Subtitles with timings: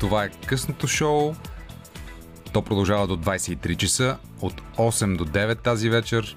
[0.00, 1.34] Това е късното шоу.
[2.52, 6.36] То продължава до 23 часа, от 8 до 9 тази вечер.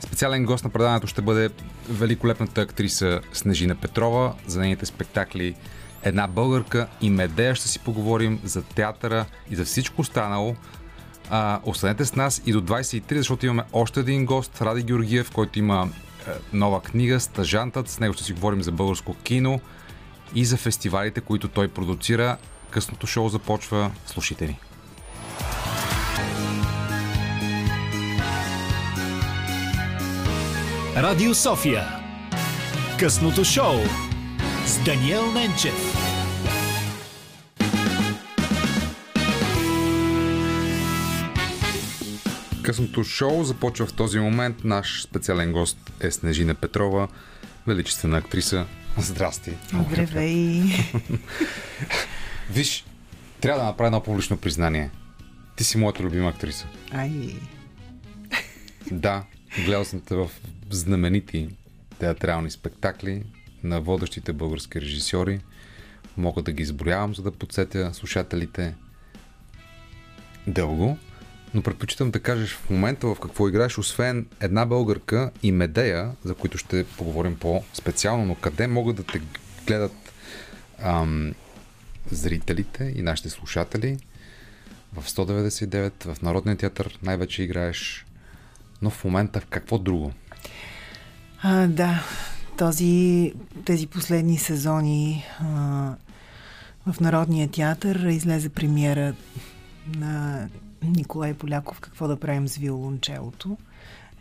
[0.00, 1.50] Специален гост на предаването ще бъде
[1.88, 5.54] великолепната актриса Снежина Петрова за нейните спектакли
[6.02, 7.54] Една българка и Медея.
[7.54, 10.56] Ще си поговорим за театъра и за всичко останало.
[11.30, 15.58] А, останете с нас и до 23, защото имаме още един гост, Ради Георгиев, който
[15.58, 17.88] има е, нова книга Стажантът.
[17.88, 19.60] С него ще си говорим за българско кино
[20.34, 22.36] и за фестивалите, които той продуцира.
[22.72, 23.90] Късното шоу започва.
[24.06, 24.58] Слушайте ни.
[30.96, 31.84] Радио София.
[32.98, 33.74] Късното шоу
[34.66, 35.74] с Даниел Ненчев.
[42.62, 44.64] Късното шоу започва в този момент.
[44.64, 47.08] Наш специален гост е Снежина Петрова,
[47.66, 48.66] величествена актриса.
[48.98, 49.52] Здрасти.
[49.90, 50.62] Здравей.
[52.52, 52.84] Виж,
[53.40, 54.90] трябва да направя едно публично признание.
[55.56, 56.66] Ти си моята любима актриса.
[56.90, 57.36] Ай.
[58.90, 59.24] Да,
[59.64, 60.30] гледал съм те в
[60.70, 61.48] знаменити
[61.98, 63.22] театрални спектакли
[63.62, 65.40] на водещите български режисьори.
[66.16, 68.74] Мога да ги изброявам, за да подсетя слушателите
[70.46, 70.98] дълго.
[71.54, 76.34] Но предпочитам да кажеш в момента в какво играеш, освен една българка и Медея, за
[76.34, 79.20] които ще поговорим по-специално, но къде могат да те
[79.66, 80.12] гледат
[80.78, 81.34] ам,
[82.10, 83.98] зрителите и нашите слушатели?
[84.92, 88.06] В 199, в Народния театър най-вече играеш,
[88.82, 90.12] но в момента в какво друго?
[91.42, 92.04] А, да,
[92.58, 93.32] този,
[93.64, 95.46] тези последни сезони а,
[96.86, 99.14] в Народния театър излезе премиера
[99.96, 100.48] на
[100.82, 103.58] Николай Поляков Какво да правим с виолончелото.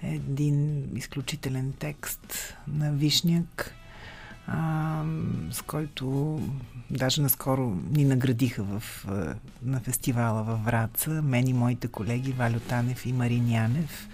[0.04, 3.76] Един изключителен текст на Вишняк,
[4.54, 5.04] а,
[5.52, 6.40] с който
[6.90, 9.06] даже наскоро ни наградиха в,
[9.64, 11.10] на фестивала във Враца.
[11.10, 14.08] Мен и моите колеги Валю Танев и Марин Янев.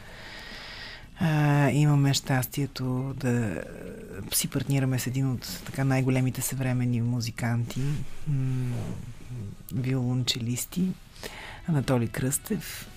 [1.20, 3.64] А, имаме щастието да
[4.34, 7.82] си партнираме с един от така най-големите съвременни музиканти,
[9.74, 10.90] виолончелисти,
[11.68, 12.88] Анатолий Кръстев.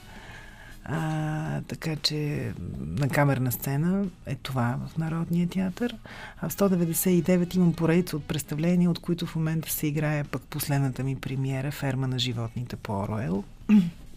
[0.84, 5.96] А, така че на камерна сцена е това в Народния театър.
[6.41, 11.04] А в 199 имам поредица от представления, от които в момента се играе пък последната
[11.04, 13.44] ми премиера Ферма на животните по Ороел.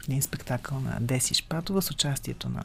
[0.07, 2.63] Един спектакъл на Деси Шпатова с участието на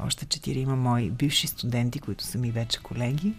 [0.00, 3.34] още четирима мои бивши студенти, които са ми вече колеги.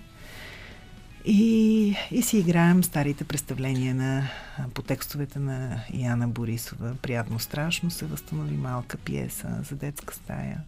[1.31, 4.29] И, и си играем старите представления на,
[4.73, 6.95] по текстовете на Яна Борисова.
[7.01, 10.61] Приятно страшно се възстанови малка пиеса за детска стая.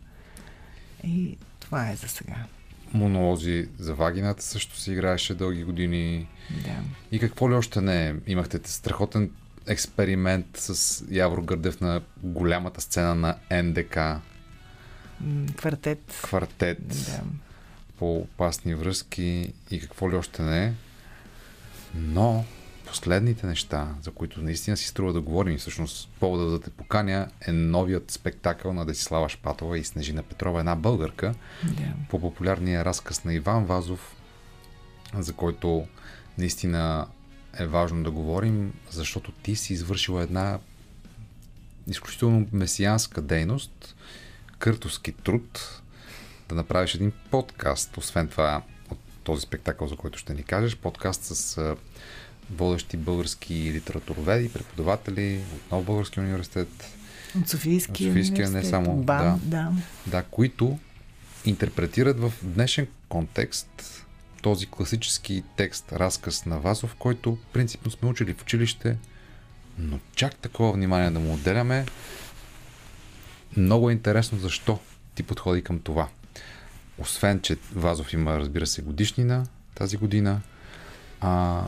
[1.04, 2.36] И това е за сега.
[2.94, 6.28] Монолози за вагината също си играеше дълги години.
[6.64, 6.76] Да.
[7.12, 8.16] И какво ли още не?
[8.28, 9.32] Имахте страхотен
[9.68, 14.00] експеримент с Явор Гърдев на голямата сцена на НДК.
[15.58, 16.20] Квартет.
[16.24, 16.88] Квартет.
[16.88, 17.24] Да
[18.02, 20.74] по опасни връзки и какво ли още не.
[21.96, 22.46] Но
[22.86, 27.28] последните неща, за които наистина си струва да говорим и всъщност повода да те поканя
[27.48, 31.34] е новият спектакъл на Десислава Шпатова и Снежина Петрова, една българка,
[31.66, 31.94] yeah.
[32.10, 34.16] по популярния разказ на Иван Вазов,
[35.14, 35.88] за който
[36.38, 37.08] наистина
[37.60, 40.60] е важно да говорим, защото ти си извършила една
[41.88, 43.96] изключително месианска дейност,
[44.60, 45.81] къртовски труд,
[46.52, 51.24] да направиш един подкаст, освен това от този спектакъл, за който ще ни кажеш, подкаст
[51.24, 51.76] с
[52.52, 56.68] водещи български литературоведи, преподаватели от Нов Български университет.
[57.40, 58.96] От Софийския, от Софийския не само.
[58.98, 59.72] БАМ, да, да.
[60.08, 60.80] да, които
[61.46, 64.06] интерпретират в днешен контекст
[64.42, 68.98] този класически текст, разказ на Вазов, който принципно сме учили в училище,
[69.78, 71.86] но чак такова внимание да му отделяме.
[73.58, 74.80] Много е интересно защо
[75.16, 76.08] ти подходи към това.
[77.02, 79.46] Освен, че Вазов има, разбира се, годишнина
[79.76, 80.42] тази година,
[81.22, 81.64] а,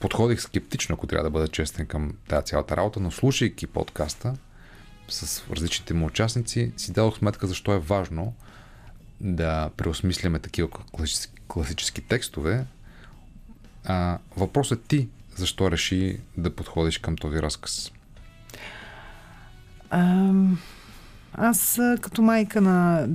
[0.00, 4.34] подходих скептично, ако трябва да бъда честен към тази цялата работа, но слушайки подкаста
[5.08, 8.34] с различните му участници, си дадох сметка защо е важно
[9.20, 12.66] да преосмисляме такива класически, класически текстове.
[13.84, 17.92] А, въпросът е ти защо реши да подходиш към този разказ?
[19.90, 20.32] А,
[21.34, 23.08] аз като майка на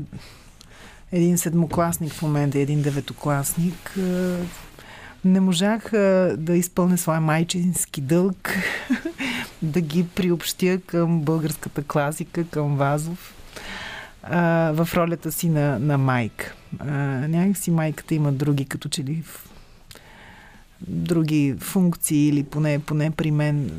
[1.12, 3.98] един седмокласник в момента и един деветокласник
[5.26, 5.90] не можах
[6.38, 8.54] да изпълня своя майчински дълг,
[9.62, 13.36] да ги приобщя към българската класика, към Вазов,
[14.74, 16.54] в ролята си на, на майка.
[17.28, 19.24] Някакси майката има други, като че ли
[20.88, 23.72] други функции или поне, поне при мен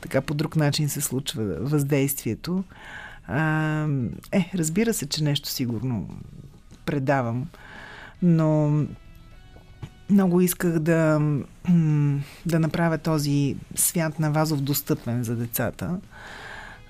[0.00, 2.64] така по друг начин се случва въздействието.
[3.28, 3.86] А,
[4.32, 6.08] е, разбира се, че нещо сигурно
[6.86, 7.46] предавам,
[8.22, 8.72] но
[10.10, 11.20] много исках да,
[12.46, 16.00] да направя този свят на Вазов достъпен за децата,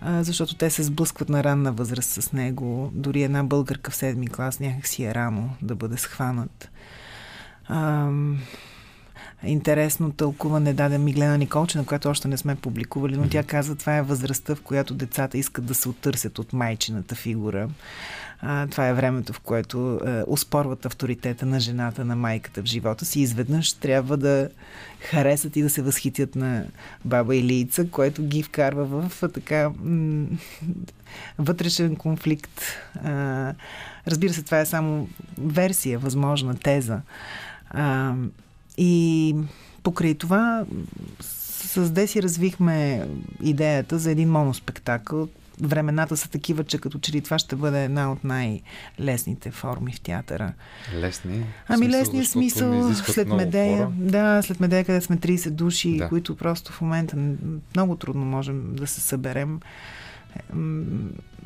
[0.02, 2.90] защото те се сблъскват на ранна възраст с него.
[2.94, 6.70] Дори една българка в седми клас някак си е рано да бъде схванат.
[9.42, 14.02] Интересно тълкуване даде Миглена Николчина, която още не сме публикували, но тя каза, това е
[14.02, 17.68] възрастта, в която децата искат да се оттърсят от майчината фигура.
[18.40, 23.04] А, това е времето, в което е, успорват авторитета на жената, на майката в живота
[23.04, 23.20] си.
[23.20, 24.48] Изведнъж трябва да
[25.00, 26.64] харесат и да се възхитят на
[27.04, 30.26] баба Илийца, което ги вкарва в така м-
[31.38, 32.62] вътрешен конфликт.
[33.04, 33.54] А,
[34.06, 35.08] разбира се, това е само
[35.38, 37.00] версия, възможна теза.
[37.70, 38.14] А,
[38.78, 39.34] и
[39.82, 40.64] покрай това
[41.20, 43.08] с Деси развихме
[43.42, 45.28] идеята за един моноспектакъл,
[45.60, 50.00] времената са такива, че като че ли това ще бъде една от най-лесните форми в
[50.00, 50.52] театъра.
[50.94, 51.44] Лесни?
[51.68, 53.92] Ами лесния смисъл, след Медея, хора.
[53.96, 56.08] да, след Медея, къде сме 30 души, да.
[56.08, 57.16] които просто в момента
[57.74, 59.60] много трудно можем да се съберем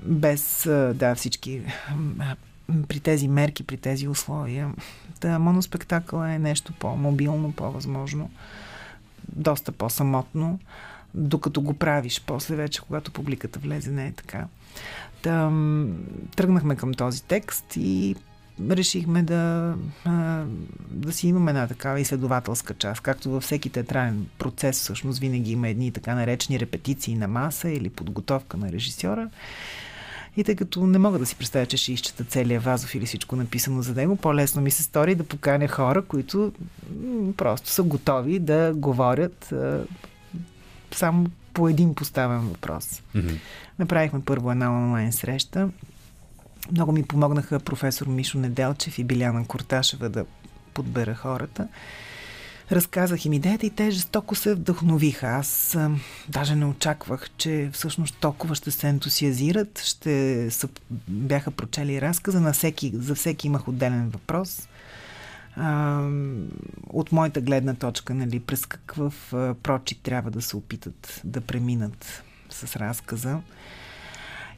[0.02, 0.62] без
[0.94, 1.60] да, всички
[2.88, 4.72] при тези мерки, при тези условия.
[5.20, 8.30] Да, моноспектакъл е нещо по-мобилно, по-възможно,
[9.32, 10.58] доста по-самотно
[11.14, 12.22] докато го правиш.
[12.26, 14.46] После вече, когато публиката влезе, не е така.
[15.22, 15.52] Та,
[16.36, 18.16] тръгнахме към този текст и
[18.70, 19.74] решихме да,
[20.90, 23.00] да си имаме една такава изследователска част.
[23.00, 27.90] Както във всеки театрален процес, всъщност винаги има едни така наречени репетиции на маса или
[27.90, 29.30] подготовка на режисьора.
[30.36, 33.36] И тъй като не мога да си представя, че ще изчета целия Вазов или всичко
[33.36, 36.52] написано за него, по-лесно ми се стори да поканя хора, които
[37.36, 39.54] просто са готови да говорят
[40.94, 43.02] само по един поставен въпрос.
[43.16, 43.36] Mm-hmm.
[43.78, 45.68] Направихме първо една онлайн среща.
[46.70, 50.24] Много ми помогнаха професор Мишо Неделчев и Биляна Корташева да
[50.74, 51.68] подбера хората.
[52.72, 55.26] Разказах им идеята и те жестоко се вдъхновиха.
[55.26, 55.90] Аз а,
[56.28, 60.68] даже не очаквах, че всъщност толкова ще се ентусиазират, ще са,
[61.08, 62.40] бяха прочели разказа.
[62.40, 64.68] На всеки, за всеки имах отделен въпрос
[65.56, 66.00] а,
[66.86, 69.28] от моята гледна точка, нали, през какъв
[69.62, 73.38] прочит трябва да се опитат да преминат с разказа.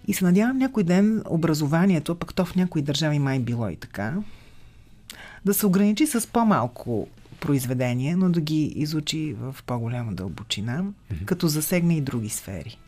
[0.07, 4.15] И се надявам някой ден образованието, пък то в някои държави май било и така,
[5.45, 7.09] да се ограничи с по-малко
[7.45, 11.25] произведение, но да ги изучи в по-голяма дълбочина, mm-hmm.
[11.25, 12.79] като засегне и други сфери.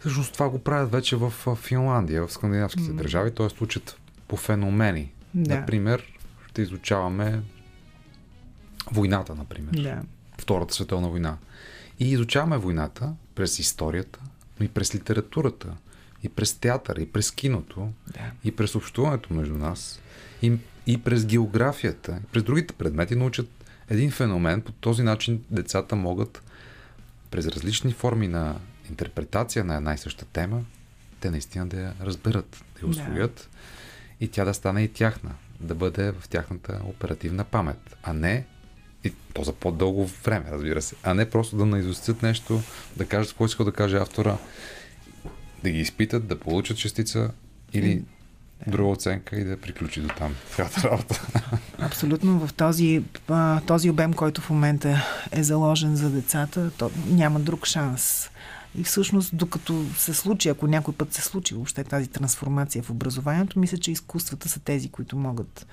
[0.00, 2.94] Всъщност това го правят вече в Финландия, в скандинавските mm-hmm.
[2.94, 3.64] държави, т.е.
[3.64, 3.96] учат
[4.28, 5.12] по феномени.
[5.34, 5.60] Да.
[5.60, 6.02] Например,
[6.48, 7.42] ще изучаваме
[8.92, 9.72] войната, например.
[9.72, 10.02] Да.
[10.38, 11.36] Втората световна война.
[12.00, 14.20] И изучаваме войната през историята,
[14.60, 15.68] но и през литературата,
[16.22, 18.30] и през театъра, и през киното, да.
[18.44, 20.00] и през общуването между нас,
[20.42, 20.52] и,
[20.86, 23.59] и през географията, и през другите предмети научат
[23.90, 24.60] един феномен.
[24.60, 26.42] По този начин децата могат
[27.30, 28.56] през различни форми на
[28.88, 30.64] интерпретация на една и съща тема,
[31.20, 34.24] те наистина да я разберат, да я освоят да.
[34.24, 38.46] и тя да стане и тяхна да бъде в тяхната оперативна памет, а не
[39.04, 42.60] и то за по-дълго време, разбира се, а не просто да наизустят нещо,
[42.96, 44.38] да кажат какво иска да каже автора,
[45.62, 47.30] да ги изпитат, да получат частица
[47.72, 48.02] или
[48.66, 51.26] друга оценка и да приключи до там цялата работа.
[51.78, 52.46] Абсолютно.
[52.46, 53.02] В този,
[53.66, 58.30] този обем, който в момента е заложен за децата, то няма друг шанс
[58.78, 63.58] и всъщност, докато се случи, ако някой път се случи въобще тази трансформация в образованието,
[63.58, 65.66] мисля, че изкуствата са тези, които могат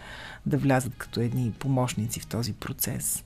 [0.45, 3.23] да влязат като едни помощници в този процес.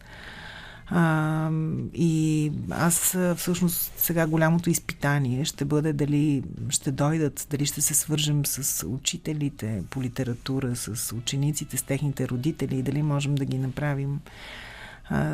[0.93, 1.49] А,
[1.93, 8.45] и аз всъщност сега голямото изпитание ще бъде дали ще дойдат, дали ще се свържем
[8.45, 14.19] с учителите по литература, с учениците, с техните родители и дали можем да ги направим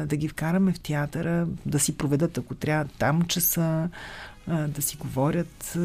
[0.05, 3.89] да ги вкараме в театъра, да си проведат, ако трябва, там часа,
[4.47, 5.77] да си говорят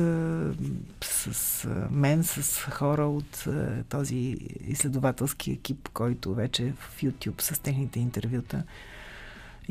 [1.04, 3.44] с мен, с хора от
[3.88, 4.36] този
[4.66, 8.62] изследователски екип, който вече е в YouTube с техните интервюта.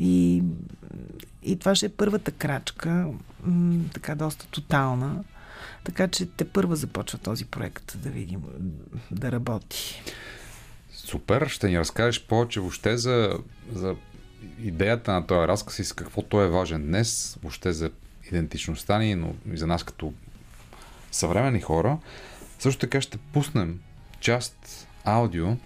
[0.04, 0.42] И,
[1.42, 3.08] и това ще е първата крачка,
[3.92, 5.24] така доста тотална.
[5.84, 8.42] Така че те първа започва този проект да видим,
[9.10, 10.02] да работи.
[10.92, 13.38] Супер, ще ни разкажеш повече въобще за,
[13.72, 13.96] за
[14.62, 17.90] идеята на този разказ и с какво той е важен днес, въобще за
[18.28, 20.12] идентичността ни, но и за нас като
[21.12, 21.98] съвремени хора.
[22.58, 23.80] Също така ще пуснем
[24.20, 25.56] част аудио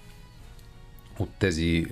[1.18, 1.86] от тези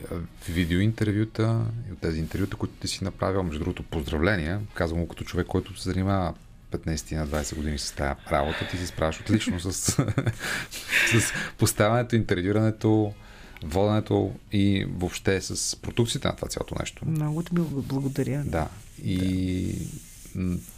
[0.49, 3.43] видеоинтервюта и от тези интервюта, които ти си направил.
[3.43, 4.61] Между другото, поздравления.
[4.75, 6.35] Казвам го като човек, който се занимава
[6.73, 8.69] 15 на 20 години с тази работа.
[8.71, 9.73] Ти си справяш отлично с,
[11.13, 13.13] с поставянето, интервюрането,
[13.65, 17.03] воденето и въобще с продукцията на това цялото нещо.
[17.07, 18.43] Много ти благодаря.
[18.45, 18.69] Да.
[19.05, 19.19] И
[19.73, 20.14] да.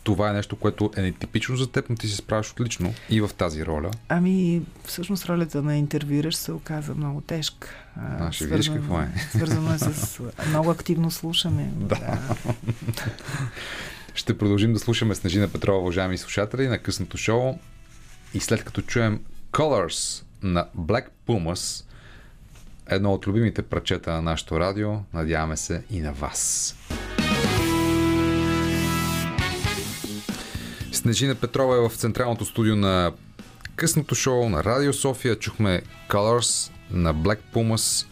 [0.05, 3.31] Това е нещо, което е нетипично за теб, но ти се справяш отлично и в
[3.39, 3.91] тази роля.
[4.09, 7.69] Ами, всъщност ролята на интервюираш се оказа много тежка.
[7.97, 9.09] А, ще видиш какво е.
[9.31, 11.71] Свързано е с много активно слушане.
[11.77, 11.95] Да.
[11.95, 12.19] да.
[14.15, 17.59] Ще продължим да слушаме Снежина Петрова, уважаеми слушатели, на късното шоу.
[18.35, 19.21] И след като чуем
[19.53, 21.85] Colors на Black Pumas,
[22.87, 24.93] едно от любимите прачета на нашото радио.
[25.13, 26.75] Надяваме се и на вас.
[30.97, 33.13] Снежина Петрова е в централното студио на
[33.77, 35.39] късното шоу на Радио София.
[35.39, 38.07] Чухме Colors на Black Pumas.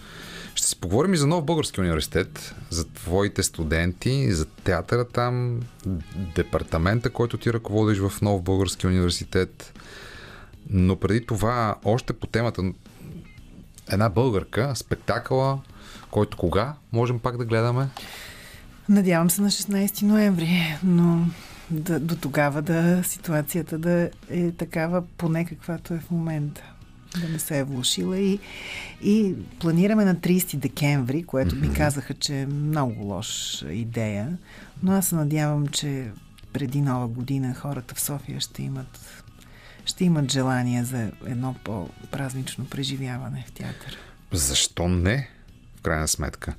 [0.54, 5.60] Ще си поговорим и за Нов Български университет, за твоите студенти, за театъра там,
[6.34, 9.80] департамента, който ти ръководиш в Нов Български университет.
[10.70, 12.62] Но преди това, още по темата
[13.92, 15.58] една българка, спектакъла,
[16.10, 17.88] който кога можем пак да гледаме?
[18.88, 21.26] Надявам се на 16 ноември, но
[21.70, 26.62] да, до тогава да ситуацията да е такава поне каквато е в момента.
[27.20, 28.38] Да не се е влушила и,
[29.02, 34.38] и планираме на 30 декември, което ми казаха, че е много лош идея,
[34.82, 36.10] но аз се надявам, че
[36.52, 39.22] преди нова година хората в София ще имат
[39.86, 43.98] ще имат желание за едно по-празнично преживяване в театър.
[44.32, 45.30] Защо не?
[45.76, 46.54] В крайна сметка.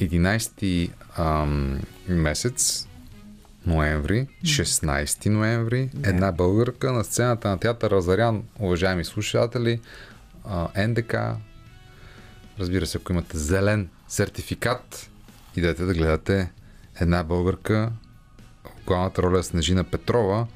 [0.00, 2.88] 11 ам, месец,
[3.66, 6.10] ноември, 16 ноември, да.
[6.10, 9.80] една българка на сцената на театър Разарян, уважаеми слушатели,
[10.76, 11.14] НДК,
[12.58, 15.10] разбира се, ако имате зелен сертификат,
[15.56, 16.50] идете да гледате
[17.00, 17.92] една българка,
[18.86, 20.46] главната роля е Снежина Петрова,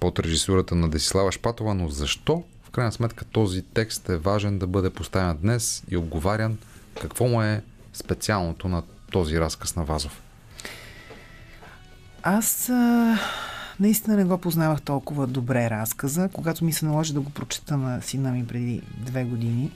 [0.00, 4.66] под режисурата на Десислава Шпатова, но защо в крайна сметка този текст е важен да
[4.66, 6.58] бъде поставен днес и обговарян?
[7.00, 10.22] Какво му е специалното на този разказ на Вазов?
[12.22, 13.18] Аз а,
[13.80, 16.28] наистина не го познавах толкова добре разказа.
[16.32, 19.70] Когато ми се наложи да го прочета на сина ми преди две години,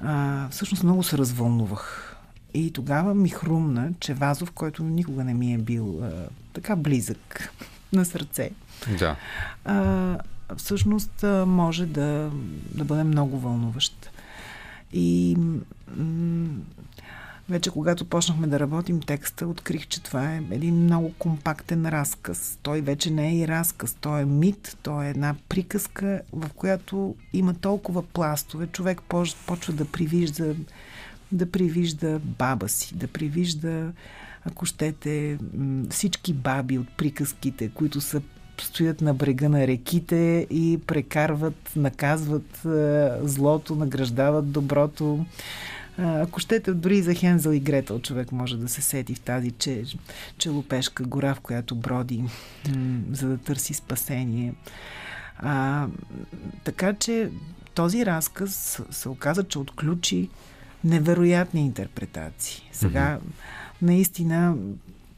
[0.00, 2.16] а, всъщност много се развълнувах.
[2.54, 6.10] И тогава ми хрумна, че Вазов, който никога не ми е бил а,
[6.52, 7.54] така близък
[7.92, 8.50] на сърце,
[8.98, 9.16] да.
[9.64, 10.18] а,
[10.56, 12.30] всъщност може да,
[12.74, 14.10] да бъде много вълнуващ.
[14.92, 15.36] И
[15.96, 16.48] м-
[17.48, 22.58] вече когато почнахме да работим текста, открих, че това е един много компактен разказ.
[22.62, 27.14] Той вече не е и разказ, той е мит, той е една приказка, в която
[27.32, 28.66] има толкова пластове.
[28.66, 29.02] Човек
[29.46, 30.54] почва да привижда,
[31.32, 33.92] да привижда баба си, да привижда,
[34.44, 35.38] ако щете,
[35.90, 38.22] всички баби от приказките, които са
[38.60, 45.26] стоят на брега на реките и прекарват, наказват е, злото, награждават доброто.
[45.98, 49.84] Ако щете, дори за Хензел и Гретел човек може да се сети в тази че,
[50.38, 52.24] челопешка гора, в която броди,
[53.12, 54.54] за да търси спасение.
[55.38, 55.86] А,
[56.64, 57.30] така че
[57.74, 60.28] този разказ се оказа, че отключи
[60.84, 62.68] невероятни интерпретации.
[62.72, 63.82] Сега, mm-hmm.
[63.82, 64.54] наистина,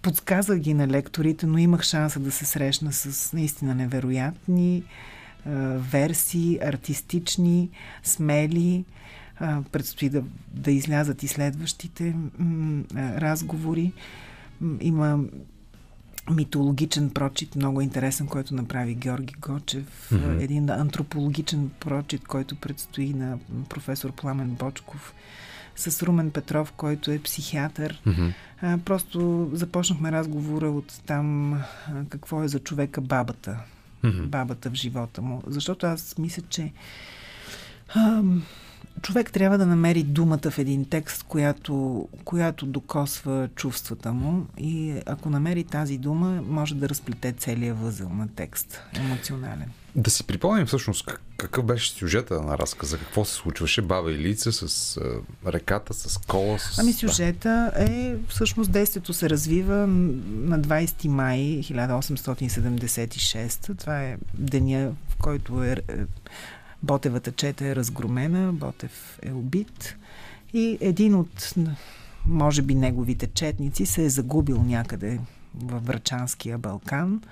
[0.03, 4.83] подсказах ги на лекторите, но имах шанса да се срещна с наистина невероятни
[5.77, 7.71] версии, артистични,
[8.03, 8.85] смели.
[9.41, 10.23] А, предстои да,
[10.55, 13.93] да излязат и следващите м, разговори.
[14.81, 15.19] Има
[16.31, 20.09] митологичен прочит, много интересен, който направи Георги Гочев.
[20.13, 20.43] Mm-hmm.
[20.43, 23.39] Един антропологичен прочит, който предстои на
[23.69, 25.15] професор Пламен Бочков
[25.77, 28.03] с Румен Петров, който е психиатър.
[28.07, 28.33] Mm-hmm.
[28.63, 31.63] А, просто започнахме разговора от там а,
[32.09, 33.59] какво е за човека бабата.
[34.05, 34.27] Mm-hmm.
[34.27, 35.43] Бабата в живота му.
[35.47, 36.73] Защото аз мисля, че
[37.95, 38.23] а,
[39.03, 45.31] човек трябва да намери думата в един текст, която, която докосва чувствата му и ако
[45.31, 49.71] намери тази дума, може да разплете целия възъл на текст, емоционален.
[49.97, 51.05] Да си припомним всъщност
[51.37, 54.99] какъв беше сюжета на разказа, какво се случваше, баба и лица с
[55.47, 56.79] реката, с кола, с...
[56.79, 63.79] Ами сюжета е, всъщност действието се развива на 20 май 1876.
[63.79, 65.77] Това е деня, в който е, е
[66.87, 69.97] Ботевата чета е разгромена, Ботев е убит
[70.55, 71.55] и един от,
[72.27, 75.21] може би, неговите четници се е загубил някъде
[75.55, 77.23] във Врачанския Балкан.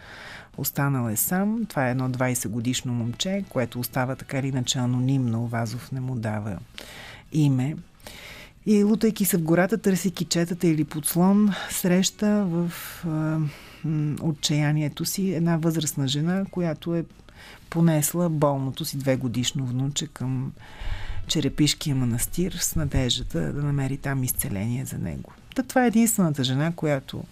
[0.57, 1.67] Останал е сам.
[1.69, 5.47] Това е едно 20 годишно момче, което остава така или иначе анонимно.
[5.47, 6.59] Вазов не му дава
[7.33, 7.77] име.
[8.67, 12.73] И лутайки се в гората, търсики четата или подслон, среща в
[13.07, 13.39] а,
[14.23, 17.05] отчаянието си една възрастна жена, която е
[17.71, 20.53] понесла болното си две годишно внуче към
[21.27, 25.33] Черепишкия манастир с надеждата да намери там изцеление за него.
[25.55, 27.25] Та това е единствената жена, която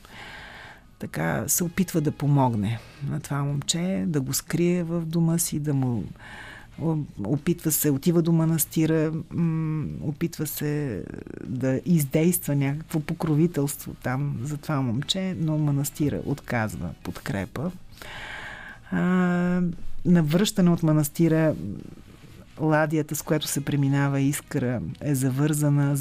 [0.98, 5.74] така се опитва да помогне на това момче, да го скрие в дома си, да
[5.74, 6.04] му
[7.24, 9.12] опитва се, отива до манастира,
[10.02, 11.04] опитва се
[11.44, 17.70] да издейства някакво покровителство там за това момче, но манастира отказва подкрепа.
[20.06, 21.54] А, на връщане от манастира
[22.60, 25.96] ладията, с която се преминава Искра, е завързана,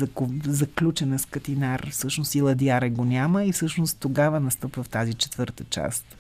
[0.45, 1.87] заключена с катинар.
[1.91, 6.17] Всъщност и ладяра го няма и всъщност тогава настъпва в тази четвърта част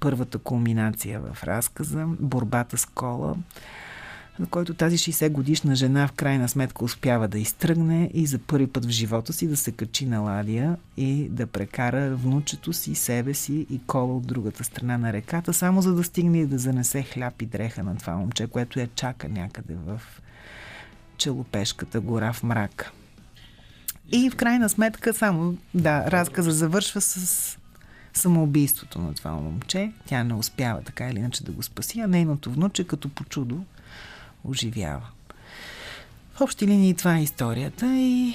[0.00, 3.34] първата кулминация в разказа, борбата с кола,
[4.38, 8.66] на който тази 60 годишна жена в крайна сметка успява да изтръгне и за първи
[8.66, 13.34] път в живота си да се качи на ладия и да прекара внучето си, себе
[13.34, 17.02] си и кола от другата страна на реката, само за да стигне и да занесе
[17.02, 20.00] хляб и дреха на това момче, което я чака някъде в
[21.16, 22.92] Челопешката гора в мрак.
[24.12, 27.58] И в крайна сметка само, да, разказа завършва с
[28.14, 29.92] самоубийството на това момче.
[30.06, 33.64] Тя не успява така или иначе да го спаси, а нейното внуче като по чудо
[34.44, 35.08] оживява.
[36.34, 38.34] В общи линии това е историята и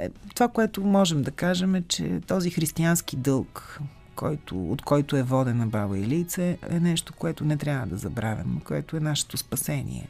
[0.00, 3.80] е, това, което можем да кажем е, че този християнски дълг,
[4.14, 8.96] който, от който е водена баба Илица, е нещо, което не трябва да забравяме, което
[8.96, 10.08] е нашето спасение.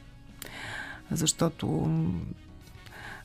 [1.11, 1.91] Защото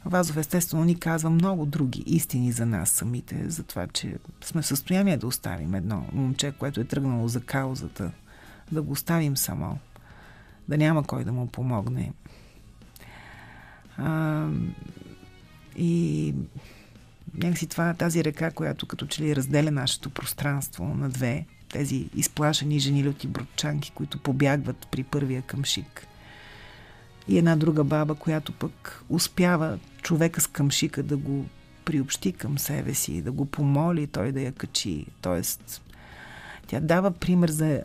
[0.04, 4.66] Вазов естествено ни казва много други истини за нас самите, за това, че сме в
[4.66, 8.10] състояние да оставим едно момче, което е тръгнало за каузата,
[8.72, 9.78] да го оставим само,
[10.68, 12.12] да няма кой да му помогне.
[13.98, 14.48] А,
[15.76, 16.34] и
[17.34, 22.78] някакси това, тази река, която като че ли разделя нашето пространство на две, тези изплашени
[22.78, 26.06] жени люти бродчанки, които побягват при първия къмшик.
[27.28, 31.46] И една друга баба, която пък успява човека с къмшика да го
[31.84, 35.06] приобщи към себе си, да го помоли той да я качи.
[35.20, 35.82] Тоест,
[36.66, 37.82] тя дава пример за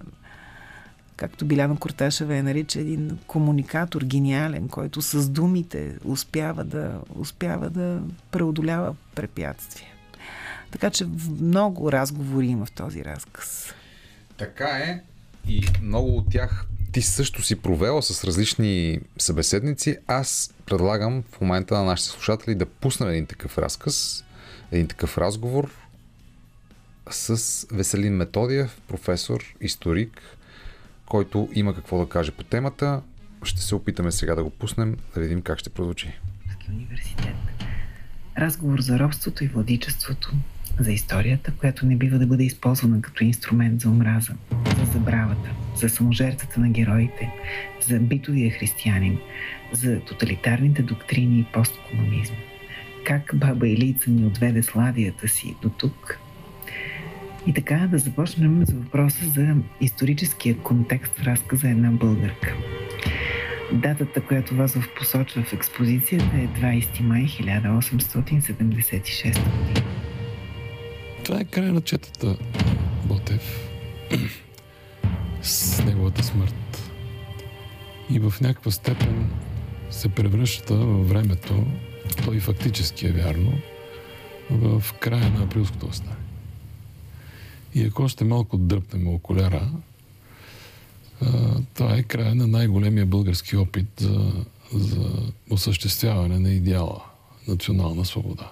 [1.15, 8.01] както Биляна Корташева е нарича, един комуникатор гениален, който с думите успява да, успява да
[8.31, 9.87] преодолява препятствия.
[10.71, 11.05] Така че
[11.41, 13.73] много разговори има в този разказ.
[14.37, 15.01] Така е.
[15.47, 19.97] И много от тях ти също си провела с различни събеседници.
[20.07, 24.25] Аз предлагам в момента на нашите слушатели да пуснем един такъв разказ,
[24.71, 25.71] един такъв разговор
[27.11, 30.21] с Веселин Методиев, професор, историк,
[31.11, 33.01] който има какво да каже по темата.
[33.43, 36.19] Ще се опитаме сега да го пуснем, да видим как ще прозвучи.
[36.69, 37.35] Университет.
[38.37, 40.31] Разговор за робството и владичеството,
[40.79, 44.33] за историята, която не бива да бъде използвана като инструмент за омраза,
[44.79, 47.31] за забравата, за саможертвата на героите,
[47.87, 49.19] за битовия християнин,
[49.73, 52.37] за тоталитарните доктрини и посткомунизма.
[53.05, 56.19] Как баба Илица ни отведе сладията си до тук–
[57.47, 62.55] и така да започнем с въпроса за историческия контекст в разказа една българка.
[63.73, 69.85] Датата, която Вазов посочва в експозицията е 20 май 1876 година.
[71.25, 72.37] Това е край на четата
[73.05, 73.69] Ботев
[75.41, 76.91] с неговата смърт.
[78.09, 79.29] И в някаква степен
[79.89, 81.65] се превръща във времето,
[82.25, 83.53] то и фактически е вярно,
[84.51, 86.20] в края на априлското остане.
[87.75, 89.71] И ако още малко дръпнем окуляра,
[91.73, 95.09] това е края на най-големия български опит за, за
[95.49, 97.03] осъществяване на идеала
[97.47, 98.51] национална свобода.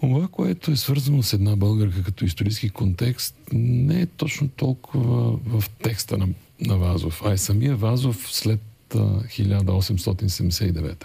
[0.00, 5.64] Това, което е свързано с една българка като исторически контекст, не е точно толкова в
[5.82, 6.28] текста на,
[6.60, 8.60] на Вазов, а е самия Вазов след
[8.90, 10.98] 1879 година.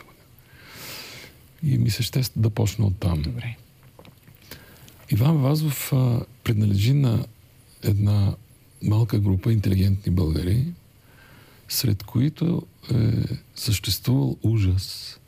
[1.64, 3.22] И ми се ще да почна от там.
[3.22, 3.58] Добре.
[5.12, 7.26] Иван Вазов а, принадлежи на
[7.84, 8.36] една
[8.84, 10.66] малка група интелигентни българи,
[11.70, 12.96] сред които е
[13.56, 15.20] съществувал ужас,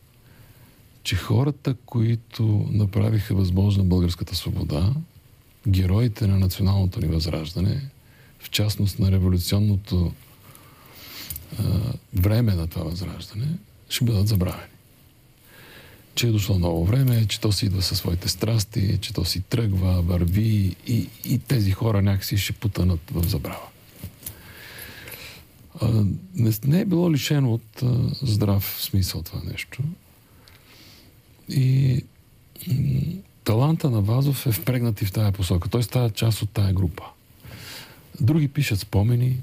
[1.04, 4.94] че хората, които направиха възможна българската свобода,
[5.68, 7.90] героите на националното ни възраждане,
[8.40, 10.12] в частност на революционното
[11.60, 11.64] а,
[12.14, 13.48] време на това възраждане,
[13.90, 14.79] ще бъдат забравени
[16.20, 19.42] че е дошло ново време, че то си идва със своите страсти, че то си
[19.42, 23.68] тръгва, върви и, и тези хора някакси ще потънат в забрава.
[25.82, 26.06] А,
[26.36, 27.86] не, не е било лишено от а,
[28.22, 29.84] здрав смисъл това нещо.
[31.50, 32.04] И
[33.44, 35.70] таланта на Вазов е впрегнат и в тази посока.
[35.70, 37.04] Той става част от тая група.
[38.22, 39.38] Други пишат спомени,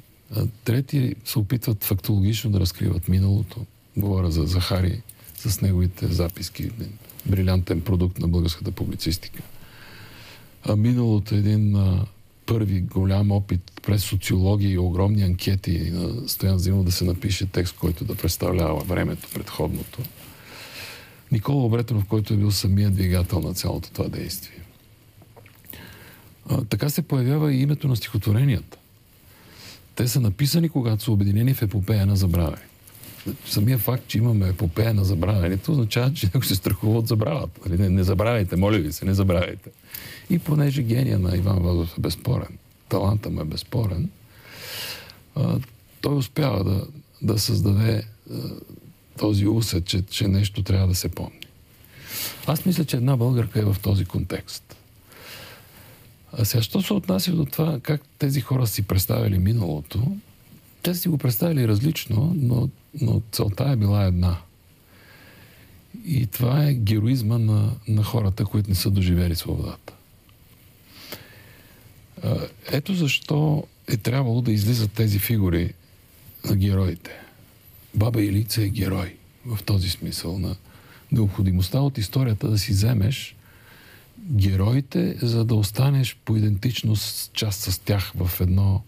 [0.64, 3.66] трети се опитват фактологично да разкриват миналото.
[3.96, 5.02] Говоря за Захари
[5.50, 6.70] с неговите записки.
[7.26, 9.42] Брилянтен продукт на българската публицистика.
[10.64, 12.06] А миналото е един а,
[12.46, 17.76] първи голям опит през социология и огромни анкети на Стоян Зимов да се напише текст,
[17.76, 19.98] който да представлява времето предходното.
[21.32, 24.58] Никола Обретенов, който е бил самия двигател на цялото това действие.
[26.48, 28.78] А, така се появява и името на стихотворенията.
[29.94, 32.62] Те са написани, когато са обединени в епопея на забравяне.
[33.46, 37.60] Самия факт, че имаме епопея на забравянето, означава, че някой се страхува от забравата.
[37.68, 37.82] Нали?
[37.82, 39.70] Не, не забравяйте, моля ви се, не забравяйте.
[40.30, 42.58] И понеже гения на Иван Вазов е безспорен,
[42.88, 44.10] таланта му е безспорен,
[45.34, 45.58] а,
[46.00, 46.86] той успява да,
[47.22, 48.34] да създаде а,
[49.18, 51.40] този усет, че, че нещо трябва да се помни.
[52.46, 54.76] Аз мисля, че една българка е в този контекст.
[56.32, 60.16] А сега, що се отнася до това, как тези хора си представили миналото,
[60.82, 62.68] те си го представили различно, но,
[63.00, 64.36] но целта е била една.
[66.06, 69.92] И това е героизма на, на хората, които не са доживели свободата.
[72.72, 75.72] Ето защо е трябвало да излизат тези фигури
[76.44, 77.10] на героите.
[77.94, 80.56] Баба Илица е герой в този смисъл на
[81.12, 83.36] необходимостта от историята да си вземеш
[84.30, 88.82] героите, за да останеш по идентичност част с тях в, едно,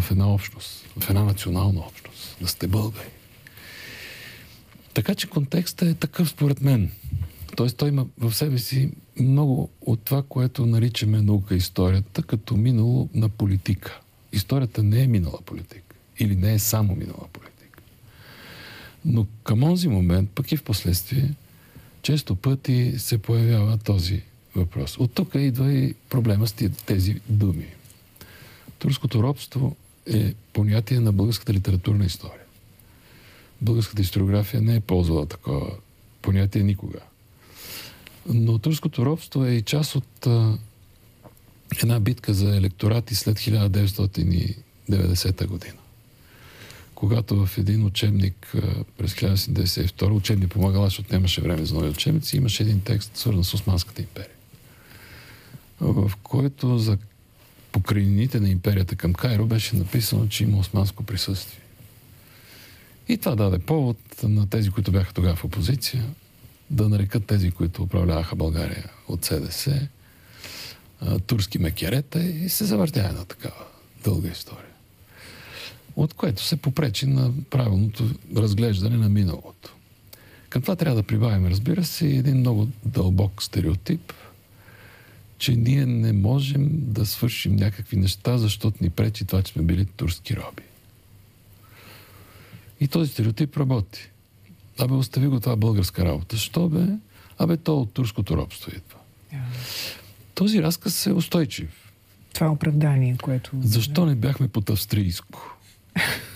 [0.00, 3.08] в една общност, в една национална общност, да сте българи.
[4.94, 6.90] Така че контекстът е такъв според мен.
[7.56, 13.08] Тоест той има в себе си много от това, което наричаме наука историята, като минало
[13.14, 14.00] на политика.
[14.32, 15.96] Историята не е минала политика.
[16.18, 17.80] Или не е само минала политика.
[19.04, 21.34] Но към онзи момент, пък и в последствие,
[22.02, 24.22] често пъти се появява този
[24.54, 24.98] въпрос.
[24.98, 26.52] От тук идва и проблема с
[26.86, 27.66] тези думи.
[28.78, 32.44] Турското робство е понятие на българската литературна история.
[33.62, 35.70] Българската историография не е ползвала такова
[36.22, 36.98] понятие никога.
[38.26, 40.58] Но турското робство е и част от а,
[41.82, 45.74] една битка за електорати след 1990 година.
[46.94, 52.36] Когато в един учебник а, през 1992 учебник помагал, защото нямаше време за нови учебници,
[52.36, 54.28] имаше един текст, свързан с Османската империя,
[55.80, 56.98] в който за
[57.74, 61.60] покрайнините на империята към Кайро беше написано, че има османско присъствие.
[63.08, 66.04] И това даде повод на тези, които бяха тогава в опозиция,
[66.70, 69.88] да нарекат тези, които управляваха България от СДС,
[71.26, 73.64] турски мекерета и се завъртя една такава
[74.04, 74.74] дълга история.
[75.96, 79.74] От което се попречи на правилното разглеждане на миналото.
[80.48, 84.12] Към това трябва да прибавим, разбира се, един много дълбок стереотип,
[85.44, 89.84] че ние не можем да свършим някакви неща, защото ни пречи това, че сме били
[89.84, 90.62] турски роби.
[92.80, 94.10] И този стереотип работи.
[94.78, 96.36] Абе, остави го това българска работа.
[96.36, 96.86] Що бе?
[97.38, 98.98] Абе, то от турското робство идва.
[99.34, 99.38] Yeah.
[100.34, 101.92] Този разказ е устойчив.
[102.32, 103.50] Това е оправдание, което...
[103.62, 105.56] Защо не бяхме под австрийско,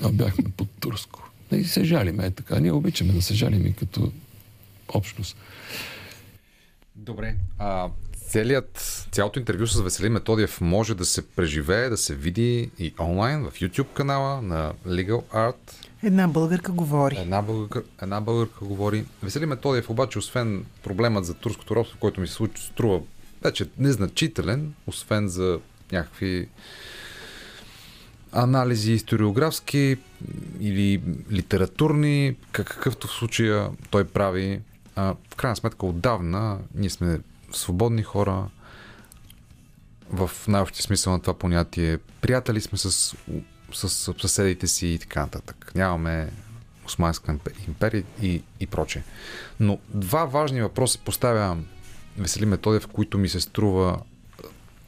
[0.02, 1.30] а бяхме под турско?
[1.52, 2.60] И се жалиме е така.
[2.60, 4.12] Ние обичаме да се жалим и като
[4.88, 5.36] общност.
[6.96, 7.36] Добре.
[7.58, 7.88] А,
[8.28, 13.44] целият, цялото интервю с Веселин Методиев може да се преживее, да се види и онлайн
[13.44, 17.16] в YouTube канала на Legal Art Една българка говори.
[17.16, 19.04] Една българка, една българка говори.
[19.22, 23.00] Весели Методиев обаче, освен проблемът за турското робство, който ми се случи, струва
[23.42, 25.60] вече незначителен, освен за
[25.92, 26.48] някакви
[28.32, 29.96] анализи историографски
[30.60, 34.60] или литературни, какъвто в случая той прави.
[34.96, 37.18] А, в крайна сметка отдавна ние сме
[37.52, 38.48] свободни хора,
[40.10, 41.98] в най-общия смисъл на това понятие.
[42.20, 43.16] Приятели сме с
[43.72, 45.72] с съседите си и така нататък.
[45.74, 46.32] Нямаме
[46.86, 49.02] Османска империя и, и прочее.
[49.60, 51.56] Но два важни въпроса поставя
[52.18, 54.00] Весели в които ми се струва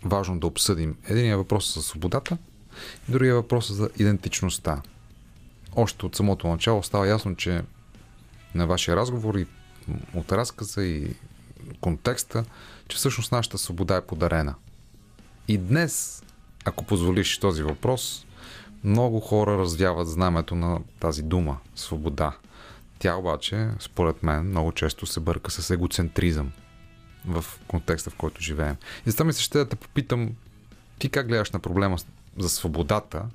[0.05, 0.97] важно да обсъдим.
[1.09, 2.39] Единият въпрос е за свободата,
[3.09, 4.83] другия въпрос е за идентичността.
[5.77, 7.63] Още от самото начало става ясно, че
[8.55, 9.47] на вашия разговор и
[10.15, 11.15] от разказа и
[11.81, 12.45] контекста,
[12.89, 14.55] че всъщност нашата свобода е подарена.
[15.49, 16.23] И днес,
[16.65, 18.27] ако позволиш този въпрос,
[18.85, 22.37] много хора развяват знамето на тази дума свобода.
[22.99, 26.53] Тя обаче, според мен, много често се бърка с егоцентризъм
[27.27, 28.77] в контекста, в който живеем.
[29.07, 30.31] И затова ми се ще да те попитам,
[30.99, 31.97] ти как гледаш на проблема
[32.39, 33.27] за свободата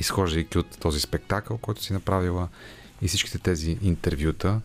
[0.00, 2.48] изхождайки от този спектакъл, който си направила
[3.02, 4.60] и всичките тези интервюта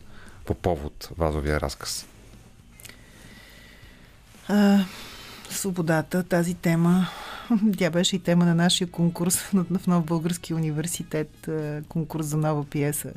[0.46, 2.08] по повод вазовия разказ?
[4.50, 4.86] А,
[5.50, 7.08] свободата, тази тема,
[7.78, 9.38] тя беше и тема на нашия конкурс
[9.72, 11.50] в Нов Български университет,
[11.90, 13.14] конкурс за нова пиеса,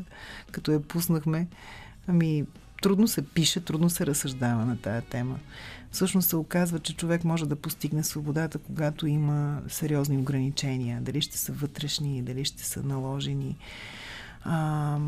[0.52, 1.46] като я пуснахме.
[2.08, 2.44] Ами,
[2.82, 5.38] трудно се пише, трудно се разсъждава на тая тема.
[5.90, 11.00] Всъщност се оказва, че човек може да постигне свободата, когато има сериозни ограничения.
[11.00, 13.56] Дали ще са вътрешни, дали ще са наложени.
[14.44, 14.98] А,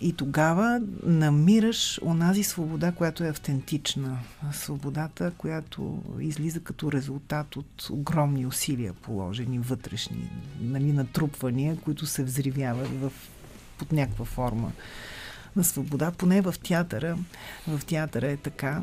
[0.00, 4.18] и тогава намираш онази свобода, която е автентична.
[4.52, 13.00] Свободата, която излиза като резултат от огромни усилия, положени вътрешни, нали, натрупвания, които се взривяват
[13.00, 13.12] в,
[13.78, 14.72] под някаква форма
[15.56, 17.18] на свобода, поне в театъра.
[17.68, 18.82] В театъра е така.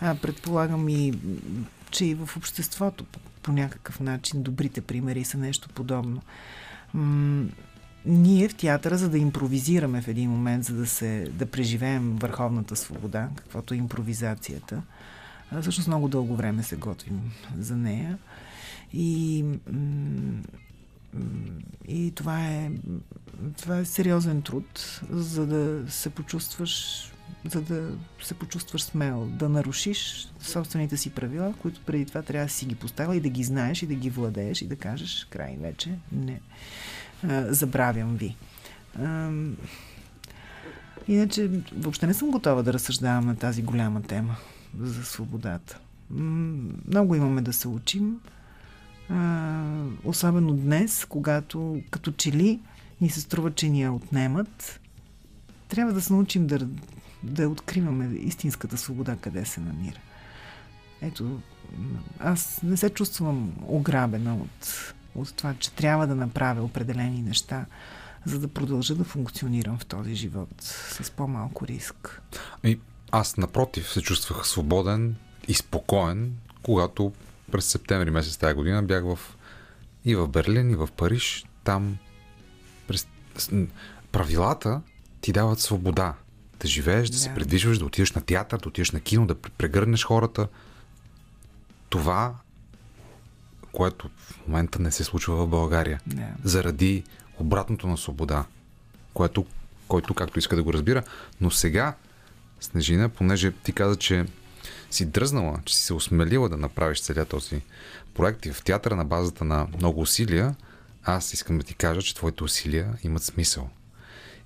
[0.00, 1.14] А, предполагам и,
[1.90, 6.22] че и в обществото по, по някакъв начин добрите примери са нещо подобно.
[8.08, 12.76] Ние в театъра, за да импровизираме в един момент, за да, се, да преживеем върховната
[12.76, 14.82] свобода, каквото е импровизацията,
[15.60, 17.20] всъщност много дълго време се готвим
[17.58, 18.18] за нея.
[18.92, 19.44] И,
[21.88, 22.70] и това е,
[23.56, 27.04] това е сериозен труд, за да се почувстваш
[27.44, 27.90] за да
[28.22, 32.74] се почувстваш смел, да нарушиш собствените си правила, които преди това трябва да си ги
[32.74, 36.40] поставя и да ги знаеш и да ги владееш и да кажеш край вече не
[37.48, 38.36] забравям ви.
[41.08, 44.36] Иначе въобще не съм готова да разсъждавам на тази голяма тема
[44.80, 45.78] за свободата.
[46.10, 48.20] Много имаме да се учим.
[50.04, 52.60] Особено днес, когато като че ли
[53.00, 54.80] ни се струва, че ни я отнемат,
[55.68, 56.68] трябва да се научим да,
[57.22, 59.98] да откриваме истинската свобода къде се намира.
[61.02, 61.40] Ето,
[62.18, 67.66] аз не се чувствам ограбена от от това, че трябва да направя определени неща,
[68.24, 72.22] за да продължа да функционирам в този живот с по-малко риск.
[72.64, 75.16] И аз, напротив, се чувствах свободен
[75.48, 77.12] и спокоен, когато
[77.52, 79.18] през септември месец тази година бях в,
[80.04, 81.44] и в Берлин, и в Париж.
[81.64, 81.98] Там
[82.86, 83.06] през,
[84.12, 84.80] правилата
[85.20, 86.14] ти дават свобода.
[86.60, 89.34] Да живееш, да, да се предвижваш, да отидеш на театър, да отидеш на кино, да
[89.34, 90.48] прегърнеш хората.
[91.88, 92.34] Това
[93.78, 96.00] което в момента не се случва в България.
[96.08, 96.26] Yeah.
[96.44, 97.04] Заради
[97.38, 98.44] обратното на свобода,
[99.14, 99.46] което,
[99.88, 101.02] който както иска да го разбира.
[101.40, 101.94] Но сега,
[102.60, 104.26] Снежина, понеже ти каза, че
[104.90, 107.62] си дръзнала, че си се осмелила да направиш целият този
[108.14, 110.54] проект и в театъра на базата на много усилия,
[111.04, 113.70] аз искам да ти кажа, че твоите усилия имат смисъл.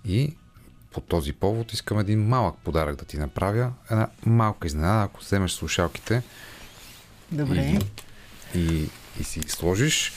[0.05, 0.37] И
[0.92, 3.73] по този повод искам един малък подарък да ти направя.
[3.90, 6.23] Една малка изненада, ако вземеш слушалките.
[7.31, 7.81] Добре.
[8.55, 8.88] И, и
[9.20, 10.12] и си сложиш,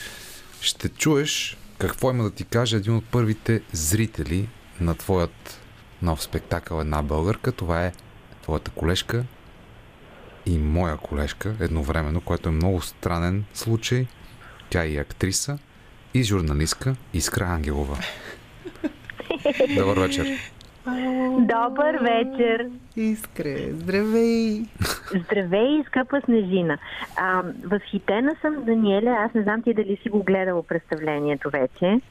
[0.61, 4.47] ще чуеш какво има да ти каже един от първите зрители
[4.81, 5.61] на твоят
[6.01, 7.51] нов спектакъл Една българка.
[7.51, 7.93] Това е
[8.41, 9.25] твоята колежка
[10.45, 14.07] и моя колежка едновременно, което е много странен случай.
[14.69, 15.57] Тя е и актриса,
[16.13, 17.97] и журналистка Искра Ангелова.
[19.77, 20.39] Добър вечер!
[21.39, 22.69] Добър вечер!
[22.95, 24.65] Искре, здравей!
[25.25, 26.77] Здравей, скъпа Снежина!
[27.15, 29.17] А, възхитена съм, Даниеля.
[29.19, 32.01] Аз не знам ти дали си го гледала представлението вече.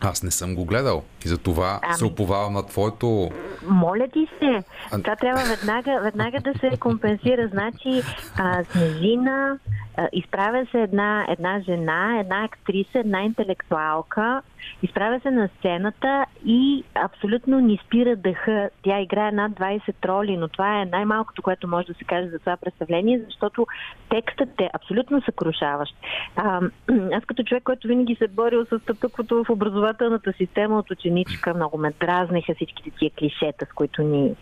[0.00, 1.94] Аз не съм го гледал и за това ами...
[1.94, 3.30] се оповавам на твоето...
[3.66, 4.62] Моля ти се.
[4.90, 7.48] Това трябва веднага, веднага да се компенсира.
[7.48, 8.02] Значи,
[8.38, 9.58] а, Снежина,
[9.96, 14.42] а, изправя се една, една жена, една актриса, една интелектуалка,
[14.82, 18.70] изправя се на сцената и абсолютно ни спира дъха.
[18.82, 22.38] Тя играе над 20 роли, но това е най-малкото, което може да се каже за
[22.38, 23.66] това представление, защото
[24.10, 25.96] текстът е абсолютно съкрушаващ.
[26.36, 26.60] А,
[27.12, 31.54] аз като човек, който винаги се е борил с стъпъквото в образователната система от ученичка,
[31.54, 34.34] много ме дразниха всичките тия клишета, с които ни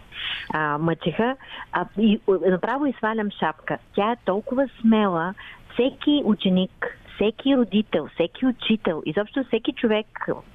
[0.55, 1.37] а, мъчеха.
[1.73, 3.79] А, и, направо изсвалям шапка.
[3.95, 5.35] Тя е толкова смела,
[5.73, 10.07] всеки ученик, всеки родител, всеки учител, изобщо всеки човек,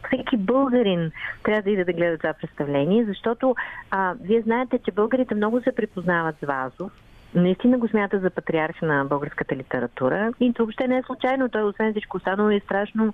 [0.07, 1.11] всеки българин
[1.43, 3.55] трябва да иде да гледа това представление, защото
[3.91, 6.91] а, вие знаете, че българите много се припознават с Вазов.
[7.35, 10.33] Наистина го смята за патриарх на българската литература.
[10.39, 11.49] И това въобще не е случайно.
[11.49, 13.13] Той, освен всичко останало, е страшно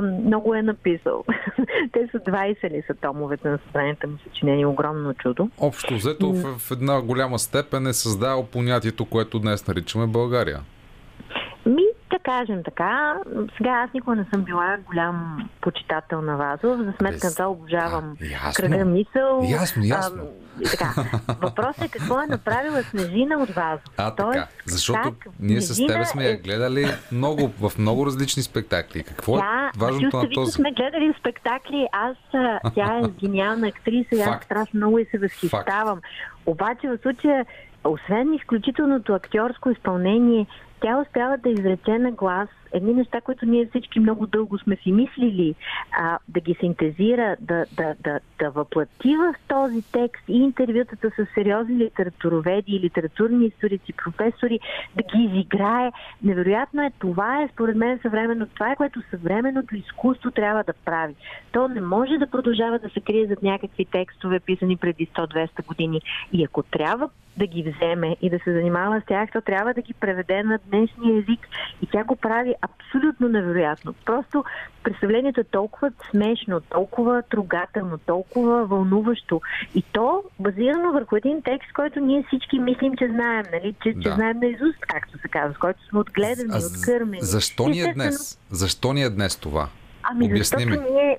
[0.00, 1.24] много е написал.
[1.92, 4.66] Те са 20 ли са томовете на събранието му съчинени.
[4.66, 5.50] Огромно чудо.
[5.60, 10.60] Общо взето в, в една голяма степен е създал понятието, което днес наричаме България.
[12.12, 13.16] Ми, кажем така.
[13.56, 16.78] Сега аз никога не съм била голям почитател на Вазов.
[16.78, 19.42] За сметка на това обожавам А, кръга мисъл.
[19.44, 20.22] Ясно, ясно.
[20.22, 20.94] А, така.
[21.42, 23.82] Въпросът е какво е направила Снежина от Вазов.
[23.96, 24.48] А, Тоест, така.
[24.66, 29.02] Защото как ние с тебе сме я е- гледали много, в много различни спектакли.
[29.02, 30.52] Какво е Тя, важното на този?
[30.52, 31.86] сме гледали спектакли.
[31.92, 32.16] Аз,
[32.74, 36.00] тя е гениална актриса и аз страшно много и се възхищавам.
[36.46, 37.46] Обаче в случая,
[37.84, 40.46] освен изключителното актьорско изпълнение,
[40.80, 44.92] тя успява да изрече на глас едни неща, които ние всички много дълго сме си
[44.92, 45.54] мислили,
[45.92, 51.26] а, да ги синтезира, да, да, да, да въплати в този текст и интервютата с
[51.34, 54.60] сериозни литературоведи, литературни историци, професори,
[54.96, 55.92] да ги изиграе.
[56.22, 61.14] Невероятно е, това е според мен съвременно, това е което съвременното изкуство трябва да прави.
[61.52, 66.00] То не може да продължава да се крие зад някакви текстове, писани преди 100-200 години.
[66.32, 69.82] И ако трябва да ги вземе и да се занимава с тях, то трябва да
[69.82, 71.48] ги преведе на днешния език.
[71.82, 73.94] И тя го прави абсолютно невероятно.
[74.04, 74.44] Просто
[74.82, 79.40] представлението е толкова смешно, толкова трогателно, толкова вълнуващо.
[79.74, 83.74] И то базирано върху един текст, който ние всички мислим, че знаем, нали?
[83.82, 84.14] че, че Да.
[84.14, 87.22] знаем наизуст, както се казва, с който сме отгледани, А откърмени.
[87.22, 88.38] защо ни е днес?
[88.50, 89.68] Защо ни е днес това?
[90.12, 90.90] Ами Обясни защото ми.
[90.90, 91.18] ние,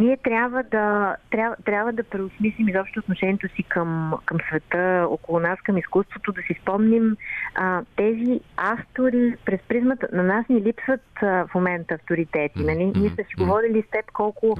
[0.00, 5.58] ние трябва, да, трябва, трябва да преосмислим изобщо отношението си към, към света около нас,
[5.64, 7.16] към изкуството, да си спомним
[7.54, 10.08] а, тези автори през призмата.
[10.12, 12.58] На нас ни липсват а, в момента авторитети.
[12.58, 12.92] Мгм, Нали?
[12.96, 14.56] Ние сме си говорили с теб колко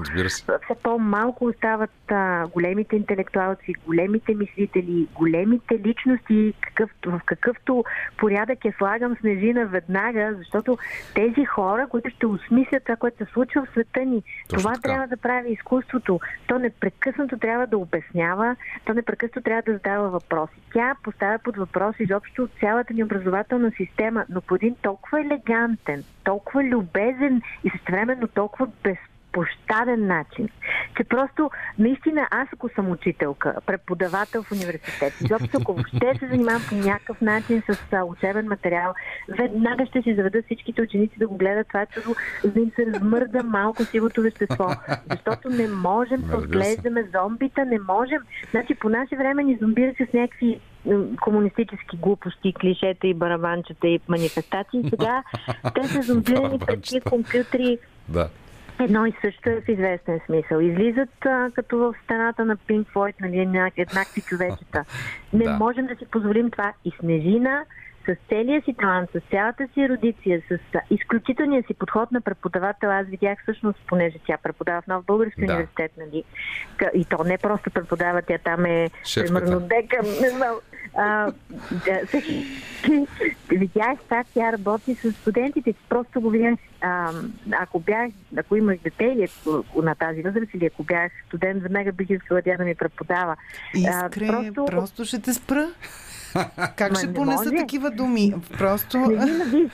[0.63, 7.83] все по-малко остават а, големите интелектуалци, големите мислители, големите личности, какъв, в какъвто
[8.17, 10.77] порядък я слагам Снежина веднага, защото
[11.15, 14.81] тези хора, които ще осмислят това, което се случва в света ни, Точно това така.
[14.81, 16.19] трябва да прави изкуството.
[16.47, 18.55] То непрекъснато трябва да обяснява,
[18.85, 20.53] то непрекъснато трябва да задава въпроси.
[20.73, 26.63] Тя поставя под въпрос изобщо цялата ни образователна система, но по един толкова елегантен, толкова
[26.63, 28.67] любезен и същевременно толкова
[29.33, 30.49] безпощаден начин,
[30.97, 36.61] че просто наистина аз ако съм учителка, преподавател в университет, изобщо ако въобще се занимавам
[36.69, 38.93] по някакъв начин с а, учебен материал,
[39.37, 42.85] веднага ще си заведа всичките ученици да го гледат това чудо, за да им се
[42.85, 44.69] размърда малко сивото вещество.
[45.11, 48.19] Защото не можем да отглеждаме зомбита, не можем.
[48.51, 50.59] Значи по наше време ни зомбираха с някакви
[51.21, 54.83] комунистически глупости, клишета и барабанчета и манифестации.
[54.89, 55.23] Сега
[55.75, 57.77] те са зомбирани пред компютри
[58.09, 58.29] Да.
[58.79, 60.59] Едно и също е в известен смисъл.
[60.59, 64.85] Излизат а, като в стената на Пинк Флойд, нали, еднак- еднакви човечета.
[65.33, 65.53] Не Да.
[65.53, 66.73] можем да си позволим това.
[66.85, 67.63] И Снежина
[68.03, 70.57] с целия си талант, с цялата си ерудиция, с
[70.89, 75.45] изключителния си подход на преподавател, аз видях всъщност, понеже тя преподава в Нов Български Да.
[75.45, 76.23] университет, нали,
[76.93, 80.55] и то не просто преподава, тя там е примерно дека, не знам,
[80.93, 81.31] а,
[81.85, 81.99] да,
[83.49, 85.73] видях как тя работи с студентите.
[85.89, 86.53] Просто го видях.
[86.81, 87.11] А,
[87.53, 91.91] ако бях, ако имах дете или ако- на тази възраст, или ако бях студент, веднага
[91.91, 93.35] бих искала тя да ми преподава.
[93.77, 94.65] А, Искре, просто...
[94.65, 95.69] просто ще те спра.
[96.75, 97.55] Как Ма ще не понеса може.
[97.57, 98.33] такива думи?
[98.51, 99.15] Просто Не,
[99.45, 99.71] виж,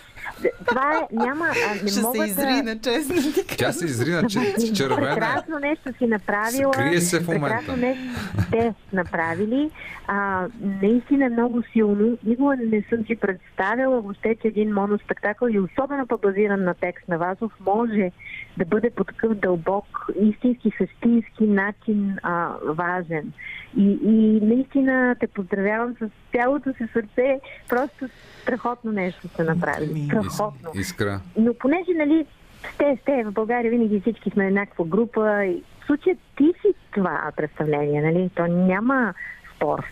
[0.67, 3.57] това е, няма, а, не ще мога се изрина, честно ти кажа.
[3.57, 5.15] Тя се изрина, че червена.
[5.15, 6.71] Прекрасно нещо си направила.
[6.71, 7.47] Крие се в момента.
[7.47, 8.19] Прекрасно нещо
[8.51, 9.69] те направили.
[10.07, 10.47] А,
[10.81, 12.17] наистина е много силно.
[12.23, 17.07] Никога не съм си представила въобще, че един моноспектакъл и особено пък базиран на текст
[17.07, 18.11] на Вазов може
[18.57, 23.33] да бъде по такъв дълбок, истински, същински начин а, важен.
[23.77, 27.39] И, и наистина те поздравявам с цялото си сърце.
[27.69, 28.09] Просто
[28.41, 30.08] страхотно нещо сте направили.
[30.09, 30.71] Страхотно.
[30.75, 31.21] Искра.
[31.37, 32.25] Но понеже, нали,
[32.73, 35.45] сте, сте, в България винаги всички сме еднаква група.
[35.45, 38.29] И в случая ти си това представление, нали?
[38.35, 39.13] То няма
[39.55, 39.85] спор.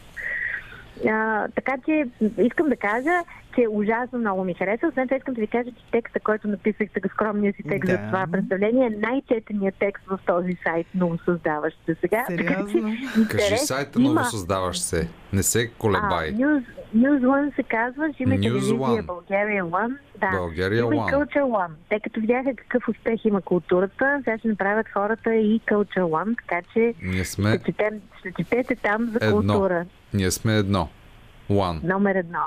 [1.05, 2.05] А, така че
[2.37, 3.09] искам да кажа,
[3.55, 4.87] че ужасно много ми хареса.
[4.87, 7.91] Освен това искам да ви кажа, че текста, който написах, така скромния си текст Да.
[7.91, 12.25] за това представление, е най-четеният текст в този сайт, много създаващ се сега.
[12.27, 12.81] Така че Сериозно?
[12.81, 14.13] Кажи интерес сайта има.
[14.13, 15.07] ново създаваш се.
[15.33, 16.33] Не се А, колебай.
[16.33, 16.63] News,
[16.95, 19.01] News One се казва, ще има телевизия One.
[19.01, 19.97] България One.
[20.17, 20.31] Да.
[20.31, 21.13] България има и One.
[21.13, 21.71] Culture One.
[21.89, 26.61] Те като видяха какъв успех има културата, сега ще направят хората и Culture One, така
[26.73, 29.41] че Ние сме, ще, четем, ще четете там за Едно.
[29.53, 29.85] култура.
[30.13, 30.89] Ние сме едно.
[31.49, 31.83] One.
[31.83, 32.39] Номер едно.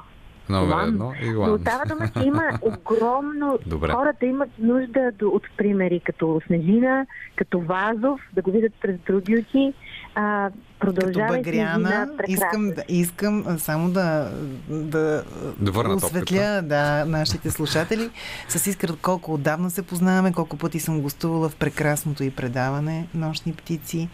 [0.49, 0.89] Номер One.
[0.89, 1.61] едно и Но one.
[1.61, 3.59] става дума, че има огромно...
[3.67, 3.91] Добре.
[3.91, 7.07] Хората имат нужда до- от примери, като Снежина,
[7.37, 9.73] като Вазов, да го видят през други очи.
[10.15, 10.61] А, Като
[10.95, 14.31] продължавай Багряна, искам, да, искам само да,
[14.69, 15.25] да,
[15.59, 18.11] Да върна осветля да, нашите слушатели.
[18.49, 23.53] С Искра колко отдавна се познаваме, колко пъти съм гостувала в прекрасното и предаване Нощни
[23.53, 24.09] птици.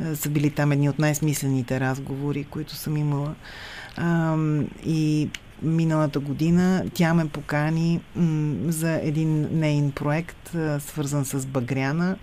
[0.00, 3.34] А, Са били там едни от най-смислените разговори, които съм имала.
[3.96, 5.28] Ам, и
[5.62, 8.00] миналата година тя ме покани
[8.66, 12.16] за един нейн проект, а, свързан с Багряна,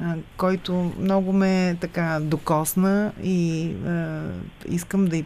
[0.00, 4.22] а, който много ме така докосна и а,
[4.68, 5.24] искам да й,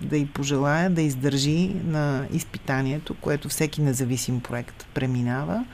[0.00, 5.64] да й пожелая да издържи на изпитанието, което всеки независим проект преминава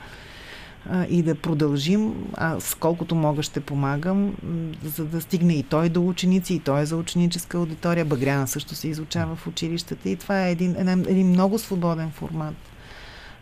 [0.89, 2.13] а, и да продължим.
[2.33, 4.35] Аз колкото мога ще помагам,
[4.83, 8.05] за да стигне и той до ученици, и той е за ученическа аудитория.
[8.05, 12.55] Багряна също се изучава в училищата и това е един, един, един много свободен формат.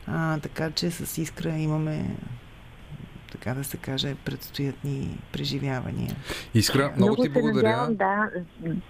[0.08, 2.16] А, така че с Искра имаме
[3.32, 6.10] така да се каже, предстоят ни преживявания.
[6.54, 7.78] Искра, много, много ти благодаря.
[7.78, 8.30] Надявам, да,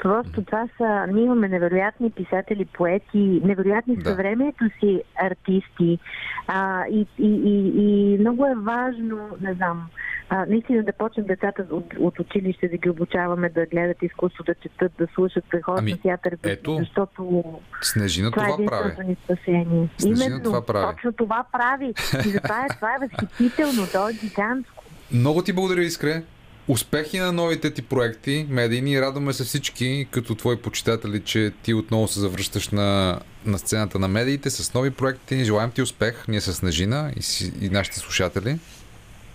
[0.02, 4.10] просто това са, ние имаме невероятни писатели, поети, невероятни да.
[4.10, 6.00] съвремието си артисти
[6.48, 9.88] а, и, и, и, и много е важно, не знам,
[10.34, 14.56] а, наистина да почнем децата от, от училище да ги обучаваме да гледат изкуство, да
[14.56, 17.44] четат, да слушат, да ходят ами, на театър, ето, защото
[17.82, 19.08] Снежина това, това прави.
[19.08, 19.90] Ни спасение.
[19.98, 20.96] Снежина Именно, това прави.
[20.96, 21.94] точно това прави.
[22.26, 24.84] И затова е, това е възхитително, то е гигантско.
[25.12, 26.24] Много ти благодаря, Искре.
[26.68, 29.02] Успехи на новите ти проекти, медийни.
[29.02, 34.08] Радваме се всички, като твои почитатели, че ти отново се завръщаш на, на сцената на
[34.08, 35.44] медиите с нови проекти.
[35.44, 38.60] Желаем ти успех, ние с Снежина и, си, и нашите слушатели.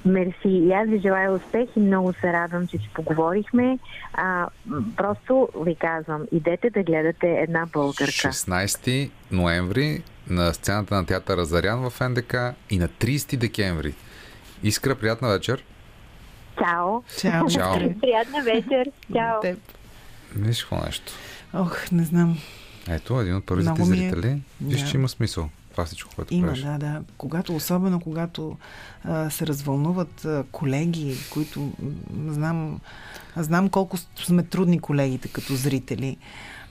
[0.07, 0.35] Мерси.
[0.49, 3.79] И аз ви желая успех и много се радвам, че си поговорихме.
[4.13, 4.49] А,
[4.97, 8.05] просто ви казвам, идете да гледате една българка.
[8.05, 12.35] 16 ноември на сцената на театъра Зарян в НДК
[12.71, 13.95] и на 30 декември.
[14.63, 15.65] Искра, приятна вечер.
[16.59, 17.03] Чао.
[17.21, 17.49] Чао.
[17.49, 17.75] Чао.
[18.01, 18.91] Приятна вечер.
[19.15, 19.41] Чао.
[19.43, 19.59] Теб.
[20.37, 21.13] Виж какво нещо.
[21.55, 22.39] Ох, не знам.
[22.91, 24.43] Ето, един от първите е- зрители.
[24.61, 24.89] Виж, Да.
[24.89, 25.49] че има смисъл.
[25.77, 26.63] Това всичко, което Има, правиш.
[26.63, 27.03] да, да.
[27.19, 28.57] Когато, особено когато
[29.05, 32.81] а, се развълнуват а, колеги, които м, знам,
[33.37, 36.17] знам колко сме трудни колегите като зрители.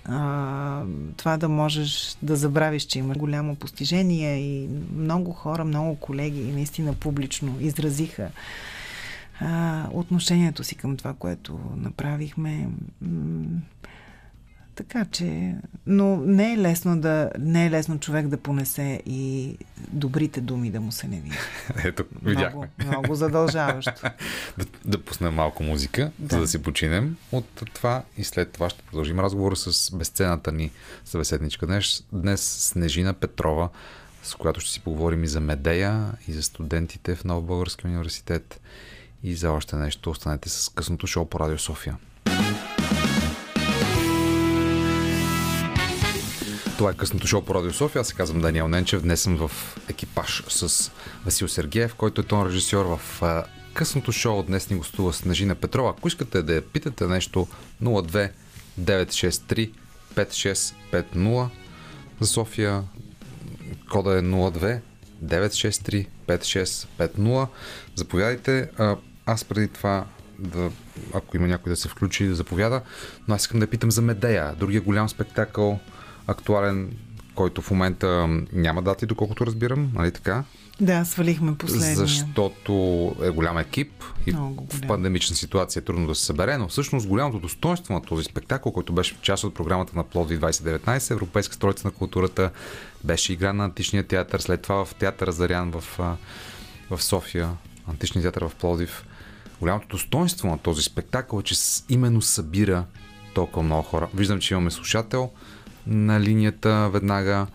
[0.06, 0.84] А,
[1.18, 6.94] това да можеш да забравиш, че имаш голямо постижение и много хора, много колеги наистина
[6.94, 8.30] публично изразиха
[9.40, 12.68] а, отношението си към това, което направихме.
[13.02, 13.46] М,
[14.76, 15.56] така че,
[15.86, 20.82] но не е лесно да, не е лесно човек да понесе и добрите думи да
[20.82, 21.40] му се не видят.
[21.84, 22.70] Ето, Много, видяхме.
[22.86, 23.92] много задължаващо.
[24.58, 26.36] Да, да пуснем малко музика, Да.
[26.36, 30.72] за да си починем от това и след това ще продължим разговора с безценната ни
[31.06, 33.70] събеседничка днес, днес Снежина Петрова,
[34.24, 38.62] с която ще си поговорим и за Медея, и за студентите в Нов Български университет
[39.24, 40.10] и за още нещо.
[40.12, 41.98] Останете с късното шоу по Радио София.
[46.78, 48.00] Това е късното шоу по Радио София.
[48.00, 49.02] Аз се казвам Даниел Ненчев.
[49.02, 49.52] Днес съм в
[49.90, 50.92] екипаж с
[51.26, 53.22] Васил Сергеев, който е тон режисьор в
[53.74, 54.44] късното шоу.
[54.44, 55.90] Днес ни гостува Снежина Петрова.
[55.90, 57.48] Ако искате да я питате нещо,
[57.84, 58.32] 02
[58.82, 59.72] 963
[60.16, 61.50] 5650
[62.20, 62.84] за София.
[63.92, 64.80] Кода е 02
[65.26, 67.48] 963 5650.
[67.96, 68.70] Заповядайте.
[69.26, 70.06] Аз преди това
[70.40, 70.72] да,
[71.14, 72.82] ако има някой да се включи, да заповяда.
[73.28, 75.80] Но аз искам да питам за Медея, другия голям спектакъл,
[76.28, 76.92] актуален,
[77.36, 80.44] който в момента няма дати, доколкото разбирам, нали така?
[80.82, 81.96] Да, свалихме последния.
[81.96, 82.74] Защото
[83.24, 84.88] е голям екип и Много в голям.
[84.88, 88.94] пандемична ситуация е трудно да се събере, но всъщност голямото достоинство на този спектакъл, който
[88.94, 92.52] беше част от програмата на Плоди 2019, Европейска столица на културата,
[93.04, 95.84] беше игра на Античния театър, след това в театъра Зарян в,
[96.90, 97.50] в София,
[97.88, 99.06] Античния театър в Плодив.
[99.60, 101.56] Голямото достоинство на този спектакъл е, че
[101.90, 102.86] именно събира
[103.34, 104.08] толкова много хора.
[104.14, 105.32] Виждам, че имаме слушател
[105.88, 107.48] на линията веднага.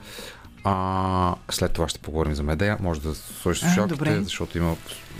[0.65, 2.77] А, след това ще поговорим за Медея.
[2.81, 4.75] Може да сложиш А, слушалките, защото има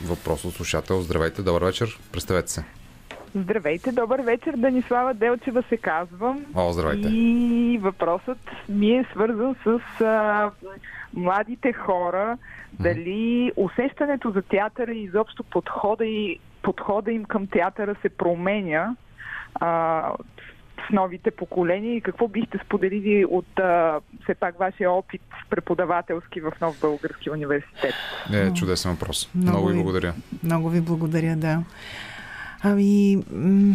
[0.05, 1.01] въпрос от слушател.
[1.01, 1.99] Здравейте, добър вечер.
[2.13, 2.65] Представете се.
[3.35, 4.55] Здравейте, добър вечер.
[4.57, 6.45] Данислава Делчева се казвам.
[6.55, 7.09] О, здравейте.
[7.09, 8.39] И въпросът
[8.69, 10.51] ми е свързан с а,
[11.15, 12.39] младите хора.
[12.73, 18.97] Дали усещането за театъра и изобщо подхода, и, подхода им към театъра се променя
[19.55, 20.03] а,
[20.93, 26.81] новите поколения и какво бихте споделили от а, все пак вашия опит преподавателски в Нов
[26.81, 27.95] Български университет?
[28.33, 29.31] Е, чудесен въпрос.
[29.35, 30.15] Много Много ви благодаря.
[30.43, 31.63] Много ви благодаря, да.
[32.63, 33.75] Ами, м-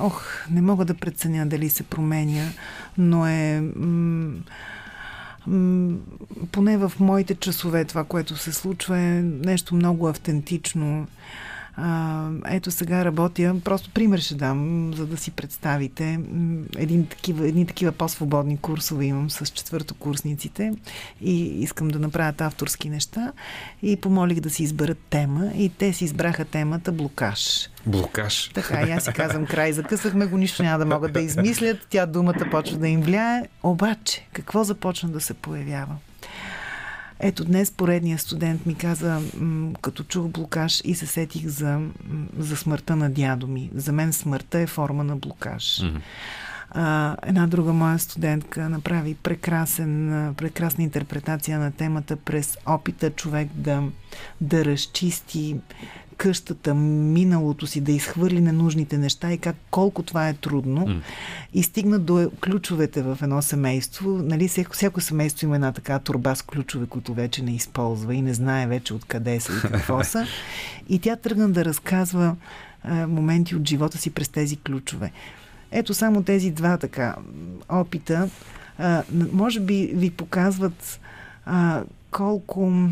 [0.00, 2.44] ох, не мога да преценя дали се променя,
[2.98, 3.60] но е...
[3.76, 4.34] М-
[6.52, 11.06] поне в моите часове това, което се случва е нещо много автентично.
[11.76, 16.20] А, ето сега работя, просто пример ще дам, за да си представите.
[16.76, 20.72] Един такива, едни такива по-свободни курсове имам с четвъртокурсниците
[21.20, 23.32] и искам да направят авторски неща
[23.82, 27.68] и помолих да си изберат тема и те си избраха темата блокаж.
[27.86, 28.50] Блокаж.
[28.54, 29.72] Така, и аз си казвам край.
[29.72, 31.86] Закъсахме го, нищо няма да могат да измислят.
[31.90, 33.42] Тя думата почва да им влияе.
[33.62, 35.96] Обаче, какво започна да се появява?
[37.26, 39.20] Ето днес поредният студент ми каза,
[39.82, 41.80] като чух блокаж и се сетих за,
[42.38, 43.70] за смъртта на дядо ми.
[43.74, 45.64] За мен смъртта е форма на блокаж.
[45.64, 46.00] Mm-hmm.
[46.70, 53.82] А, една друга моя студентка направи прекрасен, прекрасна интерпретация на темата през опита човек да,
[54.40, 55.56] да разчисти
[56.16, 60.86] къщата, миналото си, да изхвърли ненужните неща и как колко това е трудно.
[60.86, 61.00] Mm.
[61.54, 64.10] И стигна до ключовете в едно семейство.
[64.10, 68.22] Нали, всяко, всяко семейство има една така турба с ключове, които вече не използва и
[68.22, 70.26] не знае вече откъде са и какво са.
[70.88, 72.36] И тя тръгна да разказва
[72.82, 75.12] а, моменти от живота си през тези ключове.
[75.70, 77.16] Ето само тези два така
[77.68, 78.28] опита,
[78.78, 79.02] а,
[79.32, 81.00] може би ви показват
[81.46, 82.88] а, колко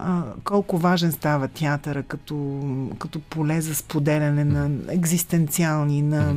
[0.00, 2.60] а, колко важен става театъра като,
[2.98, 6.34] като поле за споделяне на екзистенциални, на,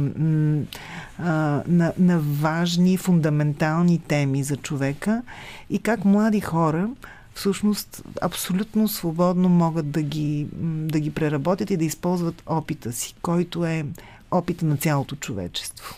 [1.18, 5.22] а, на, на важни, фундаментални теми за човека
[5.70, 6.90] и как млади хора
[7.36, 13.66] всъщност абсолютно свободно могат да ги, да ги преработят и да използват опита си, който
[13.66, 13.86] е
[14.32, 15.96] опита на цялото човечество.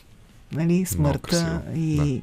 [0.52, 0.86] Нали?
[0.86, 1.96] Смъртта и...
[1.96, 2.22] Да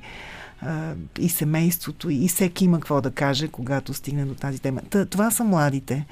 [1.18, 4.80] и семейството, и всеки има какво да каже, когато стигне до тази тема.
[4.90, 6.06] Та, това са младите.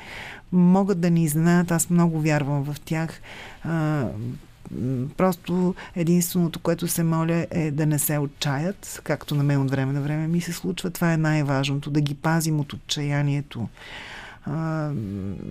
[0.52, 3.20] Могат да ни изненадат, аз много вярвам в тях.
[3.64, 4.06] А,
[5.16, 9.92] просто единственото, което се моля е да не се отчаят, както на мен от време
[9.92, 10.90] на време ми се случва.
[10.90, 13.68] Това е най-важното, да ги пазим от отчаянието.
[14.44, 14.90] А,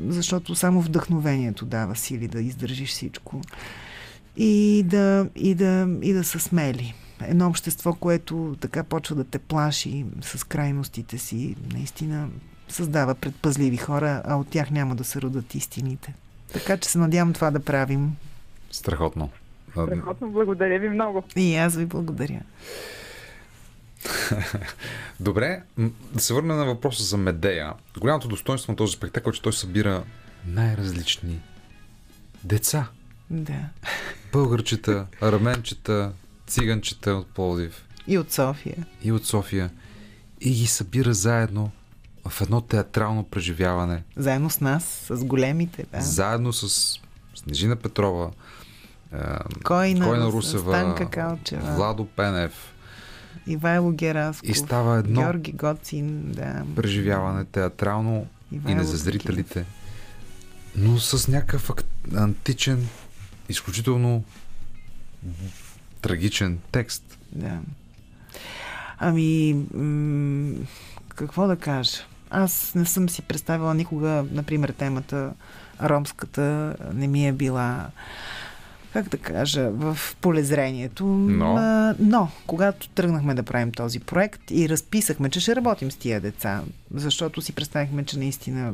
[0.08, 3.42] защото само вдъхновението дава сили да издържиш всичко.
[4.38, 9.40] И да, и да, и да са смели едно общество, което така почва да те
[9.40, 12.30] плаши с крайностите си, наистина
[12.68, 16.14] създава предпазливи хора, а от тях няма да се родат истините.
[16.54, 18.16] Така че се надявам това да правим.
[18.72, 19.30] Страхотно.
[19.72, 21.24] Страхотно, благодаря ви много.
[21.36, 22.42] И аз ви благодаря.
[25.20, 25.62] Добре,
[26.14, 27.74] да се върна на въпроса за Медея.
[28.00, 30.04] Голямото достоинство на този спектакъл е, че той събира
[30.48, 31.40] най-различни
[32.44, 32.88] деца.
[33.30, 33.60] Да.
[34.34, 36.12] Българчета, арменчета,
[36.50, 37.86] циганчета от Пловдив.
[38.08, 38.86] И от София.
[39.04, 39.70] И от София.
[40.42, 41.72] И ги събира заедно
[42.30, 44.04] в едно театрално преживяване.
[44.16, 45.86] Заедно с нас, с големите.
[45.92, 46.02] Да.
[46.02, 46.96] Заедно с
[47.36, 48.32] Снежина Петрова,
[49.64, 52.74] Койна, Койна Русева, Станка Калчева, Владо Пенев.
[53.48, 54.50] Ивайло Герасков.
[54.50, 56.64] И става едно Георги Гоцин, да.
[56.76, 59.66] преживяване театрално Ивайло и не за зрителите.
[60.76, 61.72] Но с някакъв
[62.16, 62.88] античен,
[63.50, 64.24] изключително
[66.02, 67.18] трагичен текст.
[67.32, 67.60] Да.
[69.00, 69.56] Ами,
[71.16, 71.98] какво да кажа?
[72.30, 75.34] Аз не съм си представила никога, например, темата
[75.84, 77.90] ромската не ми е била
[78.94, 81.06] как да кажа, в полезрението.
[81.06, 81.56] Но.
[81.58, 86.22] А, но, когато тръгнахме да правим този проект и разписахме, че ще работим с тия
[86.22, 86.62] деца,
[86.94, 88.74] защото си представихме, че наистина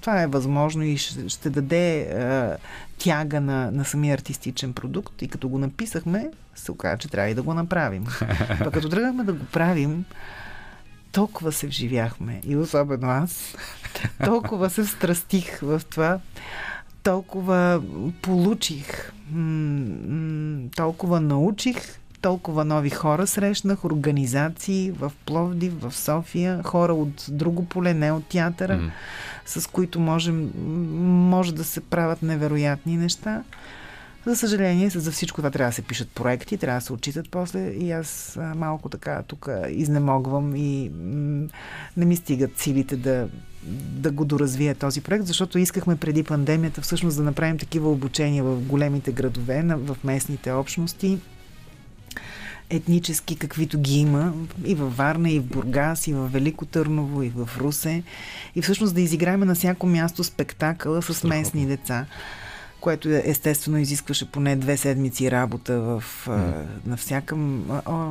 [0.00, 2.56] това е възможно и ще, ще даде а,
[2.98, 5.22] тяга на, на самия артистичен продукт.
[5.22, 8.04] И като го написахме, се оказа, че трябва и да го направим.
[8.64, 10.04] Пък като тръгнахме да го правим,
[11.12, 13.56] толкова се вживяхме, и особено аз,
[14.24, 16.18] толкова се встрастих в това,
[17.04, 17.82] толкова
[18.22, 19.12] получих,
[20.76, 27.94] толкова научих, толкова нови хора срещнах, организации в Пловдив, в София, хора от друго поле,
[27.94, 28.90] не от театъра, mm.
[29.46, 30.50] с които можем,
[31.30, 33.42] може да се правят невероятни неща.
[34.26, 37.68] За съжаление, за всичко това трябва да се пишат проекти, трябва да се отчитат после
[37.68, 40.90] и аз малко така тук изнемогвам и
[41.96, 43.28] не ми стигат силите да,
[43.72, 48.60] да го доразвия този проект, защото искахме преди пандемията всъщност да направим такива обучения в
[48.60, 51.18] големите градове, в местните общности,
[52.70, 54.32] етнически, каквито ги има
[54.64, 58.02] и във Варна, и в Бургас, и в Велико Търново, и в Русе.
[58.54, 62.06] И всъщност да изиграем на всяко място спектакъла с местни деца
[62.84, 66.64] което естествено изискваше поне две седмици работа в, mm.
[66.86, 67.36] на всяка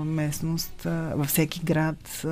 [0.05, 0.81] местност,
[1.15, 2.25] във всеки град.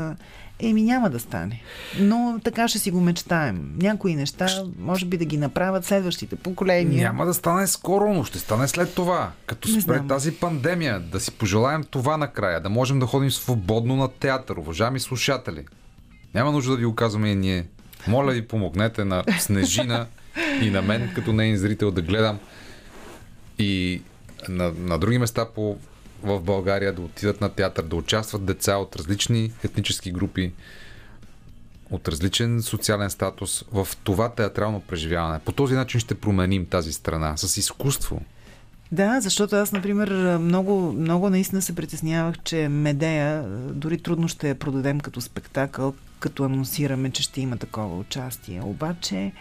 [0.62, 1.62] Еми няма да стане.
[1.99, 3.74] Но така ще си го мечтаем.
[3.78, 4.47] Някои неща
[4.80, 7.03] може би да ги направят следващите поколения.
[7.03, 9.32] Няма да стане скоро, но ще стане след това.
[9.45, 14.07] Като спре тази пандемия, да си пожелаем това накрая, да можем да ходим свободно на
[14.07, 15.66] театър, уважаеми слушатели.
[16.34, 17.66] Няма нужда да ви оказваме и ние
[18.07, 20.05] Моля ви, помогнете на Снежина
[20.62, 22.39] и на мен, като нейн зрител, да гледам
[23.59, 24.01] и
[24.49, 25.78] на, на други места по,
[26.24, 30.53] в България да отидат на театър, да участват деца от различни етнически групи,
[31.91, 35.39] от различен социален статус в това театрално преживяване.
[35.39, 38.22] По този начин ще променим тази страна с изкуство.
[38.91, 43.43] Да, защото аз, например, много, много наистина се притеснявах, че Медея
[43.74, 48.61] дори трудно ще я продадем като спектакъл, като анонсираме, че ще има такова участие.
[48.63, 49.32] Обаче,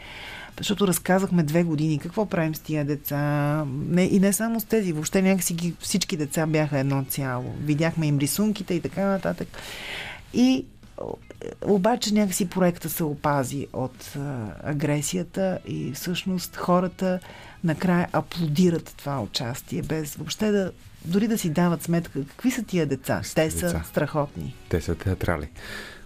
[0.59, 3.65] защото разказахме две години какво правим с тия деца.
[3.89, 7.55] Не, и не само с тези, въобще някакси ги, всички деца бяха едно цяло.
[7.61, 9.49] Видяхме им рисунките и така нататък.
[10.35, 10.67] И
[11.63, 17.19] обаче някакси проекта се опази от а, агресията и всъщност хората
[17.65, 20.73] накрая аплодират това участие, без въобще да
[21.05, 23.23] дори да си дават сметка какви са тия деца.
[23.35, 23.85] Те са деца.
[23.89, 24.55] страхотни.
[24.69, 25.49] Те са театрали.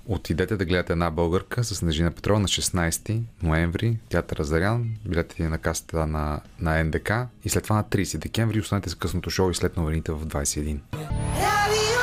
[0.07, 5.59] Отидете да гледате една българка с Нежина Петрова на 16 ноември, театър Зарян, билетите на
[5.59, 7.13] касата на, на НДК
[7.45, 11.93] и след това на 30 декември останете с късното шоу и след новините в 21.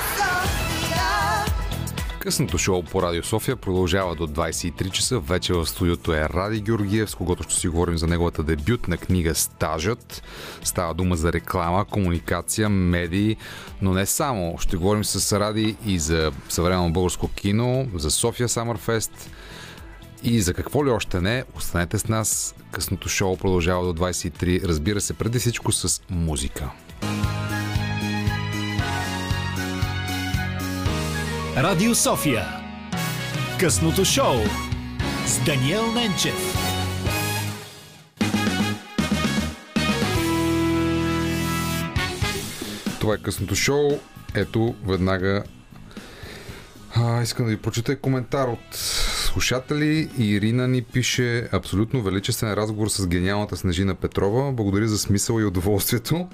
[2.22, 5.19] Късното шоу по Радио София продължава до 23 часа.
[5.19, 9.36] Вече в студиото е Ради Георгиев, с когото ще си говорим за неговата дебютна книга
[9.36, 10.24] Стажът.
[10.63, 13.38] Става дума за реклама, комуникация, медии,
[13.82, 14.57] но не само.
[14.57, 19.30] Ще говорим с Ради и за съвременно българско кино, за София Самърфест
[20.24, 21.43] и за какво ли още не.
[21.55, 22.55] Останете с нас.
[22.72, 24.63] Късното шоу продължава до 23.
[24.63, 26.72] Разбира се, преди всичко с музика.
[31.58, 32.45] Радио София.
[33.60, 34.36] Късното шоу
[35.26, 36.56] с Даниел Ненчев.
[42.99, 43.99] Това е късното шоу.
[44.36, 45.43] Ето, веднага
[46.95, 50.10] а, искам да ви прочета коментар от слушатели.
[50.18, 54.52] Ирина ни пише абсолютно величествен разговор с гениалната Снежина Петрова.
[54.52, 56.28] Благодаря за смисъл и удоволствието.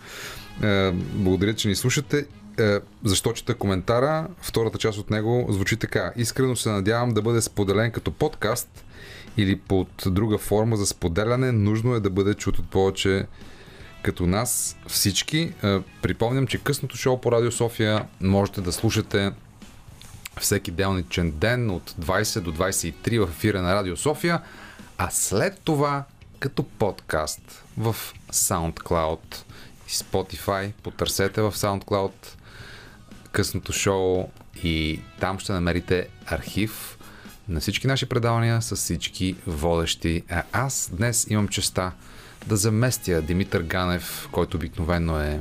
[0.63, 2.25] Е, благодаря, че ни слушате
[2.59, 4.27] е, защо чета коментара.
[4.41, 6.13] Втората част от него звучи така.
[6.15, 8.85] Искрено се надявам да бъде споделен като подкаст
[9.37, 11.51] или под друга форма за споделяне.
[11.51, 13.25] Нужно е да бъде чут от повече
[14.03, 15.53] като нас всички.
[15.63, 19.31] Е, припомням, че късното шоу по Радио София можете да слушате
[20.39, 24.41] всеки делничен ден от 20 до 23 в ефира на Радио София,
[24.97, 26.03] а след това
[26.39, 27.95] като подкаст в
[28.31, 29.35] SoundCloud
[29.89, 30.71] Spotify.
[30.83, 32.11] Потърсете в SoundCloud
[33.31, 34.29] късното шоу
[34.63, 36.97] и там ще намерите архив
[37.49, 40.23] на всички наши предавания с всички водещи.
[40.29, 41.91] А аз днес имам честа
[42.47, 45.39] да заместя Димитър Ганев, който обикновено е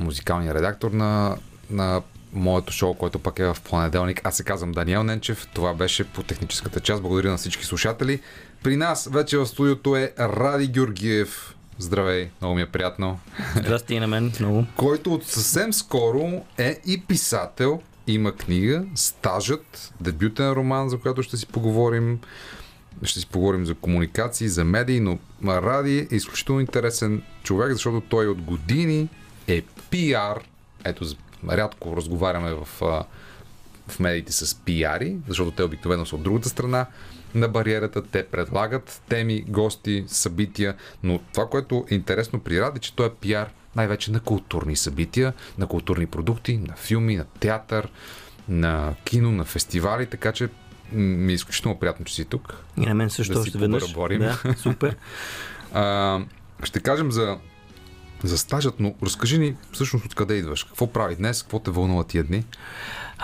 [0.00, 1.36] музикалният редактор на,
[1.70, 4.20] на моето шоу, което пък е в понеделник.
[4.24, 5.46] Аз се казвам Даниел Ненчев.
[5.54, 7.02] Това беше по техническата част.
[7.02, 8.20] Благодаря на всички слушатели.
[8.62, 11.54] При нас вече в студиото е Ради Георгиев.
[11.78, 13.18] Здравей, много ми е приятно.
[13.56, 14.64] Здрасти и на мен, много.
[14.76, 21.36] Който от съвсем скоро е и писател, има книга, Стажът, дебютен роман, за който ще
[21.36, 22.20] си поговорим.
[23.02, 28.26] Ще си поговорим за комуникации, за медии, но Ради е изключително интересен човек, защото той
[28.26, 29.08] от години
[29.48, 30.40] е пиар.
[30.84, 31.04] Ето,
[31.50, 32.68] рядко разговаряме в,
[33.88, 36.86] в медиите с пиари, защото те обикновено са от другата страна
[37.34, 42.94] на бариерата, те предлагат теми, гости, събития, но това, което е интересно при Ради, че
[42.94, 47.88] той е пиар най-вече на културни събития, на културни продукти, на филми, на театър,
[48.48, 50.48] на кино, на фестивали, така че
[50.92, 52.56] ми е изключително приятно, че си тук.
[52.76, 53.92] И на мен също да още веднъж.
[53.92, 54.96] Да, супер.
[55.72, 56.20] а,
[56.62, 57.38] ще кажем за,
[58.24, 60.64] за стажът, но разкажи ни всъщност откъде идваш.
[60.64, 61.42] Какво прави днес?
[61.42, 62.44] Какво те вълнува тия дни?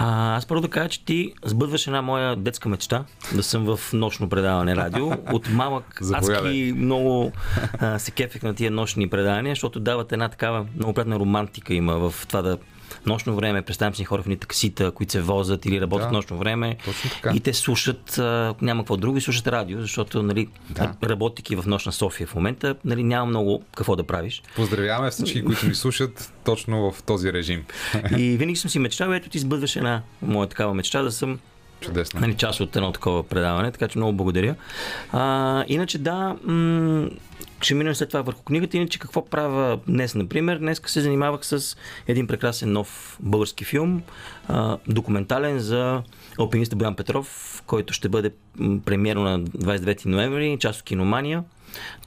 [0.00, 3.92] А, аз първо да кажа, че ти сбъдваш една моя детска мечта да съм в
[3.92, 5.10] нощно предаване радио.
[5.32, 7.32] От малък адски много
[7.78, 12.10] а, се кефех на тия нощни предавания, защото дават една такава много приятна романтика има
[12.10, 12.58] в това да
[13.06, 16.76] нощно време, представям си хора в таксита, които се возят или работят да, нощно време
[17.34, 18.14] и те слушат,
[18.62, 20.94] няма какво друго, и слушат радио, защото нали, да.
[21.04, 24.42] работейки в нощна София в момента, нали, няма много какво да правиш.
[24.56, 27.64] Поздравяваме всички, които ни слушат точно в този режим.
[28.18, 31.38] И винаги съм си мечтал, ето ти сбъдваш една моя такава мечта да съм
[31.80, 32.20] Чудесно.
[32.20, 34.54] Нали, част от едно такова предаване, така че много благодаря.
[35.12, 37.08] А, иначе да, м-
[37.60, 38.76] ще минем след това върху книгата.
[38.76, 40.58] Иначе какво правя днес, например?
[40.58, 44.02] Днес се занимавах с един прекрасен нов български филм,
[44.88, 46.02] документален за
[46.38, 48.30] алпиниста Боян Петров, който ще бъде
[48.84, 51.44] премиерно на 29 ноември, част от киномания.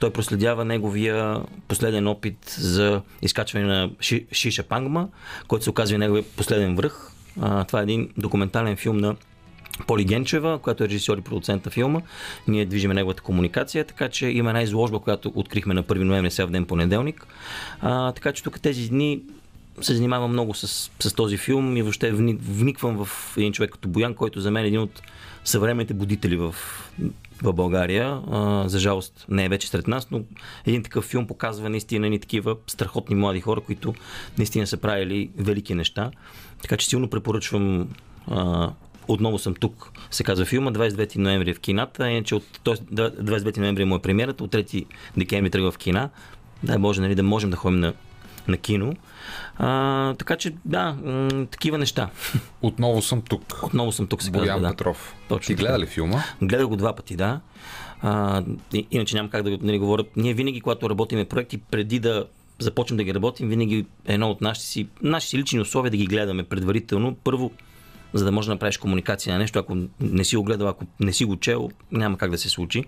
[0.00, 3.90] Той проследява неговия последен опит за изкачване на
[4.32, 5.08] Шиша Пангма,
[5.48, 7.12] който се оказва неговия последен връх.
[7.68, 9.16] Това е един документален филм на
[9.86, 12.00] Поли Генчева, която е режисьор и продуцент на филма.
[12.48, 16.46] Ние движиме неговата комуникация, така че има една изложба, която открихме на 1 ноември, сега
[16.46, 17.26] в ден понеделник.
[17.80, 19.20] А, така че тук тези дни
[19.80, 24.14] се занимавам много с, с този филм и въобще вниквам в един човек като Боян,
[24.14, 25.02] който за мен е един от
[25.44, 26.54] съвременните будители в,
[27.42, 28.20] в България.
[28.30, 30.22] А, за жалост не е вече сред нас, но
[30.66, 33.94] един такъв филм показва наистина ни такива страхотни млади хора, които
[34.38, 36.10] наистина са правили велики неща.
[36.62, 37.88] Така че силно препоръчвам
[38.30, 38.70] а,
[39.08, 42.74] отново съм тук, се казва филма, 29 ноември е в кината, иначе от, т.е.
[42.74, 44.84] 29 ноември е моя премиерата, от 3
[45.16, 46.10] декември тръгва в кина.
[46.62, 47.92] Дай Боже, нали, да можем да ходим на,
[48.48, 48.94] на кино.
[49.56, 52.10] А, така че, да, м- такива неща.
[52.62, 53.60] Отново съм тук.
[53.62, 54.68] Отново съм тук, се Боян казва, да.
[54.68, 55.14] Петров.
[55.28, 56.22] Точно Ти гледа ли филма?
[56.42, 57.40] Гледах го два пъти, да.
[58.02, 58.42] А,
[58.90, 60.04] иначе няма как да нали, говоря.
[60.16, 62.26] Ние винаги, когато работиме проекти, преди да
[62.58, 66.06] започнем да ги работим, винаги едно от нашите си, нашите си лични условия да ги
[66.06, 67.16] гледаме предварително.
[67.24, 67.52] Първо,
[68.14, 69.58] за да можеш да направиш комуникация на нещо.
[69.58, 72.84] Ако не си го гледал, ако не си го чел, няма как да се случи.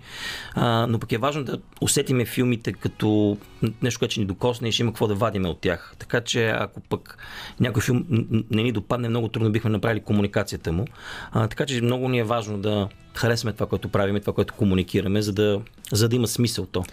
[0.53, 3.37] А, но пък е важно да усетиме филмите като
[3.81, 5.95] нещо, което ни докосне и ще има какво да вадиме от тях.
[5.99, 7.17] Така че ако пък
[7.59, 8.05] някой филм
[8.51, 10.85] не ни допадне, много трудно бихме направили комуникацията му.
[11.31, 15.21] А, така че много ни е важно да харесваме това, което правиме, това, което комуникираме,
[15.21, 15.61] за да,
[15.91, 16.83] за да има смисъл то.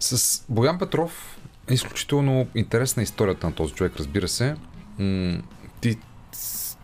[0.00, 4.56] С Боян Петров е изключително интересна историята на този човек, разбира се.
[5.80, 5.98] Ти,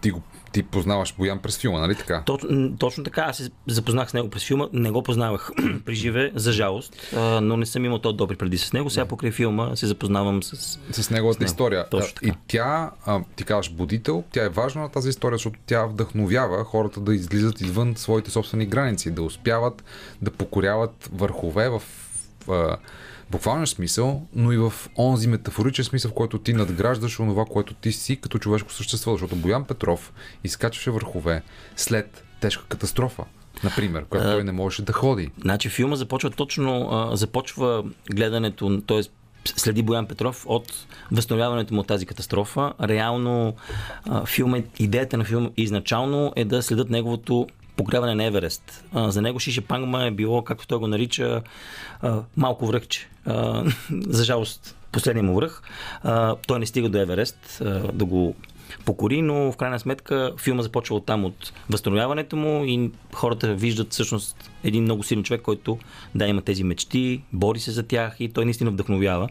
[0.00, 0.22] ти го
[0.52, 2.22] ти познаваш Боян през филма, нали така?
[2.26, 3.22] Точно, точно така.
[3.22, 4.68] Аз се запознах с него през филма.
[4.72, 5.50] Не го познавах
[5.84, 8.90] при живе, за жалост, а, но не съм имал то добри преди с него.
[8.90, 10.78] Сега покрай филма се запознавам с...
[10.92, 11.88] С неговата с история.
[11.90, 12.26] Точно така.
[12.26, 16.64] И тя, а, ти казваш будител, тя е важна на тази история, защото тя вдъхновява
[16.64, 19.84] хората да излизат извън своите собствени граници, да успяват
[20.22, 21.82] да покоряват върхове в...
[22.46, 22.78] в
[23.30, 27.92] буквален смисъл, но и в онзи метафоричен смисъл, в който ти надграждаш онова, което ти
[27.92, 29.12] си като човешко същество.
[29.12, 30.12] Защото Боян Петров
[30.44, 31.42] изкачваше върхове
[31.76, 33.24] след тежка катастрофа.
[33.64, 35.30] Например, която той не можеше да ходи.
[35.40, 39.00] Значи филма започва точно, а, започва гледането, т.е.
[39.44, 42.72] следи Боян Петров от възстановяването му от тази катастрофа.
[42.82, 43.54] Реално
[44.04, 48.84] а, филма, идеята на филма изначално е да следят неговото покряване на Еверест.
[48.92, 51.42] А, за него Шише Пангма е било, както той го нарича,
[52.00, 53.08] а, малко връхче.
[54.08, 55.62] За жалост, последния му връх.
[56.02, 58.34] А, той не стига до Еверест а, да го
[58.84, 63.92] покори, но в крайна сметка филма започва от там, от възстановяването му и хората виждат
[63.92, 65.78] всъщност един много силен човек, който
[66.14, 69.28] да има тези мечти, бори се за тях и той наистина вдъхновява.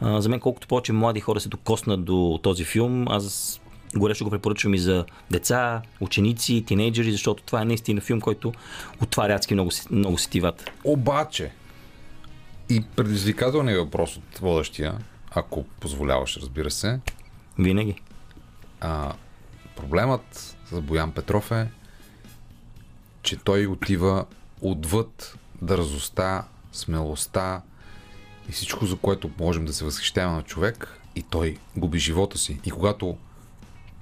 [0.00, 3.60] А, за мен колкото повече млади хора се докоснат до този филм, аз
[3.96, 8.52] горещо го препоръчвам и за деца, ученици, тинейджери, защото това е наистина филм, който
[9.02, 10.64] отваря адски много, много сетивата.
[10.84, 11.50] Обаче,
[12.70, 14.98] и предизвикателният въпрос от водещия,
[15.30, 17.00] ако позволяваш, разбира се.
[17.58, 18.00] Винаги.
[18.80, 19.12] А,
[19.76, 21.70] проблемът с Боян Петров е,
[23.22, 24.24] че той отива
[24.60, 27.62] отвъд дързостта, смелостта
[28.48, 32.60] и всичко, за което можем да се възхищаваме на човек и той губи живота си.
[32.64, 33.16] И когато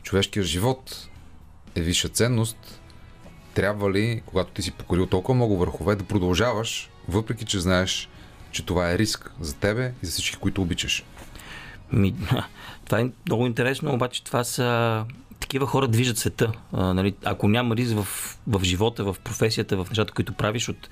[0.03, 1.09] човешкият живот
[1.75, 2.81] е висша ценност,
[3.55, 8.09] трябва ли, когато ти си покорил толкова много върхове, да продължаваш, въпреки че знаеш,
[8.59, 11.05] че това е риск за тебе и за всички, които обичаш?
[11.93, 12.15] Ми,
[12.85, 15.05] това е много интересно, обаче това са
[15.41, 16.53] такива хора движат света.
[16.73, 18.09] А, нали, ако няма риск в,
[18.47, 20.89] в живота, в професията, в нещата, които правиш от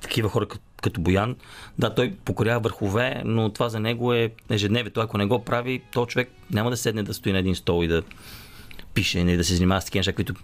[0.00, 1.36] такива хора като, като Боян,
[1.78, 5.00] да, той покорява върхове, но това за него е ежедневието.
[5.00, 7.88] Ако не го прави, то човек няма да седне да стои на един стол и
[7.88, 8.02] да
[8.94, 10.34] пише и да се занимава с такива неща, които,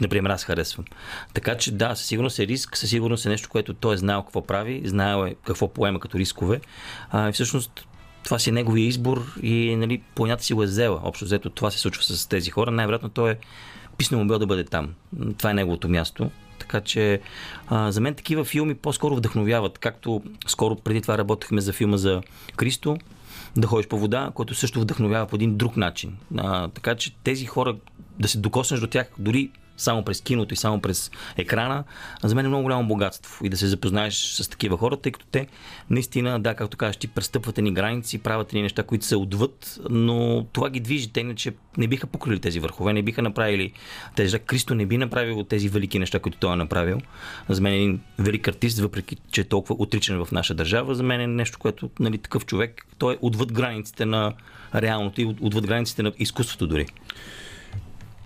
[0.00, 0.84] например, аз харесвам.
[1.34, 4.22] Така че да, със сигурност е риск, със сигурност е нещо, което той е знаел
[4.22, 6.60] какво прави, знаел е какво поема като рискове.
[7.10, 7.86] А, и всъщност
[8.24, 11.00] това си е неговия избор и нали, планята си го е взела.
[11.02, 12.70] Общо взето това се случва с тези хора.
[12.70, 13.36] Най-вероятно той е
[13.98, 14.94] писнал му бил да бъде там.
[15.38, 16.30] Това е неговото място.
[16.58, 17.20] Така че
[17.68, 19.78] а, за мен такива филми по-скоро вдъхновяват.
[19.78, 22.22] Както скоро преди това работехме за филма за
[22.56, 22.96] Кристо,
[23.56, 26.16] да ходиш по вода, който също вдъхновява по един друг начин.
[26.36, 27.76] А, така че тези хора,
[28.18, 31.84] да се докоснеш до тях, дори само през киното и само през екрана,
[32.22, 35.26] за мен е много голямо богатство и да се запознаеш с такива хора, тъй като
[35.26, 35.46] те
[35.90, 40.46] наистина, да, както кажеш, ти престъпват ни граници, правят ни неща, които се отвъд, но
[40.52, 41.12] това ги движи.
[41.12, 43.72] Те иначе не биха покрили тези върхове, не биха направили
[44.16, 44.38] тези.
[44.38, 46.98] Кристо не би направил тези велики неща, които той е направил.
[47.48, 51.02] За мен е един велик артист, въпреки че е толкова отричан в наша държава, за
[51.02, 54.32] мен е нещо, което нали, такъв човек, той е отвъд границите на
[54.74, 56.86] реалното и отвъд границите на изкуството дори.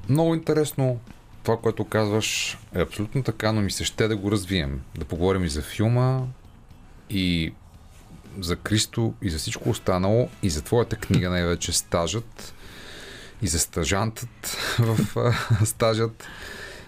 [0.09, 1.01] Много интересно
[1.43, 4.80] това, което казваш е абсолютно така, но ми се ще да го развием.
[4.99, 6.20] Да поговорим и за филма,
[7.11, 7.53] и
[8.41, 12.55] за Кристо, и за всичко останало, и за твоята книга най-вече Стажът,
[13.43, 15.36] и за стажантът в
[15.66, 16.26] стажът,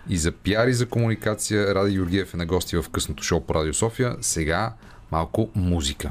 [0.09, 1.75] и за пиар и за комуникация.
[1.75, 4.17] Ради Георгиев е на гости в късното шоу по Радио София.
[4.21, 4.73] Сега
[5.13, 6.11] малко музика.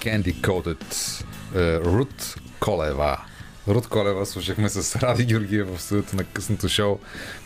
[0.00, 1.24] Candy Coated
[1.54, 3.27] е, Рут Колева.
[3.68, 6.98] Рут Колева слушахме с Ради Георгиев в студиото на късното шоу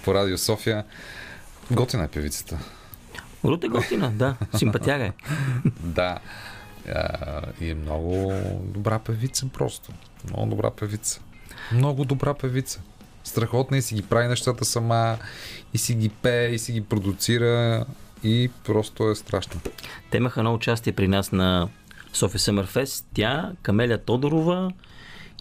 [0.05, 0.85] по Радио София.
[1.71, 2.59] Готина е певицата.
[3.45, 4.37] Рут е готина, да.
[4.57, 5.13] Симпатяга е.
[5.81, 6.19] да.
[7.61, 8.33] И е много
[8.65, 9.93] добра певица просто.
[10.31, 11.21] Много добра певица.
[11.73, 12.81] Много добра певица.
[13.25, 15.19] Страхотна и си ги прави нещата сама,
[15.75, 17.85] и си ги пее, и си ги продуцира,
[18.25, 19.61] и просто е страшно.
[20.11, 21.69] Те имаха едно участие при нас на
[22.13, 23.07] София Съмърфест.
[23.15, 24.73] Тя, Камелия Тодорова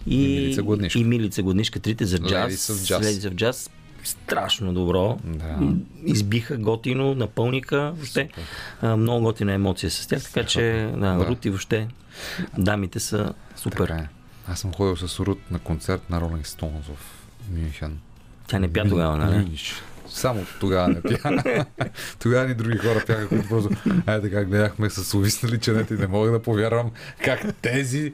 [0.06, 0.98] и, и Милица Гладнишка.
[0.98, 2.52] И Милица Гладнишка, трите за джаз.
[2.52, 3.70] Ladies of Jazz.
[4.04, 5.18] Страшно добро.
[5.24, 5.58] Да.
[6.06, 7.92] Избиха готино, напълника.
[7.96, 8.28] Въобще.
[8.82, 11.26] много готина емоция с тях, така че да, да.
[11.26, 11.88] Рут и въобще
[12.58, 13.88] дамите са супер.
[13.88, 14.08] Така е.
[14.48, 16.98] Аз съм ходил с Рут на концерт на Rolling Stones в
[17.50, 17.98] Мюнхен.
[18.46, 19.58] Тя не пя тогава, нали?
[20.08, 21.64] Само тогава не пя.
[22.18, 23.70] тогава ни други хора пяха, които просто
[24.06, 26.90] е така гледахме с увиснали ченета и не мога да повярвам
[27.24, 28.12] как тези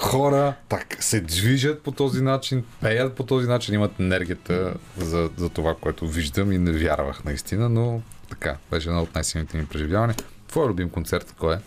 [0.00, 5.48] хора так се движат по този начин, пеят по този начин, имат енергията за, за
[5.48, 10.16] това, което виждам и не вярвах наистина, но така, беше едно от най-силните ми преживявания.
[10.48, 11.58] Твой любим концерт кой е?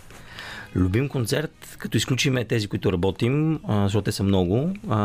[0.76, 4.97] Любим концерт, като изключиме тези, които работим, а, защото те са много, а,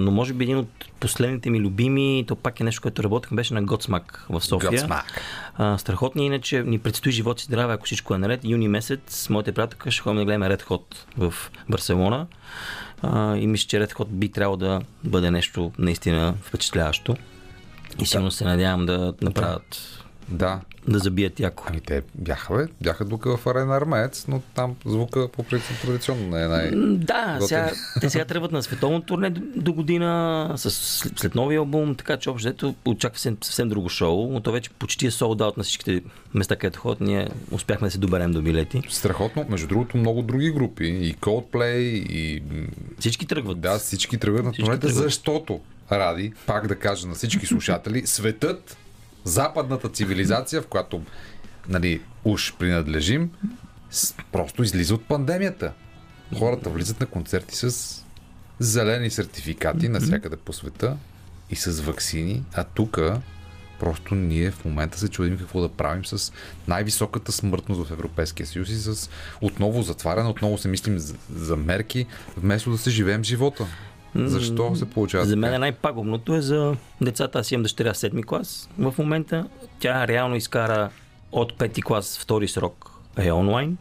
[0.00, 0.68] но може би един от
[1.00, 4.70] последните ми любими, то пак е нещо, което работех, беше на Готсмак в София.
[4.70, 5.20] Готсмак.
[5.54, 8.44] А, страхотни, иначе ни предстои живот и здраве, ако всичко е наред.
[8.44, 10.82] Юни месец с моите приятелка ще ходим да гледаме Red Hot
[11.16, 11.34] в
[11.68, 12.26] Барселона.
[13.02, 17.16] А, и мисля, че Red Hot би трябвало да бъде нещо наистина впечатляващо.
[18.00, 20.60] И силно се надявам да направят да.
[20.88, 21.64] Да забият яко.
[21.66, 22.66] Ами те бяха, бе.
[22.80, 27.38] Бяха тук в арена Армеец, но там звука по принцип традиционно не е най Да,
[27.40, 27.70] сега,
[28.00, 30.70] те сега тръгват на световно турне до година, с,
[31.16, 35.06] след новия албум, така че общо очаква се съвсем друго шоу, но то вече почти
[35.06, 36.02] е солд аут на всичките
[36.34, 37.00] места, където ходят.
[37.00, 38.82] Ние успяхме да се доберем до билети.
[38.88, 39.46] Страхотно.
[39.48, 40.84] Между другото, много други групи.
[40.84, 41.78] И Coldplay,
[42.10, 42.42] и...
[42.98, 43.60] Всички тръгват.
[43.60, 45.60] Да, всички тръгват на турнета, защото
[45.92, 48.76] Ради, пак да кажа на всички слушатели, светът
[49.24, 51.02] западната цивилизация, в която
[51.68, 53.30] нали, уж принадлежим,
[54.32, 55.72] просто излиза от пандемията.
[56.38, 57.98] Хората влизат на концерти с
[58.58, 60.96] зелени сертификати навсякъде по света
[61.50, 62.98] и с вакцини, а тук
[63.80, 66.32] просто ние в момента се чудим какво да правим с
[66.68, 69.10] най-високата смъртност в Европейския съюз и с
[69.40, 72.06] отново затваряне, отново се мислим за, за мерки,
[72.36, 73.66] вместо да се живеем живота.
[74.14, 75.24] Защо се получава?
[75.24, 77.38] За мен най-пагубното е за децата.
[77.38, 78.70] Аз имам дъщеря в седми клас.
[78.78, 79.46] В момента
[79.78, 80.90] тя реално изкара
[81.32, 83.76] от пети клас втори срок е онлайн.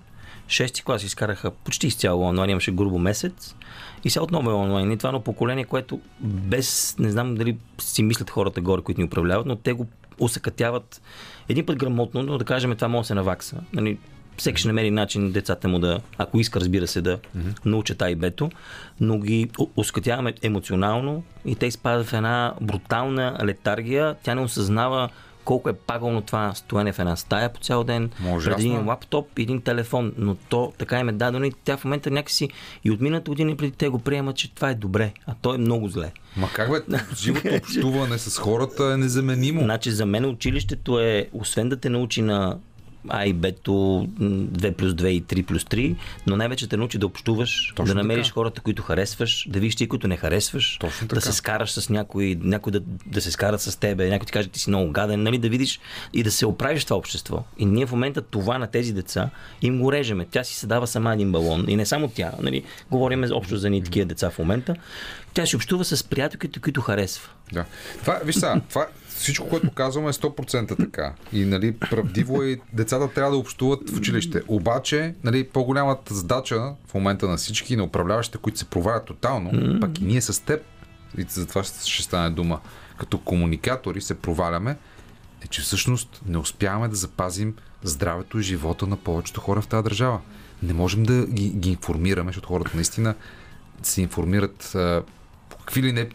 [0.48, 3.56] Шести клас изкараха почти изцяло онлайн, имаше грубо месец.
[4.04, 4.92] И сега отново е онлайн.
[4.92, 9.06] И това е поколение, което без, не знам дали си мислят хората горе, които ни
[9.06, 9.88] управляват, но те го
[10.20, 11.02] усъкътяват
[11.50, 13.58] един път грамотно, но да кажем това може да се навакса.
[13.74, 13.98] Нали,
[14.38, 17.66] всеки ще намери начин децата му да, ако иска, разбира се, да mm-hmm.
[17.66, 18.52] научат А и Бето,
[19.00, 24.16] но ги оскътяваме емоционално и те изпадат в една брутална летаргия.
[24.24, 25.10] Тя не осъзнава
[25.46, 29.40] колко е пагално това стоене в една стая по цял ден, Може преди един лаптоп
[29.40, 32.50] един телефон, но то така им е дадено и тя в момента някакси
[32.84, 35.58] и от миналата година преди те го приемат, че това е добре, а то е
[35.58, 36.12] много зле.
[36.38, 39.62] Ма как бе, живото общуване с хората е незаменимо.
[39.62, 42.58] Значи за мен училището е, освен да те научи на
[43.10, 45.96] а и Бето 2 плюс 2 и 3 плюс 3,
[46.28, 48.34] но най-вече те научи да общуваш, Точно да намериш така.
[48.34, 52.38] хората, които харесваш, да видиш ти, които не харесваш, Точно да се скараш с някой,
[52.42, 55.38] някой да, да се скарат с тебе, някой ти каже, ти си много гаден, нали,
[55.38, 55.80] да видиш
[56.14, 57.44] и да се оправиш това общество.
[57.58, 59.30] И ние в момента това на тези деца
[59.62, 60.28] им го режеме.
[60.32, 61.66] Тя си се дава сама един балон.
[61.68, 64.76] И не само тя, нали, говорим общо за ни такива деца в момента.
[65.34, 67.30] Тя си общува с приятелките, които харесва.
[67.54, 67.66] Да.
[68.02, 68.88] Това, виж сега, това,
[69.22, 71.14] всичко, което казваме е 100% така.
[71.34, 74.42] И нали, правдиво е, децата трябва да общуват в училище.
[74.48, 79.80] Обаче, нали, по-голямата задача в момента на всички, на управляващите, които се провалят тотално, mm-hmm.
[79.80, 80.62] пък и ние с теб,
[81.18, 82.60] и за това ще стане дума,
[82.98, 84.78] като комуникатори се проваляме,
[85.46, 89.84] е, че всъщност не успяваме да запазим здравето и живота на повечето хора в тази
[89.84, 90.20] държава.
[90.64, 93.16] Не можем да ги, ги информираме, защото хората наистина
[93.84, 95.04] се информират а,
[95.50, 96.10] по какви ли не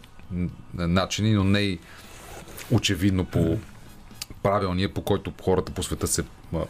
[0.73, 1.79] начини, но не и
[2.71, 3.57] очевидно по
[4.43, 6.23] правилния, по който хората по света се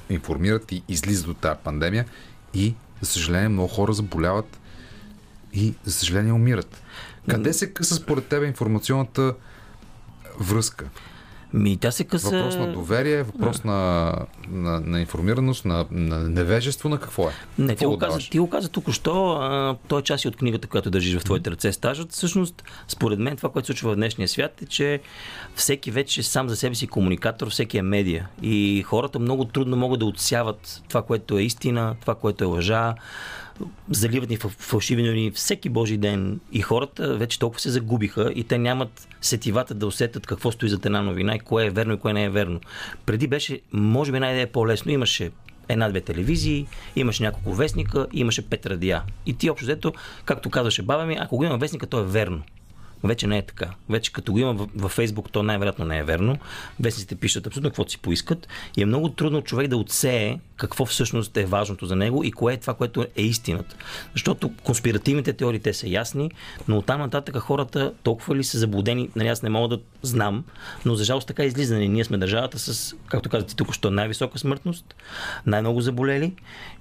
[0.09, 2.05] информират и излизат от тази пандемия
[2.53, 4.59] и, за съжаление, много хора заболяват
[5.53, 6.81] и, за съжаление, умират.
[7.29, 9.33] Къде се къса според тебе информационната
[10.39, 10.89] връзка?
[11.53, 12.37] Ми, тя се къса...
[12.37, 13.67] Въпрос на доверие, въпрос да.
[13.67, 14.13] на,
[14.49, 17.31] на, на информираност, на, на невежество, на какво е?
[17.57, 20.89] Не, ти го, каза, ти го каза току-що, той е част и от книгата, която
[20.89, 21.71] държиш в твоите ръце.
[21.71, 25.01] Стажът, всъщност, според мен, това, което се случва в днешния свят е, че
[25.55, 28.27] всеки вече сам за себе си комуникатор, всеки е медия.
[28.41, 32.95] И хората много трудно могат да отсяват това, което е истина, това, което е лъжа
[33.89, 38.57] заливат ни фалшиви новини всеки божи ден и хората вече толкова се загубиха и те
[38.57, 42.13] нямат сетивата да усетят какво стои за една новина и кое е верно и кое
[42.13, 42.59] не е верно.
[43.05, 44.91] Преди беше, може би, една идея по-лесно.
[44.91, 45.31] Имаше
[45.69, 49.03] една-две телевизии, имаше няколко вестника, имаше пет радия.
[49.25, 49.93] И ти общо взето,
[50.25, 52.43] както казваше баба ми, ако го има вестника, то е верно.
[53.03, 53.69] Вече не е така.
[53.89, 56.37] Вече като го има във Фейсбук, то най-вероятно не е верно.
[56.79, 61.37] Вестниците пишат абсолютно каквото си поискат и е много трудно човек да отсее какво всъщност
[61.37, 63.75] е важното за него и кое е това, което е истината.
[64.13, 66.31] Защото конспиративните теории те са ясни,
[66.67, 70.43] но оттам нататък хората толкова ли са заблудени, нали аз не мога да знам,
[70.85, 71.87] но за жалост така излизане.
[71.87, 74.95] Ние сме държавата с, както казахте тук, що най-висока смъртност,
[75.45, 76.33] най-много заболели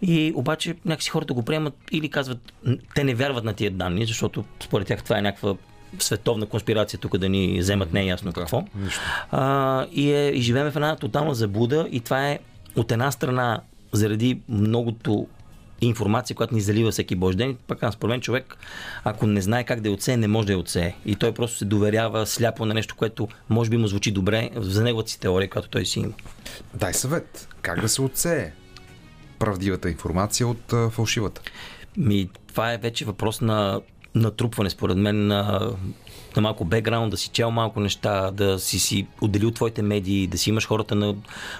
[0.03, 2.53] и обаче някакси хората го приемат или казват,
[2.95, 5.57] те не вярват на тия данни, защото според тях това е някаква
[5.99, 8.64] световна конспирация тук да ни вземат не е ясно да, какво.
[9.30, 12.39] А, и, е, и живеем в една тотална заблуда и това е
[12.76, 13.61] от една страна
[13.93, 15.26] заради многото
[15.80, 17.57] информация, която ни залива всеки божи ден.
[17.66, 18.57] Пък аз според мен човек,
[19.05, 20.95] ако не знае как да я отсее, не може да я отсее.
[21.07, 24.82] И той просто се доверява сляпо на нещо, което може би му звучи добре за
[24.82, 26.12] неговата си теория, която той си има.
[26.74, 27.49] Дай съвет.
[27.62, 28.53] Как да се отсее
[29.39, 31.41] правдивата информация от а, фалшивата?
[31.97, 33.80] Ми, това е вече въпрос на
[34.17, 35.71] натрупване, според мен, на,
[36.37, 40.27] на малко бекграунд, да си чел малко неща, да си си отдели от твоите медии,
[40.27, 41.14] да си имаш хората, на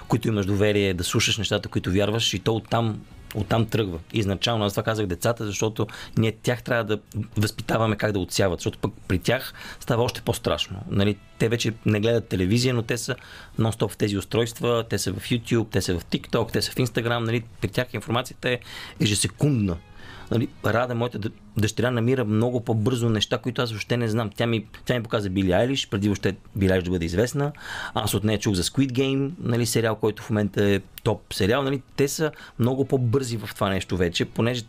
[0.07, 2.99] които имаш доверие, да слушаш нещата, които вярваш и то оттам
[3.35, 3.99] оттам тръгва.
[4.13, 5.87] Изначално аз това казах децата, защото
[6.17, 6.99] ние тях трябва да
[7.37, 10.79] възпитаваме как да отсяват, защото пък при тях става още по-страшно.
[10.89, 13.15] Нали, те вече не гледат телевизия, но те са
[13.59, 16.75] нон-стоп в тези устройства, те са в YouTube, те са в TikTok, те са в
[16.75, 17.19] Instagram.
[17.19, 18.59] Нали, при тях информацията е
[19.01, 19.77] ежесекундна
[20.31, 21.19] нали, Рада, моята
[21.57, 24.29] дъщеря, намира много по-бързо неща, които аз въобще не знам.
[24.35, 27.51] Тя ми, тя ми показа Били Айлиш, преди въобще Били Айлиш да бъде известна.
[27.93, 31.63] Аз от нея чух за Squid Game, нали, сериал, който в момента е топ сериал.
[31.63, 34.63] Нали, те са много по-бързи в това нещо вече, понеже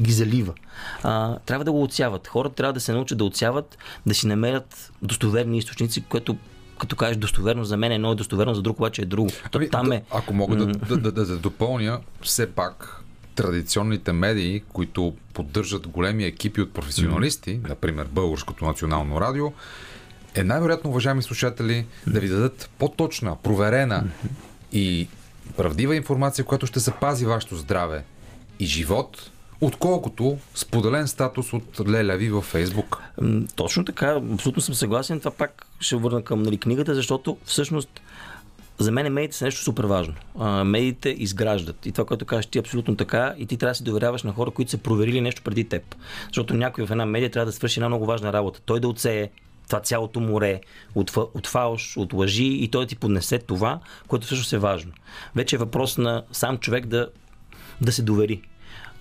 [0.00, 0.54] ги залива.
[1.02, 2.28] А, трябва да го отсяват.
[2.28, 6.36] Хората трябва да се научат да отсяват, да си намерят достоверни източници, което
[6.78, 9.30] като кажеш достоверно за мен, едно е достоверно, за друг обаче е друго.
[9.52, 10.02] Ами, там е...
[10.10, 13.01] Ако мога да, да, да, да, да допълня, все пак
[13.34, 17.68] традиционните медии, които поддържат големи екипи от професионалисти, mm-hmm.
[17.68, 19.52] например Българското национално радио,
[20.34, 24.28] е най-вероятно, уважаеми слушатели, да ви дадат по-точна, проверена mm-hmm.
[24.72, 25.08] и
[25.56, 28.04] правдива информация, която ще запази вашето здраве
[28.60, 29.30] и живот,
[29.60, 33.02] отколкото споделен статус от Леля Ви във Фейсбук.
[33.56, 35.18] Точно така, абсолютно съм съгласен.
[35.18, 38.00] Това пак ще върна към нали, книгата, защото всъщност
[38.78, 40.14] за мен медиите са нещо супер важно.
[40.64, 41.86] Медиите изграждат.
[41.86, 43.34] И това, което кажеш ти е абсолютно така.
[43.38, 45.94] И ти трябва да се доверяваш на хора, които са проверили нещо преди теб.
[46.26, 48.60] Защото някой в една медия трябва да свърши една много важна работа.
[48.64, 49.30] Той да отсее
[49.68, 50.60] това цялото море
[50.94, 54.92] от, от фалш, от лъжи и той да ти поднесе това, което всъщност е важно.
[55.36, 57.08] Вече е въпрос на сам човек да,
[57.80, 58.42] да се довери.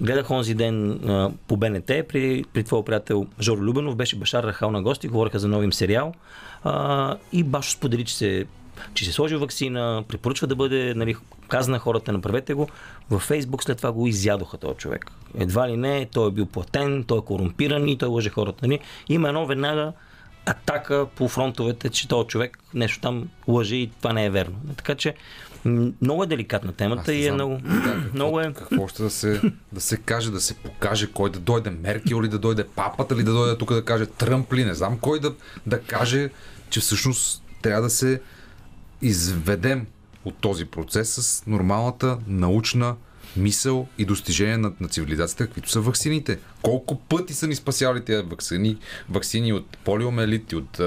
[0.02, 4.72] Гледах онзи ден а, по БНТ при, при твоя приятел Жоро Любенов, беше Башар Рахал
[4.72, 6.14] на гости, говориха за новим сериал
[6.64, 8.46] а, и Башо сподели, че се
[8.94, 11.16] че се сложи вакцина, препоръчва да бъде, нали,
[11.48, 12.68] каза на хората, направете го.
[13.10, 15.12] Във Фейсбук след това го изядоха този човек.
[15.38, 18.68] Едва ли не, той е бил платен, той е корумпиран и той лъже хората.
[18.68, 18.80] Нали?
[19.10, 19.94] Има едно веднага
[20.46, 24.56] атака по фронтовете, че този човек нещо там лъже и това не е верно.
[24.78, 25.16] Така че
[26.02, 28.54] много е деликатна темата и е много, да, какво, много е...
[28.54, 32.28] Какво ще да се, да се каже, да се покаже кой да дойде Меркел ли
[32.28, 35.34] да дойде папата ли да дойде тук да каже Тръмп ли, не знам кой да,
[35.66, 36.30] да каже,
[36.70, 38.22] че всъщност трябва да се
[39.02, 39.86] изведем
[40.26, 42.96] от този процес с нормалната научна
[43.38, 46.40] мисъл и достижение на, на цивилизацията, каквито са ваксините.
[46.62, 48.78] Колко пъти са ни спасявали тези вакцини,
[49.10, 50.82] вакцини от полиомелит, и от,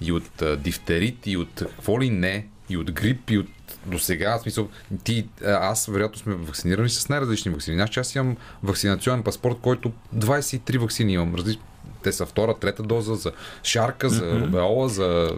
[0.00, 3.46] и от дифтерит, и от какво ли не, и от грип, и от
[3.86, 4.68] до сега, смисъл,
[5.04, 7.82] ти, аз вероятно сме вакцинирани с най-различни вакцини.
[7.82, 11.62] Аз, аз имам вакцинационен паспорт, който 23 вакцини имам, различни
[12.06, 13.32] те са втора, трета доза за
[13.62, 14.44] шарка, за mm-hmm.
[14.44, 15.30] рубеола, за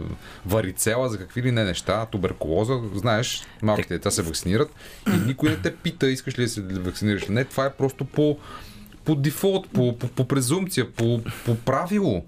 [0.46, 2.80] варицела, за какви ли не неща, туберкулоза.
[2.94, 4.70] Знаеш, малките деца се вакцинират
[5.06, 7.28] и никой не те пита, искаш ли да се вакцинираш.
[7.28, 8.38] Не, това е просто по,
[9.04, 12.24] по дефолт, по, по, по презумпция, по, по правило.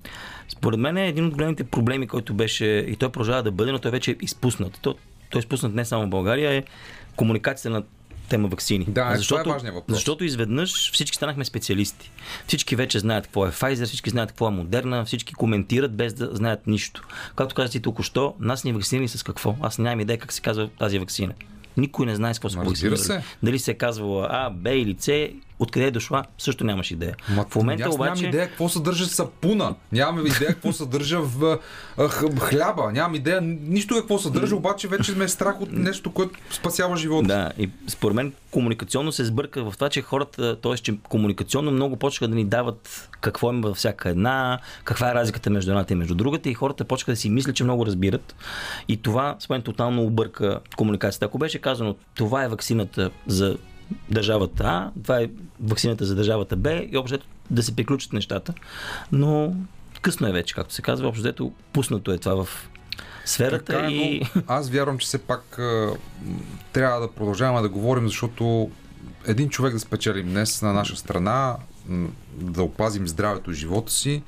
[0.49, 3.79] Според мен е един от големите проблеми, който беше и той продължава да бъде, но
[3.79, 4.79] той вече е изпуснат.
[4.83, 4.95] Той,
[5.31, 6.65] той е изпуснат не само в България, е
[7.17, 7.83] комуникацията на
[8.31, 8.85] тема вакцини.
[8.89, 9.97] Да, защото, това е важният въпрос.
[9.97, 12.11] Защото изведнъж всички станахме специалисти.
[12.47, 16.31] Всички вече знаят какво е Pfizer, всички знаят какво е Модерна, всички коментират без да
[16.33, 17.09] знаят нищо.
[17.37, 19.57] Както казах ти току-що, нас ни вакцинирани с какво?
[19.61, 21.33] Аз нямам идея как се казва тази вакцина.
[21.77, 23.23] Никой не знае с какво се вакцинирали.
[23.43, 25.31] Дали се е казвало А, Б или С,
[25.61, 27.17] откъде е дошла, също нямаш идея.
[27.29, 28.23] Ма, в момента аз обаче...
[28.23, 31.59] Нямам идея какво съдържа сапуна, нямам идея какво съдържа в
[32.41, 36.97] хляба, нямам идея нищо какво съдържа, обаче вече ме е страх от нещо, което спасява
[36.97, 37.27] живота.
[37.27, 40.75] Да, и според мен комуникационно се сбърка в това, че хората, т.е.
[40.75, 45.51] че комуникационно много почнаха да ни дават какво има във всяка една, каква е разликата
[45.51, 48.35] между едната и между другата и хората почнаха да си мислят, че много разбират.
[48.89, 51.27] И това, според мен, тотално обърка комуникацията.
[51.27, 53.57] Ако беше казано, това е вакцината за
[54.11, 55.31] държавата А, това е
[55.61, 57.19] вакцината за държавата Б и общо
[57.51, 58.55] да се приключат нещата.
[59.13, 59.55] Но
[60.03, 62.69] късно е вече, както се казва, общо взето пуснато е това в
[63.25, 63.65] сферата.
[63.65, 64.23] Така е, и...
[64.47, 65.91] аз вярвам, че все пак а,
[66.73, 68.71] трябва да продължаваме да говорим, защото
[69.27, 71.57] един човек да спечелим днес на наша страна,
[72.35, 74.23] да опазим здравето и живота си,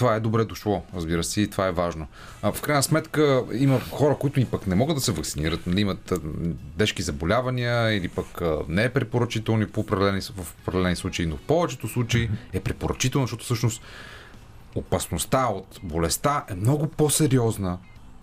[0.00, 2.06] това е добре дошло, разбира се, и това е важно.
[2.42, 5.80] А в крайна сметка има хора, които и пък не могат да се вакцинират, нали,
[5.80, 6.12] имат
[6.78, 8.26] тежки заболявания или пък
[8.68, 13.44] не е препоръчително по определени, в определени случаи, но в повечето случаи е препоръчително, защото
[13.44, 13.82] всъщност
[14.74, 17.78] опасността от болестта е много по-сериозна,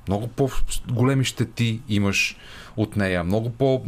[0.07, 2.37] много по-големи щети имаш
[2.77, 3.83] от нея, много по-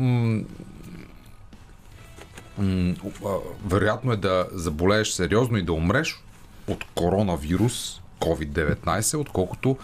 [3.66, 6.24] вероятно е да заболееш сериозно и да умреш
[6.70, 9.78] от коронавирус COVID-19, отколкото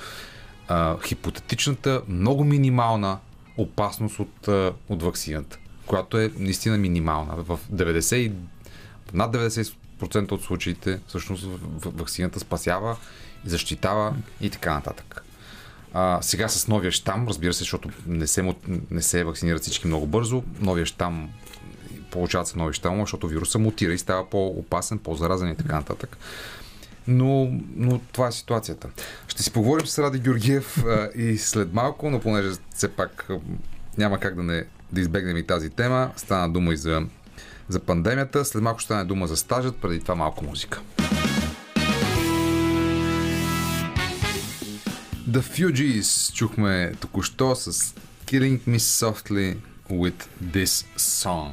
[0.67, 3.17] а, хипотетичната, много минимална
[3.57, 7.35] опасност от, а, от вакцината, която е наистина минимална.
[7.35, 8.31] В 90,
[9.13, 11.47] над 90% от случаите всъщност
[11.85, 12.97] вакцината спасява,
[13.45, 15.23] защитава и така нататък.
[15.93, 18.55] А, сега с новия щам, разбира се, защото не се,
[18.91, 21.29] не се вакцинират всички много бързо, новия щам
[22.11, 26.17] получават се нови щамове, защото вируса мутира и става по-опасен, по-заразен и така нататък.
[27.07, 28.89] Но, но това е ситуацията.
[29.27, 30.83] Ще си поговорим с Ради Георгиев
[31.15, 33.27] и след малко, но понеже все пак
[33.97, 36.11] няма как да не да избегнем и тази тема.
[36.15, 37.01] Стана дума и за,
[37.69, 38.45] за пандемията.
[38.45, 40.81] След малко ще стане дума за стажът, преди това малко музика.
[45.29, 47.71] The Fugees чухме току-що с
[48.25, 49.57] Killing Me Softly
[49.89, 51.51] with This Song.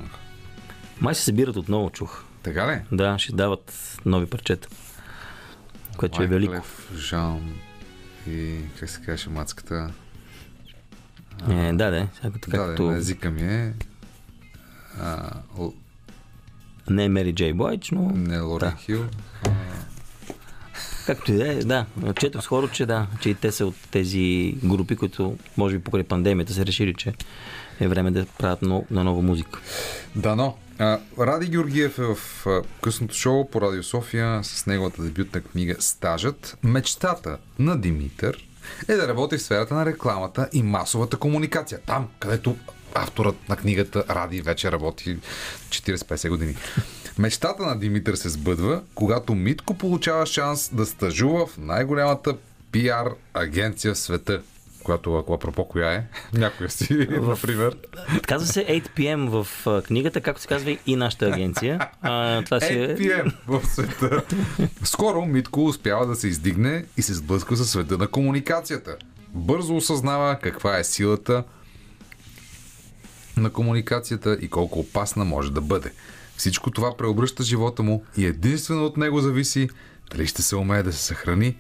[1.01, 2.25] Май се събират отново, чух.
[2.43, 2.97] Така ли?
[2.97, 4.69] Да, ще дават нови парчета
[5.97, 6.63] което е велико.
[6.97, 7.55] Жан
[8.29, 9.91] и как се каже мацката?
[11.51, 12.09] Е, да, да.
[12.23, 12.93] Така, да, като...
[12.93, 13.73] езика ми е...
[15.01, 15.73] А, о...
[16.91, 18.11] Не е Мери Джей Бойч, но...
[18.15, 18.77] Не е Лорен да.
[18.77, 19.05] Хил.
[19.47, 19.51] А...
[21.07, 21.87] Както и да е, да.
[22.21, 26.05] Четох скоро, че да, че и те са от тези групи, които може би покрай
[26.05, 27.13] пандемията се решили, че
[27.81, 29.61] е време да правят на нова музика.
[30.17, 30.57] Да, но
[31.19, 32.19] Ради Георгиев е в
[32.83, 36.59] късното шоу по Радио София с неговата дебютна книга Стажът.
[36.63, 38.49] Мечтата на Димитър
[38.89, 41.81] е да работи в сферата на рекламата и масовата комуникация.
[41.87, 42.57] Там, където
[42.95, 45.19] авторът на книгата Ради вече работи
[45.69, 46.57] 40-50 години.
[47.19, 52.37] Мечтата на Димитър се сбъдва, когато Митко получава шанс да стажува в най-голямата
[52.73, 54.43] пиар агенция в света
[54.83, 56.05] която, ако апропо коя е,
[56.39, 57.77] някоя си, например.
[58.27, 61.89] Казва се 8PM в книгата, както се казва и нашата агенция.
[62.03, 63.33] А, това си 8PM е...
[63.49, 64.23] в света.
[64.85, 68.97] Скоро Митко успява да се издигне и се сблъска със света на комуникацията.
[69.29, 71.45] Бързо осъзнава каква е силата
[73.37, 75.93] на комуникацията и колко опасна може да бъде.
[76.37, 79.69] Всичко това преобръща живота му и единствено от него зависи
[80.11, 81.57] дали ще се умее да се съхрани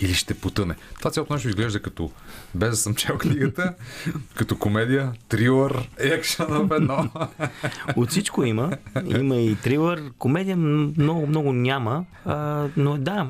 [0.00, 0.74] или ще потъне.
[0.98, 2.10] Това цялото нещо изглежда като,
[2.54, 3.74] без да съм чел книгата,
[4.34, 7.10] като комедия, трилър, екшен в едно.
[7.96, 8.70] От всичко има.
[9.04, 10.02] Има и трилър.
[10.18, 12.04] Комедия много, много няма.
[12.24, 13.28] А, но да.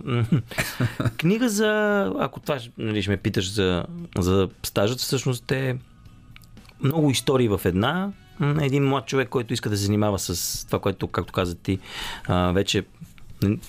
[1.17, 2.13] Книга за...
[2.19, 3.85] Ако това нали, ще ме питаш за,
[4.19, 5.77] за стажът, всъщност е
[6.83, 8.13] много истории в една.
[8.61, 11.79] Един млад човек, който иска да се занимава с това, което, както каза ти,
[12.53, 12.85] вече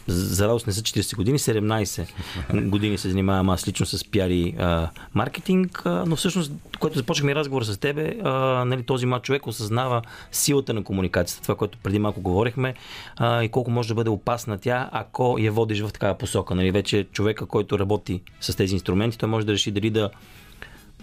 [0.07, 2.07] за радост не са 40 години, 17
[2.53, 7.35] години се занимавам аз лично с пиар и а, маркетинг, а, но всъщност, когато започнахме
[7.35, 8.29] разговор с тебе, а,
[8.65, 10.01] нали, този млад човек осъзнава
[10.31, 12.73] силата на комуникацията, това, което преди малко говорихме
[13.17, 16.55] а, и колко може да бъде опасна тя, ако я водиш в такава посока.
[16.55, 20.09] Нали, вече човека, който работи с тези инструменти, той може да реши дали да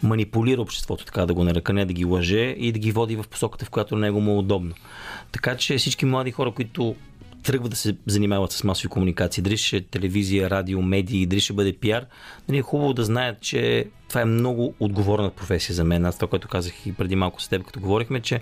[0.03, 3.25] манипулира обществото, така да го нарека, не да ги лъже и да ги води в
[3.31, 4.75] посоката, в която него му е удобно.
[5.33, 6.95] Така че всички млади хора, които
[7.43, 11.53] тръгват да се занимават с масови комуникации, дали ще е телевизия, радио, медии, дали ще
[11.53, 12.07] бъде пиар,
[12.49, 16.05] нали е хубаво да знаят, че това е много отговорна професия за мен.
[16.05, 18.41] Аз това, което казах и преди малко с теб, като говорихме, че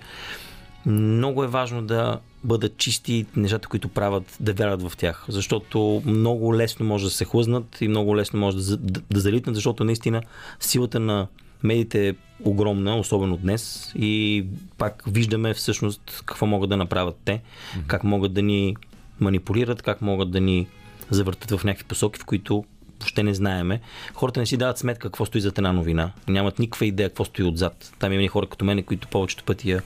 [0.86, 5.24] много е важно да бъдат чисти нещата, които правят, да вярват в тях.
[5.28, 9.54] Защото много лесно може да се хлъзнат и много лесно може да, да, да залитнат,
[9.54, 10.22] защото наистина
[10.60, 11.26] силата на
[11.62, 12.14] медиите е
[12.44, 13.92] огромна, особено днес.
[13.96, 14.44] И
[14.78, 17.42] пак виждаме всъщност какво могат да направят те,
[17.86, 18.76] как могат да ни
[19.20, 20.66] манипулират, как могат да ни
[21.10, 22.64] завъртат в някакви посоки, в които
[23.00, 23.80] въобще не знаеме.
[24.14, 26.12] Хората не си дават сметка какво стои зад една новина.
[26.28, 27.92] Нямат никаква идея какво стои отзад.
[27.98, 29.82] Там има хора като мен, които повечето пъти я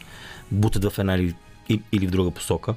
[0.51, 1.35] бутат в една или,
[1.93, 2.74] или в друга посока.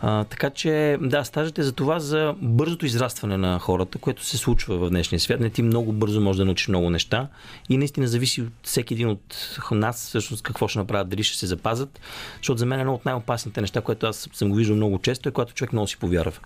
[0.00, 4.36] А, така че, да, стажът е за това, за бързото израстване на хората, което се
[4.36, 5.40] случва в днешния свят.
[5.40, 7.28] Не ти много бързо може да научиш много неща
[7.68, 11.46] и наистина зависи от всеки един от нас, всъщност какво ще направят, дали ще се
[11.46, 12.00] запазят.
[12.36, 15.28] Защото за мен е едно от най-опасните неща, което аз съм го виждал много често,
[15.28, 16.38] е когато човек много си повярва.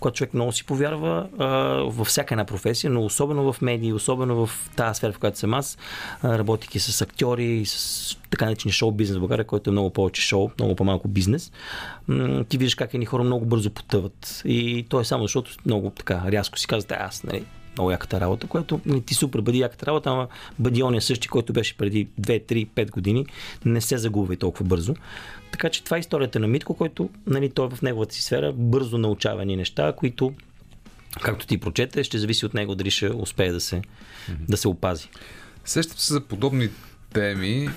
[0.00, 1.46] Когато човек много си повярва а,
[1.86, 5.54] във всяка една професия, но особено в медии, особено в тази сфера, в която съм
[5.54, 5.78] аз,
[6.24, 10.50] работейки с актьори, с така наречени шоу бизнес в България, който е много повече шоу,
[10.58, 11.52] много по-малко бизнес,
[12.48, 14.42] ти виждаш как едни хора много бързо потъват.
[14.44, 17.44] И то е само защото много така рязко си казвате, аз, нали,
[17.78, 20.28] много яката работа, което не ти супер бъди яката работа, ама
[20.58, 23.26] бъди ония същи, който беше преди 2, 3, 5 години,
[23.64, 24.94] не се загубва толкова бързо.
[25.52, 28.52] Така че това е историята на Митко, който нали, той е в неговата си сфера
[28.52, 30.32] бързо научава ни неща, които
[31.22, 34.36] както ти прочете, ще зависи от него дали ще успее да се, mm-hmm.
[34.48, 35.08] да се опази.
[35.64, 36.68] Сещам се за подобни
[37.12, 37.68] теми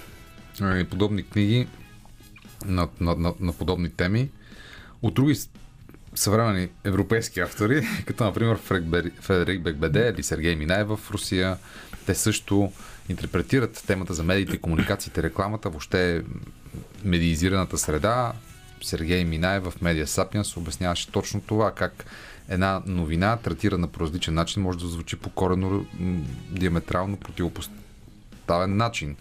[0.62, 1.68] и подобни книги
[2.66, 4.30] на, на, на, на подобни теми
[5.02, 5.36] от други
[6.16, 8.58] съвремени европейски автори, като например
[9.22, 11.58] Фредерик Бекбеде или Сергей Минаев в Русия.
[12.06, 12.72] Те също
[13.10, 16.24] интерпретират темата за медиите, комуникациите, рекламата, въобще
[17.04, 18.34] медиизираната среда.
[18.82, 22.06] Сергей Минаев в Медиа Сапиенс обясняваше точно това, как
[22.50, 25.86] една новина, третирана по различен начин, може да звучи по корено
[26.50, 29.16] диаметрално противопоставен начин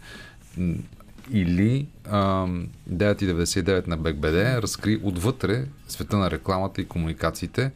[1.31, 7.71] или 999 на БГБД разкри отвътре света на рекламата и комуникациите,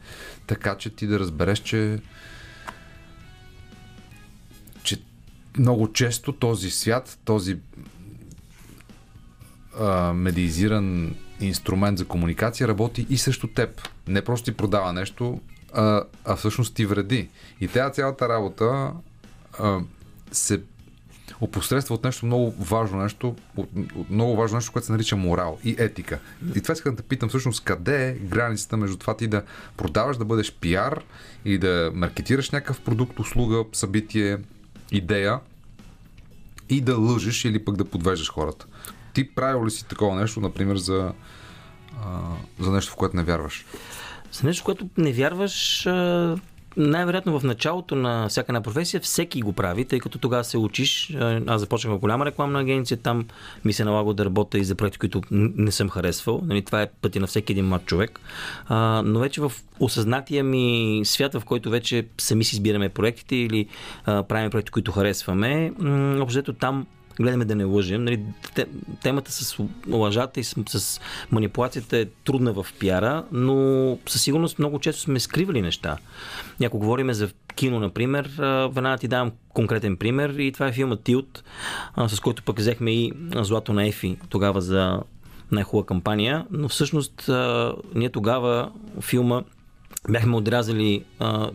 [0.47, 1.99] така че ти да разбереш, че
[4.83, 5.01] че
[5.57, 7.57] много често този свят, този
[9.79, 13.81] а, медиизиран инструмент за комуникация работи и също теб.
[14.07, 15.41] Не просто ти продава нещо,
[15.73, 17.29] а, а всъщност ти вреди.
[17.61, 18.91] И тази цялата работа
[19.59, 19.79] а,
[20.31, 20.61] се
[21.41, 25.59] опосредства от нещо много важно нещо, от, от много важно нещо, което се нарича морал
[25.63, 26.19] и етика.
[26.55, 29.43] И това искам да те питам всъщност къде е границата между това ти да
[29.77, 31.03] продаваш, да бъдеш пиар
[31.45, 34.37] и да маркетираш някакъв продукт, услуга, събитие,
[34.91, 35.39] идея
[36.69, 38.65] и да лъжеш или пък да подвеждаш хората.
[39.13, 41.13] Ти правил ли си такова нещо, например, за,
[42.03, 42.19] а,
[42.59, 43.65] за нещо, в което не вярваш?
[44.31, 46.37] За нещо, в което не вярваш, а
[46.77, 51.15] най-вероятно в началото на всяка една професия всеки го прави, тъй като тогава се учиш.
[51.47, 53.25] Аз започнах в голяма рекламна агенция, там
[53.65, 56.41] ми се налага да работя и за проекти, които не съм харесвал.
[56.45, 58.19] Нали, това е пътя на всеки един млад човек.
[58.67, 63.67] А, но вече в осъзнатия ми свят, в който вече сами си избираме проектите или
[64.05, 65.73] а, правим проекти, които харесваме,
[66.21, 66.85] общо там
[67.19, 68.03] гледаме да не лъжем.
[68.03, 68.23] Нали,
[69.01, 69.57] темата с
[69.91, 70.99] лъжата и с, с
[71.31, 75.97] манипулацията е трудна в пиара, но със сигурност много често сме скривали неща.
[76.65, 78.29] Ако говорим за кино, например,
[78.71, 81.43] веднага ти давам конкретен пример и това е филмът Тилт,
[82.07, 84.99] с който пък взехме и Злато на Ефи тогава за
[85.51, 87.29] най-хубава кампания, но всъщност
[87.95, 88.71] ние тогава
[89.01, 89.41] филма
[90.09, 91.03] бяхме отрязали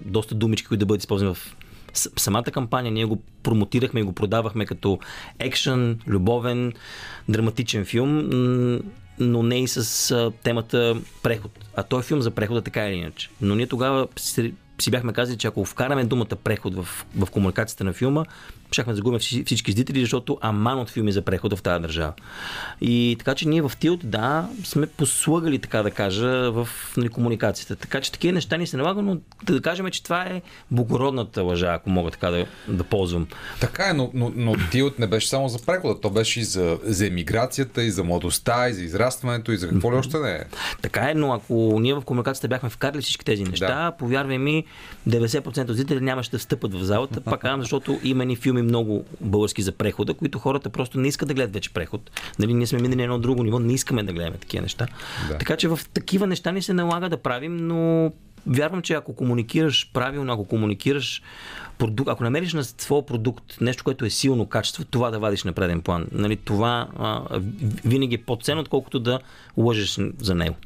[0.05, 1.57] доста думички, които да бъдат използвани в
[1.95, 4.99] самата кампания ние го промотирахме и го продавахме като
[5.39, 6.73] екшен, любовен,
[7.29, 8.29] драматичен филм,
[9.19, 11.65] но не и с темата преход.
[11.77, 13.31] А той е филм за прехода така или иначе.
[13.41, 14.09] Но ние тогава
[14.81, 18.25] си бяхме казали, че ако вкараме думата преход в, в комуникацията на филма,
[18.73, 22.13] щяхме да загубим всички зрители, защото аман от филми за преход в тази държава.
[22.81, 27.77] И така че ние в Тилт, да, сме послагали, така да кажа, в нали, комуникацията.
[27.77, 31.75] Така че такива неща ни се налага, но да кажем, че това е благородната лъжа,
[31.75, 33.27] ако мога така да, да ползвам.
[33.61, 36.79] Така е, но, но, но Тилт не беше само за прехода, то беше и за,
[36.83, 40.45] за емиграцията, и за младостта, и за израстването, и за какво ли още не е.
[40.83, 43.97] Така е, но ако ние в комуникацията бяхме вкарали всички тези неща, да.
[43.99, 44.65] повярвай ми,
[45.09, 49.63] 90% от зрители нямаше да встъпат в залата, пак защото има ни филми много български
[49.63, 52.11] за прехода, които хората просто не искат да гледат вече преход.
[52.39, 54.87] Нали, ние сме минали едно друго ниво, не искаме да гледаме такива неща.
[55.29, 55.39] Да.
[55.39, 58.13] Така че в такива неща ни се налага да правим, но
[58.47, 61.23] вярвам, че ако комуникираш правилно, ако комуникираш
[61.79, 65.53] продукт, ако намериш на своя продукт нещо, което е силно качество, това да вадиш на
[65.53, 66.07] преден план.
[66.13, 67.41] Нали, това а,
[67.85, 69.21] винаги е по-ценно, отколкото да
[69.57, 70.57] лъжеш за него.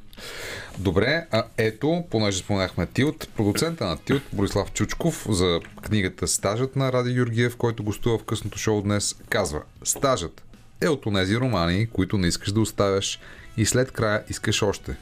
[0.79, 6.93] Добре, а ето, понеже споменахме Тилт, продуцента на Тилт, Борислав Чучков, за книгата Стажът на
[6.93, 10.43] Ради Юргиев, който гостува в късното шоу днес, казва Стажът
[10.81, 13.21] е от тези романи, които не искаш да оставяш
[13.57, 14.97] и след края искаш още.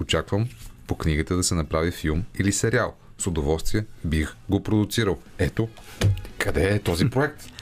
[0.00, 0.48] Очаквам
[0.86, 2.94] по книгата да се направи филм или сериал.
[3.18, 5.18] С удоволствие бих го продуцирал.
[5.38, 5.68] Ето,
[6.38, 7.44] къде е този проект?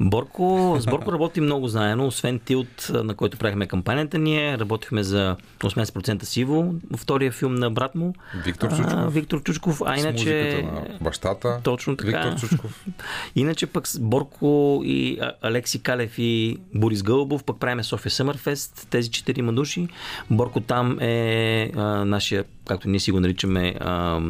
[0.00, 5.36] Борко, с Борко работи много заедно, освен Тилт, на който правихме кампанията ние, работихме за
[5.58, 8.14] 18% сиво, втория филм на брат му.
[8.44, 8.92] Виктор Чучков.
[8.92, 10.62] А, Виктор Чучков, а иначе...
[10.72, 11.60] на бащата.
[11.62, 12.20] Точно така.
[12.20, 12.84] Виктор Чучков.
[13.36, 19.10] Иначе пък с Борко и Алекси Калев и Борис Гълбов пък правиме София Съмърфест, тези
[19.10, 19.88] четирима души.
[20.30, 24.20] Борко там е а, нашия, както ние си го наричаме, а,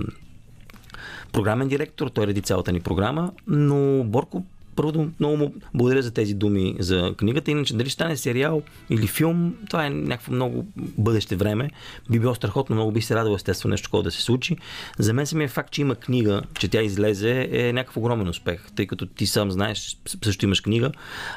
[1.32, 4.44] програмен директор, той реди цялата ни програма, но Борко
[4.80, 7.50] първо много му благодаря за тези думи за книгата.
[7.50, 11.70] Иначе дали стане сериал или филм, това е някакво много бъдеще време.
[12.10, 14.56] Би било страхотно, много би се радвал естествено нещо такова да се случи.
[14.98, 18.86] За мен самия факт, че има книга, че тя излезе е някакъв огромен успех, тъй
[18.86, 20.92] като ти сам знаеш, също имаш книга.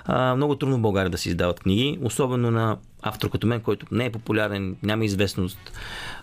[0.05, 3.85] А, много трудно в България да се издават книги, особено на автор като мен, който
[3.91, 5.59] не е популярен, няма известност,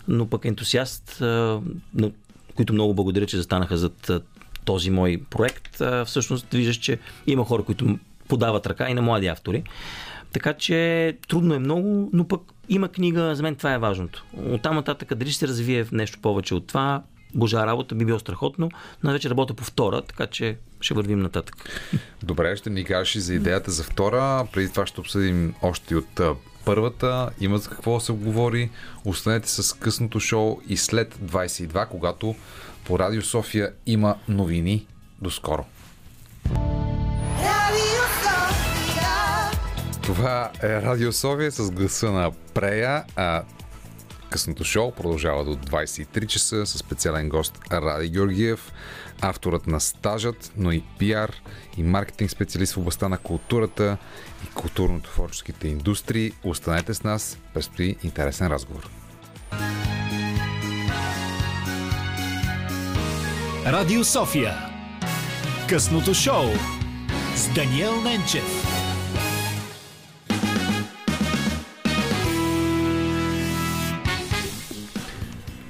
[0.07, 1.23] но пък ентусиаст,
[2.55, 4.11] които много благодаря, че застанаха зад
[4.65, 9.63] този мой проект, всъщност виждаш, че има хора, които подават ръка и на млади автори.
[10.33, 14.25] Така че трудно е много, но пък има книга, за мен това е важното.
[14.37, 18.19] От там нататък, дали ще се развие нещо повече от това, Божа работа би било
[18.19, 18.69] страхотно,
[19.03, 21.55] но вече работя по втора, така че ще вървим нататък.
[22.23, 24.47] Добре, ще ни кажеш и за идеята за втора.
[24.53, 26.21] Преди това ще обсъдим още от
[26.65, 27.29] първата.
[27.39, 28.69] Има за какво се говори.
[29.05, 32.35] Останете с късното шоу и след 22, когато
[32.85, 34.87] по Радио София има новини.
[35.21, 35.65] До скоро!
[40.01, 43.03] Това е Радио София с гласа на Прея.
[43.15, 43.43] А
[44.29, 48.71] късното шоу продължава до 23 часа с специален гост Ради Георгиев,
[49.21, 51.33] авторът на стажът, но и пиар
[51.77, 53.97] и маркетинг специалист в областта на културата
[54.45, 56.31] и културно-творческите индустрии.
[56.43, 58.89] Останете с нас, предстои интересен разговор.
[63.65, 64.53] Радио София.
[65.69, 66.43] Късното шоу
[67.35, 68.43] с Даниел Ненчев.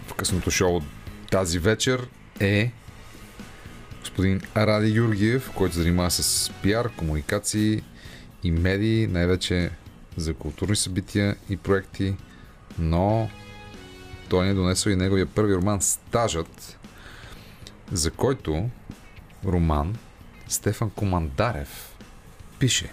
[0.08, 0.82] В късното шоу
[1.32, 2.08] тази вечер
[2.40, 2.72] е
[4.00, 7.84] господин Ради Юргиев, който занимава с пиар, комуникации
[8.44, 9.70] и медии, най-вече
[10.18, 12.16] за културни събития и проекти,
[12.80, 13.30] но
[14.30, 16.78] той ни е донесъл и неговия първи роман Стажът,
[17.92, 18.70] за който
[19.46, 19.96] роман
[20.48, 21.96] Стефан Командарев
[22.60, 22.92] пише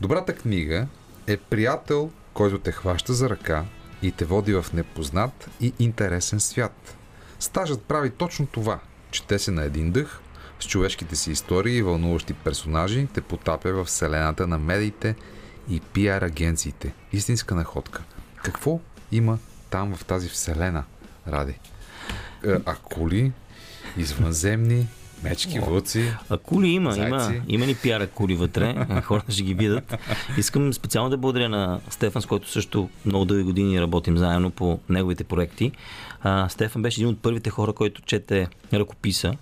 [0.00, 0.86] Добрата книга
[1.26, 3.64] е приятел, който те хваща за ръка
[4.02, 6.96] и те води в непознат и интересен свят.
[7.38, 8.80] Стажът прави точно това.
[9.10, 10.20] Чете се на един дъх,
[10.60, 15.14] с човешките си истории и вълнуващи персонажи те потапя в вселената на медиите
[15.68, 16.94] и пиар агенциите.
[17.12, 18.02] Истинска находка.
[18.42, 18.80] Какво
[19.12, 19.38] има
[19.70, 20.84] там в тази вселена,
[21.28, 21.58] Ради?
[22.46, 23.32] Е, акули,
[23.96, 24.86] извънземни,
[25.22, 26.12] мечки, вълци.
[26.30, 27.08] А кули има, зайци.
[27.08, 29.94] има, има ни пиара кули вътре, хората ще ги видят.
[30.38, 34.78] Искам специално да благодаря на Стефан, с който също много дълги години работим заедно по
[34.88, 35.72] неговите проекти.
[36.22, 39.34] А, Стефан беше един от първите хора, който чете ръкописа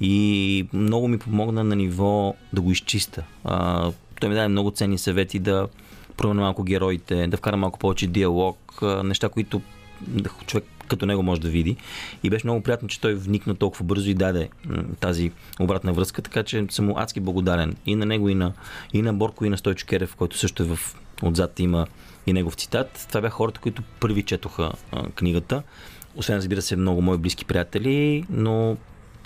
[0.00, 3.22] и много ми помогна на ниво да го изчиста.
[3.44, 5.68] А, той ми даде много ценни съвети да
[6.16, 9.62] променя малко героите, да вкара малко повече диалог, неща, които
[10.46, 11.76] човек като него може да види.
[12.22, 14.48] И беше много приятно, че той вникна толкова бързо и даде
[15.00, 18.52] тази обратна връзка, така че съм му адски благодарен и на него, и на,
[18.92, 20.78] и на Борко, и на Стойчо Керев, който също е в,
[21.22, 21.86] отзад има
[22.26, 23.06] и негов цитат.
[23.08, 25.62] Това бяха хората, които първи четоха а, книгата.
[26.16, 28.76] Освен, разбира се, много мои близки приятели, но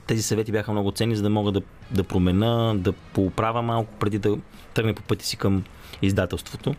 [0.06, 4.18] тези съвети бяха много ценни, за да мога да, да променя, да поуправя малко преди
[4.18, 4.36] да
[4.74, 5.64] тръгне по пъти си към
[6.02, 6.74] издателството.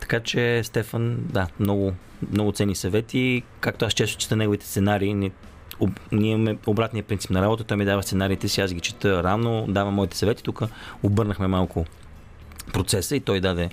[0.00, 1.92] Така че Стефан, да, много,
[2.30, 3.42] много ценни съвети.
[3.60, 5.30] Както аз често чета неговите сценарии, ние,
[6.12, 7.64] ние имаме обратния принцип на работа.
[7.64, 10.42] Той ми дава сценариите си, аз ги чета рано, дава моите съвети.
[10.42, 10.62] Тук
[11.02, 11.86] обърнахме малко
[12.72, 13.70] процеса и той даде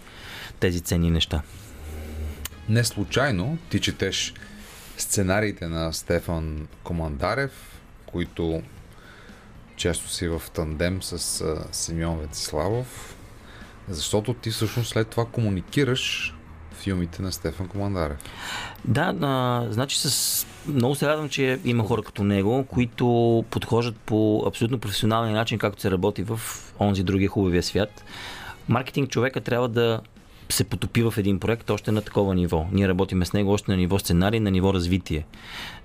[0.59, 1.41] тези ценни неща.
[2.69, 4.33] Не случайно ти четеш
[4.97, 7.51] сценариите на Стефан Командарев,
[8.05, 8.61] които
[9.75, 13.15] често си в тандем с Симеон Вециславов,
[13.89, 16.35] защото ти всъщност след това комуникираш
[16.73, 18.17] филмите на Стефан Командарев.
[18.85, 20.47] Да, а, значи с...
[20.67, 23.05] много се радвам, че има хора като него, които
[23.49, 26.39] подхождат по абсолютно професионалния начин, както се работи в
[26.79, 28.03] онзи другия хубавия свят.
[28.67, 30.01] Маркетинг човека трябва да
[30.49, 32.65] се потопи в един проект още на такова ниво.
[32.71, 35.25] Ние работиме с него още на ниво сценарий, на ниво развитие.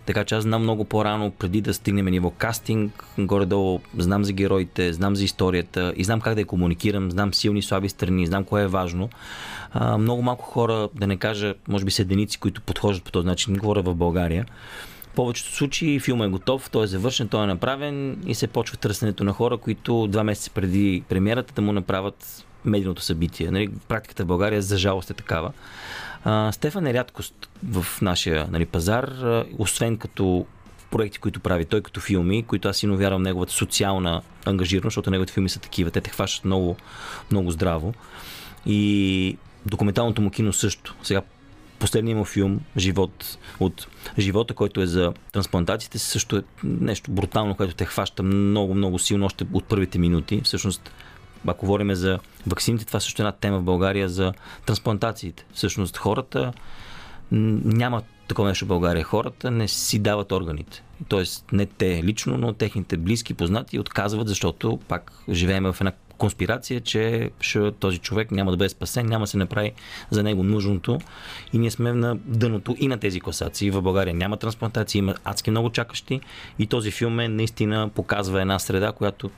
[0.07, 4.93] Така че аз знам много по-рано, преди да стигнем ниво кастинг, горе-долу знам за героите,
[4.93, 8.63] знам за историята и знам как да я комуникирам, знам силни, слаби страни, знам кое
[8.63, 9.09] е важно.
[9.73, 13.55] А, много малко хора, да не кажа, може би седеници, които подхождат по този начин,
[13.55, 14.47] говоря в България.
[15.03, 18.77] В повечето случаи филма е готов, той е завършен, той е направен и се почва
[18.77, 23.51] търсенето на хора, които два месеца преди премиерата да му направят медийното събитие.
[23.51, 25.53] Нали, практиката в България за жалост е такава.
[26.29, 29.13] А, Стефан е рядкост в нашия нали, пазар,
[29.59, 30.47] освен като
[30.91, 35.33] проекти, които прави той като филми, които аз силно вярвам неговата социална ангажираност, защото неговите
[35.33, 35.91] филми са такива.
[35.91, 36.77] Те те хващат много,
[37.31, 37.95] много здраво.
[38.67, 39.37] И
[39.67, 40.95] документалното му кино също.
[41.03, 41.23] Сега
[41.79, 43.87] последният му филм, Живот, от
[44.19, 49.27] живота, който е за трансплантациите, също е нещо брутално, което те хваща много, много силно
[49.27, 50.41] още от първите минути.
[50.45, 50.91] Всъщност
[51.47, 54.33] ако говорим за вакцините, това също е една тема в България за
[54.67, 55.47] трансплантациите.
[55.53, 56.53] Всъщност хората
[57.31, 59.05] няма такова нещо в България.
[59.05, 60.83] Хората не си дават органите.
[61.09, 66.81] Тоест не те лично, но техните близки, познати отказват, защото пак живеем в една конспирация,
[66.81, 67.31] че
[67.81, 69.73] този човек няма да бъде спасен, няма да се направи
[70.11, 70.99] за него нужното
[71.53, 73.71] и ние сме на дъното и на тези класации.
[73.71, 76.21] В България няма трансплантации, има адски много чакащи
[76.59, 79.31] и този филм е наистина показва една среда, която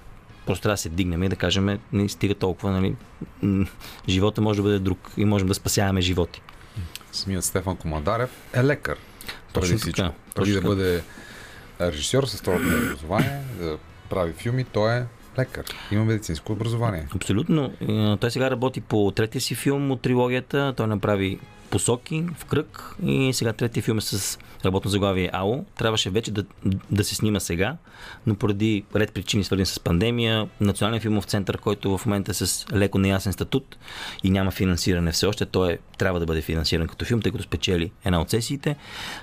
[0.48, 2.96] Просто трябва да се дигнем и да кажем, не стига толкова, нали,
[4.08, 6.42] живота може да бъде друг и можем да спасяваме животи.
[7.12, 8.96] Самият Стефан Комадарев е лекар.
[9.52, 10.08] Точно преди всичко.
[10.34, 11.02] Преди да бъде
[11.80, 13.78] режисьор с второто образование, да
[14.10, 15.04] прави филми, той е
[15.38, 15.64] лекар.
[15.90, 17.08] Има медицинско образование.
[17.14, 17.72] Абсолютно.
[18.20, 20.74] Той сега работи по третия си филм от трилогията.
[20.76, 21.38] Той направи
[21.70, 25.64] посоки в кръг и сега третия филм е с работно заглавие АО.
[25.78, 26.44] Трябваше вече да,
[26.90, 27.76] да се снима сега,
[28.26, 32.66] но поради ред причини свързани с пандемия, Национален филмов център, който в момента е с
[32.72, 33.76] леко неясен статут
[34.24, 37.44] и няма финансиране все още, той е, трябва да бъде финансиран като филм, тъй като
[37.44, 38.76] спечели една от сесиите.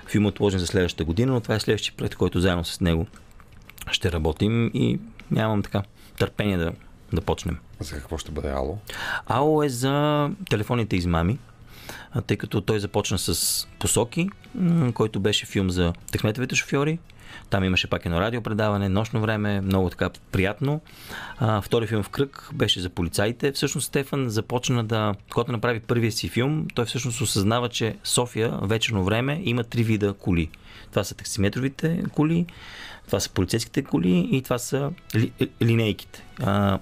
[0.06, 3.06] Филмът е отложен за следващата година, но това е следващия проект, който заедно с него
[3.90, 4.98] ще работим и
[5.30, 5.82] нямам така
[6.18, 6.72] търпение да,
[7.12, 7.58] да почнем.
[7.80, 8.78] За какво ще бъде Ало?
[9.26, 11.38] Ало е за телефонните измами
[12.26, 14.28] тъй като той започна с Посоки,
[14.94, 16.98] който беше филм за техметовите шофьори.
[17.50, 20.80] Там имаше пак едно радиопредаване, нощно време, много така приятно.
[21.38, 23.52] А, втори филм в кръг беше за полицаите.
[23.52, 29.04] Всъщност Стефан започна да, когато направи първия си филм, той всъщност осъзнава, че София вечерно
[29.04, 30.48] време има три вида коли.
[30.90, 32.46] Това са таксиметровите коли,
[33.06, 35.32] това са полицейските коли и това са ли,
[35.62, 36.24] линейките.
[36.42, 36.78] А,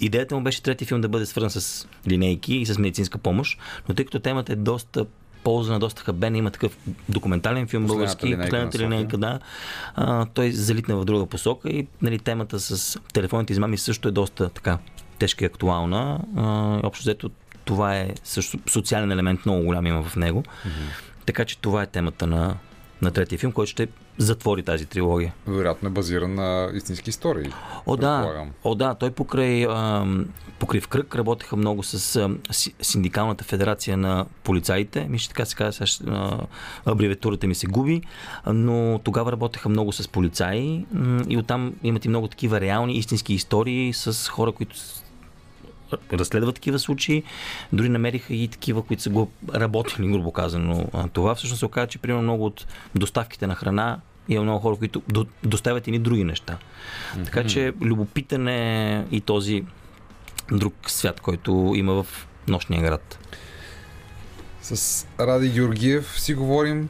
[0.00, 3.58] Идеята му беше трети филм да бъде свързан с линейки и с медицинска помощ,
[3.88, 5.06] но тъй като темата е доста
[5.44, 6.38] полза на доста хабена.
[6.38, 6.76] Има такъв
[7.08, 9.38] документален филм български, линейка последната линейка, да.
[9.94, 14.48] А, той залитна в друга посока и нали, темата с телефонните измами също е доста
[14.48, 14.78] така
[15.18, 16.20] тежка и актуална.
[16.36, 17.30] А, общо взето
[17.64, 20.42] това е също социален елемент, много голям има в него.
[20.42, 21.26] Mm-hmm.
[21.26, 22.56] Така че това е темата на,
[23.02, 23.88] на третия филм, който ще
[24.18, 25.34] затвори тази трилогия.
[25.46, 27.50] Вероятно е базиран на истински истории.
[27.86, 28.44] О, да.
[28.64, 28.94] О, да.
[28.94, 30.06] Той покрай, а,
[30.58, 32.30] покрай в кръг работеха много с а,
[32.82, 35.06] Синдикалната федерация на полицаите.
[35.08, 36.38] Мисля, така се казва, сега
[36.84, 38.02] абревиатурата ми се губи,
[38.46, 40.86] но тогава работеха много с полицаи
[41.28, 44.76] и оттам имат и много такива реални, истински истории с хора, които
[46.12, 47.22] разследват такива случаи.
[47.72, 50.86] Дори намериха и такива, които са го работили, грубо казано.
[51.12, 55.02] Това всъщност се оказа, че примерно много от доставките на храна има много хора, които
[55.44, 56.58] доставят и други неща.
[56.58, 57.24] Mm-hmm.
[57.24, 59.64] Така че любопитен е и този
[60.52, 63.18] друг свят, който има в нощния град.
[64.62, 66.88] С Ради Георгиев си говорим.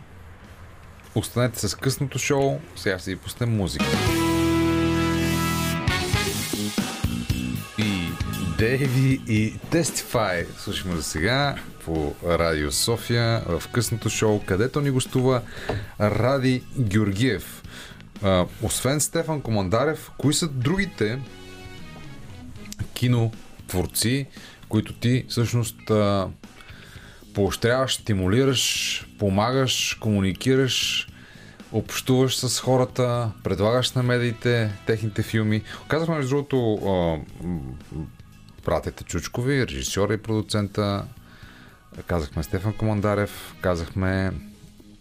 [1.14, 2.60] Останете с късното шоу.
[2.76, 3.84] Сега ще си пуснем музика.
[8.62, 15.43] Дейви и Testify слушаме за сега по Радио София в късното шоу, където ни гостува
[16.01, 17.62] Ради Георгиев.
[18.62, 21.18] Освен Стефан Командарев, кои са другите
[22.94, 24.26] кинотворци,
[24.68, 25.76] които ти всъщност
[27.34, 31.09] поощряваш, стимулираш, помагаш, комуникираш,
[31.72, 35.62] общуваш с хората, предлагаш на медиите техните филми.
[35.89, 36.78] Казахме, между другото,
[38.64, 41.06] братята Чучкови, режисьора и продуцента.
[42.06, 44.32] Казахме Стефан Командарев, казахме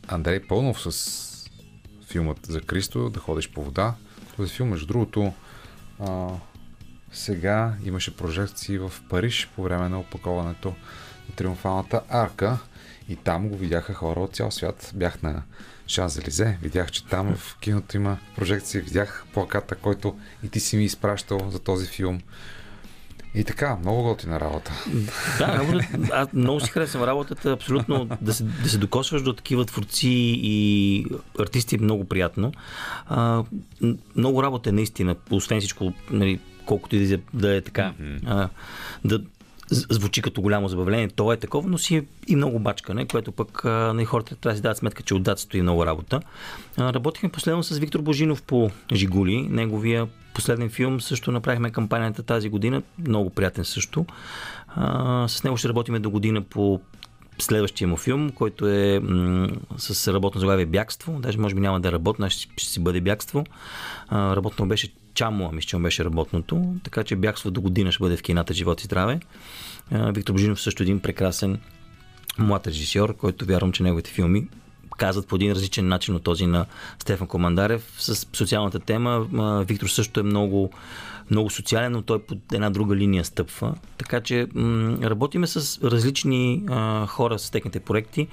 [0.08, 1.50] Андрей Пълнов с
[2.08, 3.94] филмът за Кристо, да ходиш по вода.
[4.38, 5.34] Този филм, между другото,
[6.00, 6.30] а,
[7.12, 10.70] сега имаше прожекции в Париж по време на опаковането
[11.30, 12.58] на Триумфалната арка
[13.10, 14.92] и там го видяха хора от цял свят.
[14.96, 15.44] Бях на
[15.88, 20.84] Шанзелизе, видях, че там в киното има прожекции, видях плаката, който и ти си ми
[20.84, 22.22] изпращал за този филм.
[23.36, 24.72] И така, много готина работа.
[25.38, 25.80] Да, много,
[26.14, 30.10] аз много си харесвам работата, абсолютно да се, да се докосваш до такива творци
[30.44, 31.06] и
[31.40, 32.52] артисти е много приятно.
[33.08, 33.44] А,
[34.16, 38.20] много работа е наистина, освен всичко, нали, колкото и да е така, mm-hmm.
[38.26, 38.49] а,
[39.06, 39.22] да,
[39.72, 41.07] звучи като голямо забавление.
[41.07, 44.53] То е такова, но си е и много бачкане, което пък на нали, хората трябва
[44.53, 46.22] да си дадат сметка, че отдат стои много работа.
[46.80, 49.41] Работихме последно с Виктор Божинов по Жигули.
[49.41, 52.81] Неговия последен филм също направихме кампанията тази година.
[53.07, 54.06] Много приятен също.
[55.27, 56.81] С него ще работиме до година по
[57.39, 59.02] следващия му филм, който е
[59.77, 61.19] с работно заглавие Бягство.
[61.19, 63.43] Даже може би няма да е работно, ще, ще си бъде Бягство.
[64.11, 66.76] Работно беше Чамо, мисля, че беше работното.
[66.84, 69.20] Така че Бягство до година ще бъде в кината Живот и здраве.
[69.92, 71.60] Виктор Божинов също един прекрасен
[72.40, 74.48] млад режисьор, който вярвам, че неговите филми
[75.02, 76.66] казват по един различен начин от този на
[77.00, 77.96] Стефан Командарев.
[77.98, 79.28] С социалната тема
[79.68, 80.72] Виктор също е много,
[81.32, 83.76] много социален, но той по една друга линия стъпва.
[83.98, 88.28] Така че м- работиме с различни а, хора с техните проекти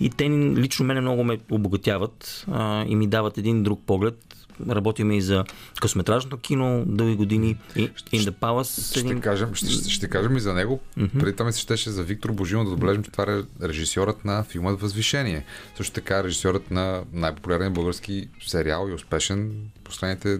[0.00, 4.27] и те лично мене много ме обогатяват а, и ми дават един друг поглед
[4.70, 5.44] работиме и за
[5.80, 7.58] късометражното кино дълги години.
[7.76, 8.90] In the Palace.
[8.90, 9.20] Ще, един...
[9.20, 10.80] кажем, ще, ще, ще кажем и за него.
[10.98, 11.20] Mm-hmm.
[11.20, 14.44] Преди това ми се щеше за Виктор Божинов да отбележим, че това е режисьорът на
[14.44, 15.44] филма Възвишение.
[15.76, 19.52] Също така режисьорът на най-популярния български сериал и успешен
[19.84, 20.38] последните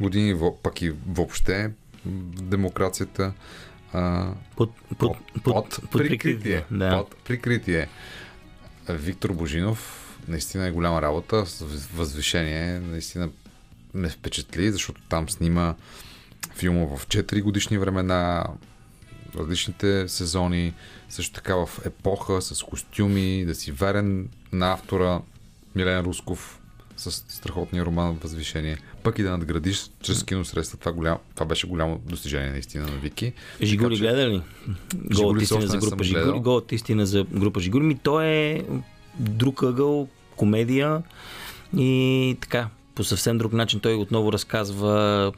[0.00, 1.70] години, пък и въобще
[2.42, 3.32] демокрацията.
[3.92, 6.64] А, под, под, под, под, под прикритие.
[6.70, 6.98] Да.
[6.98, 7.88] Под прикритие.
[8.88, 11.44] Виктор Божинов наистина е голяма работа.
[11.94, 13.28] Възвишение наистина
[13.94, 15.74] ме впечатли, защото там снима
[16.54, 18.46] филма в 4 годишни времена,
[19.36, 20.74] различните сезони,
[21.08, 25.20] също така в епоха, с костюми, да си верен на автора
[25.74, 26.60] Милен Русков
[26.96, 28.78] с страхотния роман Възвишение.
[29.02, 30.78] Пък и да надградиш чрез киносредства.
[30.78, 33.32] Това, голям, това беше голямо достижение наистина на Вики.
[33.62, 34.42] Жигури така, гледа ли?
[34.94, 36.38] Голът истина за група Жигури.
[36.38, 37.82] Голът истина за група Жигури.
[37.82, 38.64] Ми то е
[39.18, 41.02] друг ъгъл, комедия
[41.76, 45.32] и така, по съвсем друг начин той отново разказва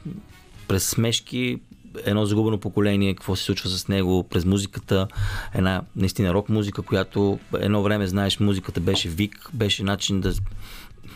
[0.67, 1.59] през смешки
[2.05, 5.07] едно загубено поколение, какво се случва с него през музиката,
[5.53, 10.33] една наистина рок музика, която едно време, знаеш, музиката беше вик, беше начин да,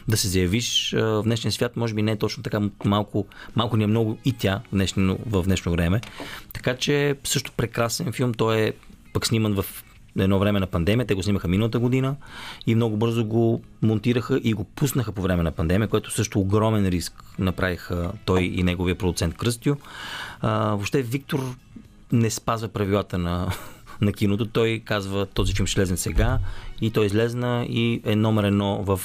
[0.08, 0.94] да се заявиш.
[0.98, 3.26] В днешния свят може би не е точно така малко,
[3.56, 6.02] малко ни е много и тя в днешно, в днешно време.
[6.54, 8.74] Така че също прекрасен филм, той е
[9.14, 9.84] пък сниман в
[10.18, 11.08] едно време на пандемия.
[11.08, 12.16] Те го снимаха миналата година
[12.68, 16.88] и много бързо го монтираха и го пуснаха по време на пандемия, което също огромен
[16.88, 19.76] риск направиха той и неговия продуцент Кръстю.
[20.42, 21.56] А, въобще Виктор
[22.12, 23.52] не спазва правилата на,
[24.02, 24.46] на киното.
[24.46, 26.40] Той казва, този филм ще лезне сега
[26.82, 29.00] и той излезна и е номер едно в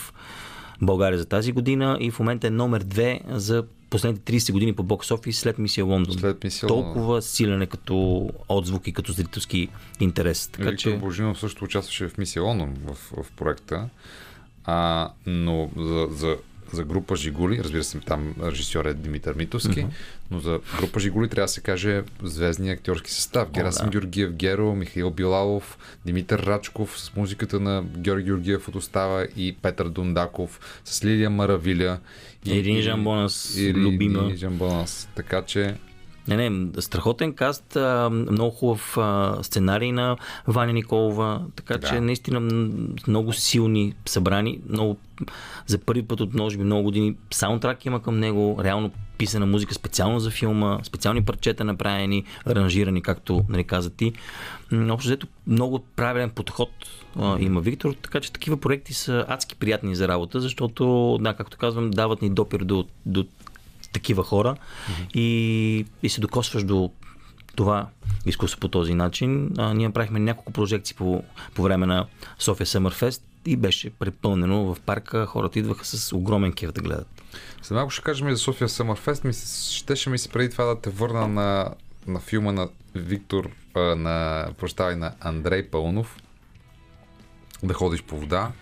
[0.82, 4.82] България за тази година и в момента е номер две за последните 30 години по
[4.82, 6.18] бокс офис след мисия Лондон.
[6.18, 9.68] След мисия Толкова силен е като отзвук и като зрителски
[10.00, 10.48] интерес.
[10.48, 10.96] Така, Виктор че...
[10.96, 13.88] Божинов също участваше в мисия Лондон в, в проекта.
[14.64, 16.36] А, но за, за
[16.72, 19.90] за група Жигули, разбира се, там режисьор е Димитър Митовски, uh-huh.
[20.30, 23.48] но за група Жигули трябва да се каже звездния актьорски състав.
[23.48, 23.90] Oh, Герасим да.
[23.90, 29.88] Георгиев Геро, Михаил Билалов, Димитър Рачков с музиката на Георги Георгиев от Остава и Петър
[29.88, 31.98] Дундаков, с Лилия Маравиля.
[32.44, 34.24] И, Ирин Жамбонас, любима.
[34.24, 35.08] Ирин Жамбонас.
[35.14, 35.74] Така че
[36.28, 37.76] не, не, страхотен каст,
[38.10, 38.98] много хубав
[39.42, 40.16] сценарий на
[40.46, 41.88] Ваня Николова, така да.
[41.88, 42.40] че наистина
[43.08, 44.96] много силни събрани, много
[45.66, 49.74] за първи път от може би много години саундтрак има към него, реално писана музика
[49.74, 54.12] специално за филма, специални парчета направени, аранжирани, както нали, каза ти.
[54.72, 56.70] Общо взето много правилен подход
[57.16, 61.58] а, има Виктор, така че такива проекти са адски приятни за работа, защото, да, както
[61.58, 63.26] казвам, дават ни допир до, до
[63.92, 65.12] такива хора mm-hmm.
[65.14, 66.90] и, и се докосваш до
[67.56, 67.88] това
[68.26, 69.50] изкуство по този начин.
[69.58, 71.24] А, ние направихме няколко прожекции по,
[71.54, 72.06] по време на
[72.38, 75.26] София Съмърфест и беше препълнено в парка.
[75.26, 77.22] Хората идваха с огромен кеф да гледат.
[77.62, 79.24] След малко ще кажем и за София Съмърфест.
[79.24, 79.32] Ми
[79.70, 81.74] щеше ми се преди това да те върна на,
[82.06, 86.16] на филма на Виктор, на, прощавай, на Андрей Пълнов.
[87.62, 88.52] Да ходиш по вода.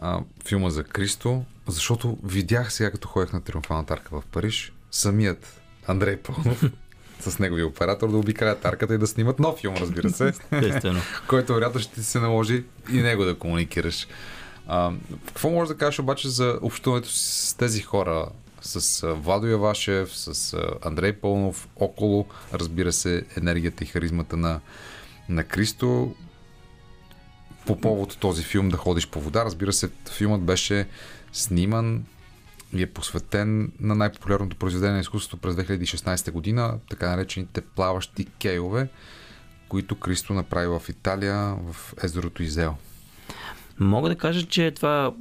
[0.00, 1.44] А, филма за Кристо.
[1.66, 6.62] Защото видях сега, като ходех на Триумфалната арка в Париж, самият Андрей Пълнов
[7.20, 10.26] с неговия оператор да обикалят арката и да снимат нов филм, разбира се.
[10.26, 11.00] Естествено.
[11.28, 14.06] който вероятно ще ти се наложи и него да комуникираш.
[14.66, 14.92] А,
[15.26, 18.28] какво можеш да кажеш обаче за общуването с тези хора?
[18.64, 24.60] С Владо Явашев, с Андрей Пълнов, около, разбира се, енергията и харизмата на,
[25.28, 26.14] на Кристо
[27.66, 29.44] по повод този филм да ходиш по вода.
[29.44, 30.86] Разбира се, филмът беше
[31.32, 32.04] сниман
[32.74, 38.88] и е посветен на най-популярното произведение на изкуството през 2016 година, така наречените плаващи кейове,
[39.68, 42.74] които Кристо направи в Италия, в езерото Изел.
[43.80, 45.12] Мога да кажа, че това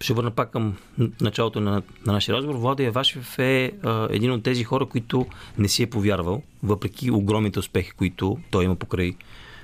[0.00, 0.76] ще върна пак към
[1.20, 2.58] началото на, на нашия разговор.
[2.58, 5.26] Влади Явашев е а, един от тези хора, които
[5.58, 9.14] не си е повярвал, въпреки огромните успехи, които той има покрай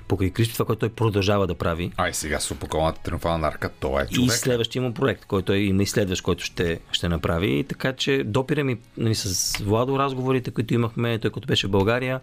[0.09, 1.93] покрай Кристо, това, което той продължава да прави.
[1.97, 4.31] А и сега с упакованата триумфална арка, той е човек.
[4.31, 7.65] И следващия му проект, който е има и следващ, който ще, ще направи.
[7.69, 12.21] Така че допира ми нали, с Владо разговорите, които имахме, той като беше в България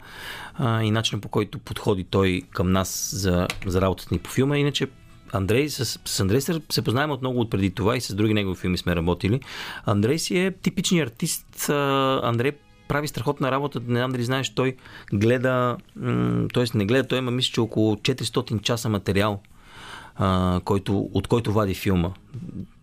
[0.53, 4.57] а, и начинът по който подходи той към нас за, за работата ни по филма.
[4.57, 4.87] Иначе
[5.31, 8.33] Андрей, с, с Андрей се, се познаваме от много от преди това и с други
[8.33, 9.39] негови филми сме работили.
[9.85, 11.69] Андрей си е типичният артист.
[12.23, 12.51] Андрей
[12.87, 13.81] прави страхотна работа.
[13.87, 14.75] Не знам дали знаеш, той
[15.13, 15.77] гледа,
[16.53, 16.77] т.е.
[16.77, 19.41] не гледа, той има мисля, че около 400 часа материал
[20.15, 22.11] а, който, от който вади филма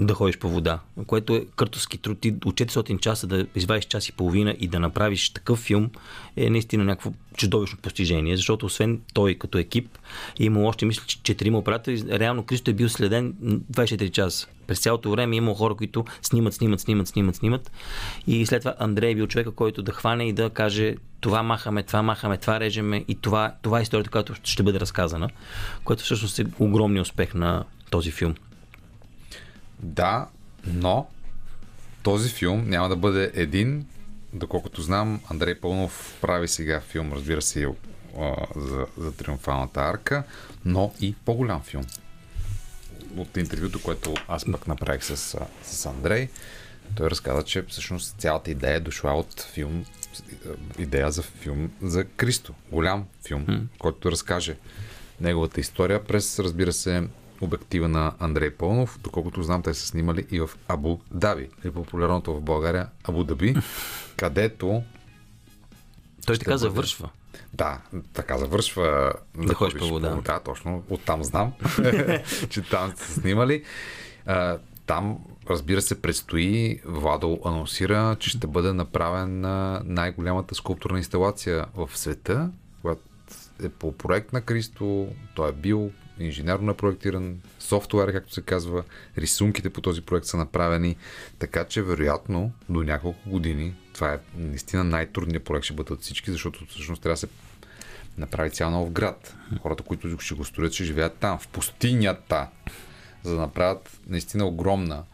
[0.01, 2.21] да ходиш по вода, което е къртовски труд.
[2.21, 5.91] Ти от 400 часа да извадиш час и половина и да направиш такъв филм
[6.37, 9.99] е наистина някакво чудовищно постижение, защото освен той като екип
[10.41, 12.03] е имал още, мисля, че четирима оператори.
[12.09, 14.47] Реално Кристо е бил следен 24 часа.
[14.67, 17.71] През цялото време е имало хора, които снимат, снимат, снимат, снимат, снимат.
[18.27, 21.83] И след това Андрей е бил човека, който да хване и да каже това махаме,
[21.83, 25.29] това махаме, това режеме и това, това е историята, която ще бъде разказана,
[25.85, 28.35] което всъщност е огромния успех на този филм.
[29.83, 30.29] Да,
[30.67, 31.07] но
[32.03, 33.87] този филм няма да бъде един.
[34.33, 37.69] Доколкото знам, Андрей Пълнов прави сега филм, разбира се,
[38.57, 40.25] за, за Триумфалната арка,
[40.65, 41.85] но и по-голям филм.
[43.17, 46.29] От интервюто, което аз пък направих с, с Андрей,
[46.97, 49.85] той разказа, че всъщност цялата идея е дошла от филм
[50.79, 52.55] идея за филм за Кристо.
[52.71, 53.63] Голям филм, mm.
[53.79, 54.57] който разкаже
[55.21, 57.03] неговата история през, разбира се,
[57.43, 58.99] обектива на Андрей Пълнов.
[59.03, 63.57] Доколкото знам, те са снимали и в Абу Даби, или популярното в България Абу Даби,
[64.17, 64.83] където
[66.27, 66.59] той така бъде...
[66.59, 67.11] завършва.
[67.55, 67.79] Да,
[68.13, 69.13] така завършва.
[69.37, 70.21] Да ходиш по вода.
[70.25, 70.85] Да, точно.
[70.91, 71.53] Оттам знам,
[72.51, 73.65] че там са снимали.
[74.27, 75.19] А, там
[75.51, 79.41] Разбира се, предстои, Владо анонсира, че ще бъде направен
[79.85, 82.51] най-голямата скулптурна инсталация в света,
[82.83, 83.03] която
[83.63, 88.85] е по проект на Кристо, той е бил инженерно проектиран, софтуер, както се казва,
[89.19, 90.97] рисунките по този проект са направени,
[91.39, 96.31] така че вероятно до няколко години, това е наистина най-трудният проект ще бъде от всички,
[96.31, 97.29] защото всъщност трябва да се
[98.19, 99.37] направи цял нов град.
[99.63, 102.49] Хората, които ще го строят, ще живеят там, в пустинята,
[103.23, 105.05] за да направят наистина огромна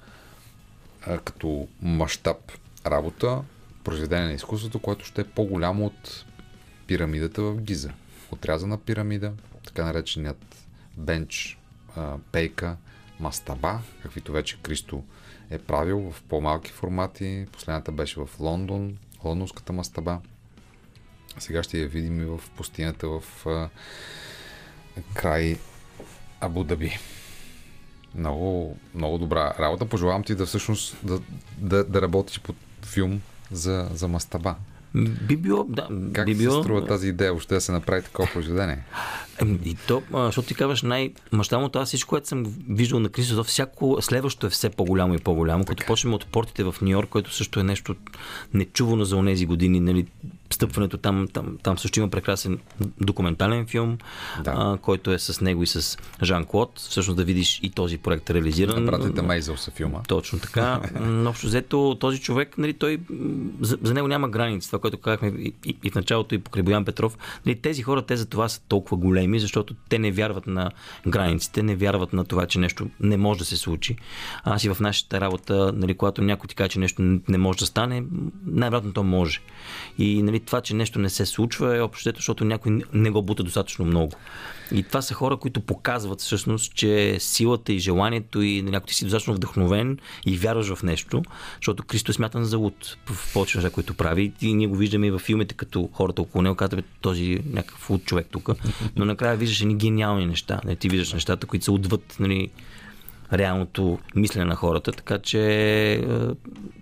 [1.25, 2.53] като мащаб
[2.87, 3.43] работа,
[3.85, 6.25] произведение на изкуството, което ще е по-голямо от
[6.87, 7.91] пирамидата в Гиза.
[8.31, 9.33] Отрязана пирамида,
[9.66, 10.48] така нареченият
[10.99, 11.59] бенч,
[12.33, 12.77] пейка,
[13.20, 15.05] мастаба, каквито вече Кристо
[15.51, 17.47] е правил в по-малки формати.
[17.53, 20.19] Последната беше в Лондон, лондонската мастаба.
[21.39, 23.69] Сега ще я видим и в пустинята в а,
[25.15, 25.59] край
[26.41, 26.99] Абу Даби.
[28.15, 29.89] Много, много добра работа.
[29.89, 31.20] Пожелавам ти да всъщност да,
[31.59, 33.20] да, да работиш под филм
[33.51, 34.57] за, за мастаба.
[35.29, 35.89] Би било, да.
[36.12, 36.55] Как би било...
[36.55, 38.85] се струва тази идея, въобще да се направи такова произведение?
[39.65, 44.47] И то, защото ти казваш най-мащабното, аз всичко, което съм виждал на Крисо, всяко следващо
[44.47, 45.65] е все по-голямо и по-голямо.
[45.65, 47.94] Като почнем от портите в Нью Йорк, което също е нещо
[48.55, 49.81] нечувано за онези години.
[49.81, 50.06] Нали,
[50.51, 52.59] стъпването там, там, там също има прекрасен
[53.01, 53.98] документален филм,
[54.44, 54.55] да.
[54.56, 56.73] а, който е с него и с Жан Клод.
[56.77, 58.86] Всъщност да видиш и този проект реализиран.
[58.86, 60.02] Братите Мейзел са филма.
[60.09, 60.81] Точно така.
[61.01, 62.98] Но общо взето този човек, нали, той,
[63.60, 64.69] за, за него няма граници.
[64.69, 67.19] Това, което казахме и, и, и в началото и покрай Боян Петров.
[67.47, 70.71] Нали, тези хора, те за това са толкова големи, защото те не вярват на
[71.09, 73.97] границите, не вярват на това, че нещо не може да се случи.
[74.45, 77.67] Аз и в нашата работа, нали, когато някой ти каже, че нещо не може да
[77.67, 78.05] стане,
[78.47, 79.41] най-вероятно то може.
[79.99, 83.43] И нали, това, че нещо не се случва е общо, защото някой не го бута
[83.43, 84.13] достатъчно много.
[84.73, 88.95] И това са хора, които показват всъщност, че силата и желанието и нали, ако ти
[88.95, 91.23] си достатъчно вдъхновен и вярваш в нещо,
[91.57, 94.33] защото Кристо е смятан за луд в повече които прави.
[94.41, 98.05] И ние го виждаме и във филмите, като хората около него казват този някакъв луд
[98.05, 98.51] човек тук.
[98.97, 100.61] Но накрая виждаш едни гениални неща.
[100.65, 102.51] Не, ти виждаш нещата, които са отвъд нали,
[103.32, 104.93] реалното мислене на хората.
[104.93, 105.40] Така че
[105.93, 106.05] е,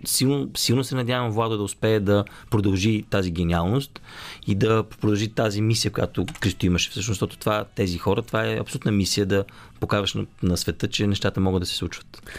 [0.05, 4.01] силно, силно се надявам Владо да успее да продължи тази гениалност
[4.47, 6.89] и да продължи тази мисия, която Кристо имаше.
[6.89, 9.45] Всъщност, защото това, тези хора, това е абсолютна мисия да
[9.79, 12.31] покажеш на, на света, че нещата могат да се случват.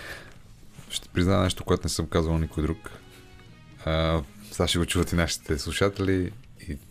[0.91, 2.91] Ще призная нещо, което не съм казал никой друг.
[3.85, 6.31] А, сега ще го чуват и нашите слушатели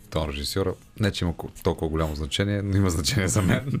[0.08, 0.74] и тон режисьора.
[1.00, 3.80] Не, че има толкова голямо значение, но има значение за мен.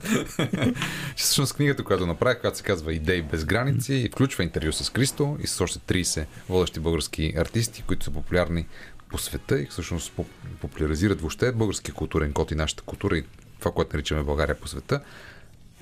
[1.16, 5.36] че всъщност книгата, която направих, която се казва Идеи без граници, включва интервю с Кристо
[5.42, 8.66] и с още 30 водещи български артисти, които са популярни
[9.08, 10.12] по света и всъщност
[10.60, 13.24] популяризират въобще българския културен код и нашата култура и
[13.58, 15.00] това, което наричаме България по света.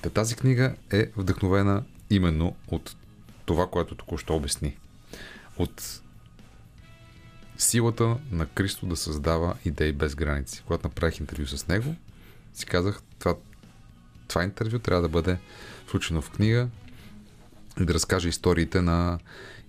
[0.01, 2.95] Та тази книга е вдъхновена именно от
[3.45, 4.77] това, което току-що обясни.
[5.57, 6.01] От
[7.57, 10.63] силата на Кристо да създава идеи без граници.
[10.65, 11.95] Когато направих интервю с него,
[12.53, 13.35] си казах, това,
[14.27, 15.37] това интервю трябва да бъде
[15.87, 16.67] включено в книга
[17.81, 19.19] и да разкаже историите на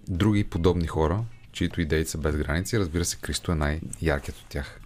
[0.08, 2.78] други подобни хора, чието идеи са без граници.
[2.78, 4.80] Разбира се, Кристо е най-яркият от тях.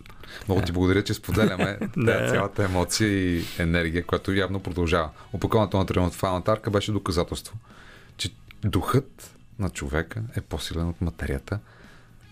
[0.49, 2.31] Много ти благодаря, че споделяме да.
[2.31, 5.11] цялата емоция и енергия, която явно продължава.
[5.33, 7.57] Опаковането на триумфалната арка беше доказателство,
[8.17, 8.31] че
[8.65, 11.59] духът на човека е по-силен от материята,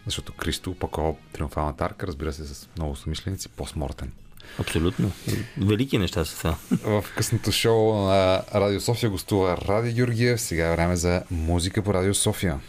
[0.07, 4.13] защото Кристо опакова триумфалната арка, разбира се, с много съмишленици, по-смортен.
[4.59, 5.13] Абсолютно.
[5.59, 6.57] Велики неща са това.
[6.85, 10.41] В късното шоу на Радио София гостува Ради Георгиев.
[10.41, 12.61] Сега е време за музика по Радио София.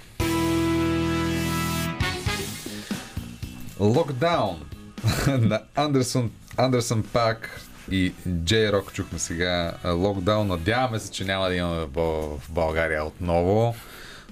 [3.79, 4.65] Локдаун
[5.27, 8.13] на Андерсон, Андерсон Пак и
[8.43, 10.47] Джей Рок чухме сега локдаун.
[10.47, 13.75] Надяваме се, че няма да имаме в България отново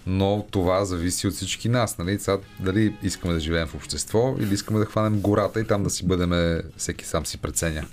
[0.08, 1.98] но това зависи от всички нас.
[1.98, 2.20] Нали?
[2.20, 5.90] Сега, дали искаме да живеем в общество или искаме да хванем гората и там да
[5.90, 7.86] си бъдем всеки сам си преценя.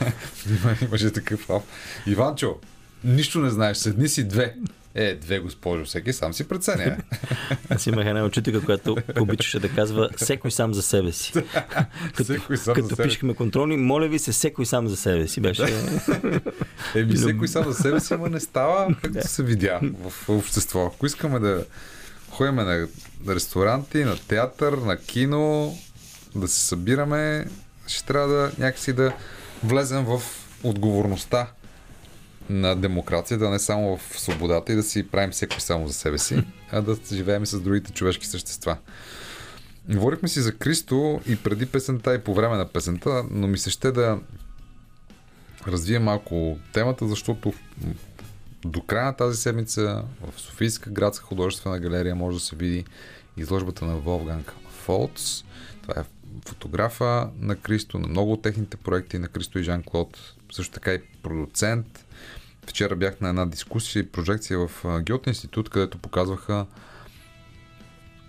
[0.82, 1.48] Имаше такъв.
[2.06, 2.56] Иванчо,
[3.04, 4.54] нищо не знаеш, седни си две.
[4.94, 6.96] Е, две госпожо, всеки сам си преценя.
[7.68, 11.32] Аз имах една учителка, която обичаше да казва всекой сам за себе си.
[12.14, 15.40] като сам като пишехме контролни, моля ви се, всекой сам за себе си.
[15.40, 15.62] Беше...
[16.94, 20.92] Еми, всекой сам за себе си, ама не става, както се видя в общество.
[20.94, 21.64] Ако искаме да
[22.30, 22.88] ходим на
[23.28, 25.78] ресторанти, на театър, на кино,
[26.34, 27.46] да се събираме,
[27.86, 29.12] ще трябва да някакси да
[29.64, 30.22] влезем в
[30.62, 31.46] отговорността
[32.50, 36.44] на демокрацията, не само в свободата и да си правим всеки само за себе си,
[36.70, 38.76] а да живеем с другите човешки същества.
[39.88, 43.70] Говорихме си за Кристо и преди песента и по време на песента, но ми се
[43.70, 44.18] ще да
[45.66, 47.52] развия малко темата, защото
[48.64, 52.84] до края на тази седмица в Софийска градска художествена галерия може да се види
[53.36, 55.44] изложбата на Волфганг Фолц.
[55.82, 56.04] Това е
[56.46, 60.94] фотографа на Кристо, на много от техните проекти на Кристо и Жан Клод, също така
[60.94, 62.04] и продуцент,
[62.68, 66.66] Вчера бях на една дискусия и прожекция в Геот институт, където показваха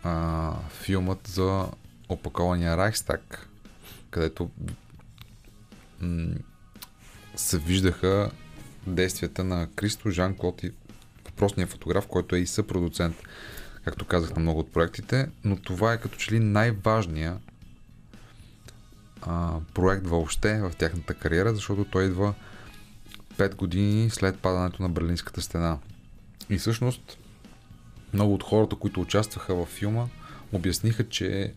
[0.04, 1.68] а, филмът за
[2.10, 3.48] опакования Райхстаг,
[4.10, 4.50] където
[6.02, 6.36] м-
[7.36, 8.32] се виждаха
[8.88, 10.72] действията на Кристо Жан Клод и
[11.26, 13.16] въпросния фотограф, който е и съпродуцент,
[13.84, 17.40] както казах на много от проектите, но това е като че ли най-важният
[19.74, 22.34] проект въобще в тяхната кариера, защото той идва
[23.40, 25.78] 5 години след падането на Берлинската стена.
[26.50, 27.18] И всъщност
[28.14, 30.06] много от хората, които участваха във филма,
[30.52, 31.54] обясниха, че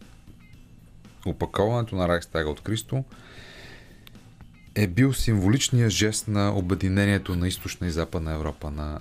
[1.26, 3.04] опаковането на Райхстага от Кристо
[4.74, 9.00] е бил символичният жест на обединението на източна и западна Европа, на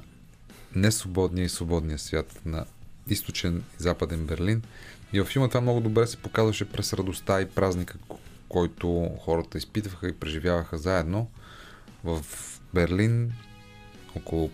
[0.75, 2.65] несвободния и свободния свят, на
[3.07, 4.61] източен и западен Берлин.
[5.13, 7.97] И във филма това много добре се показваше през радостта и празника,
[8.49, 11.27] който хората изпитваха и преживяваха заедно.
[12.03, 12.25] В
[12.73, 13.33] Берлин
[14.15, 14.49] около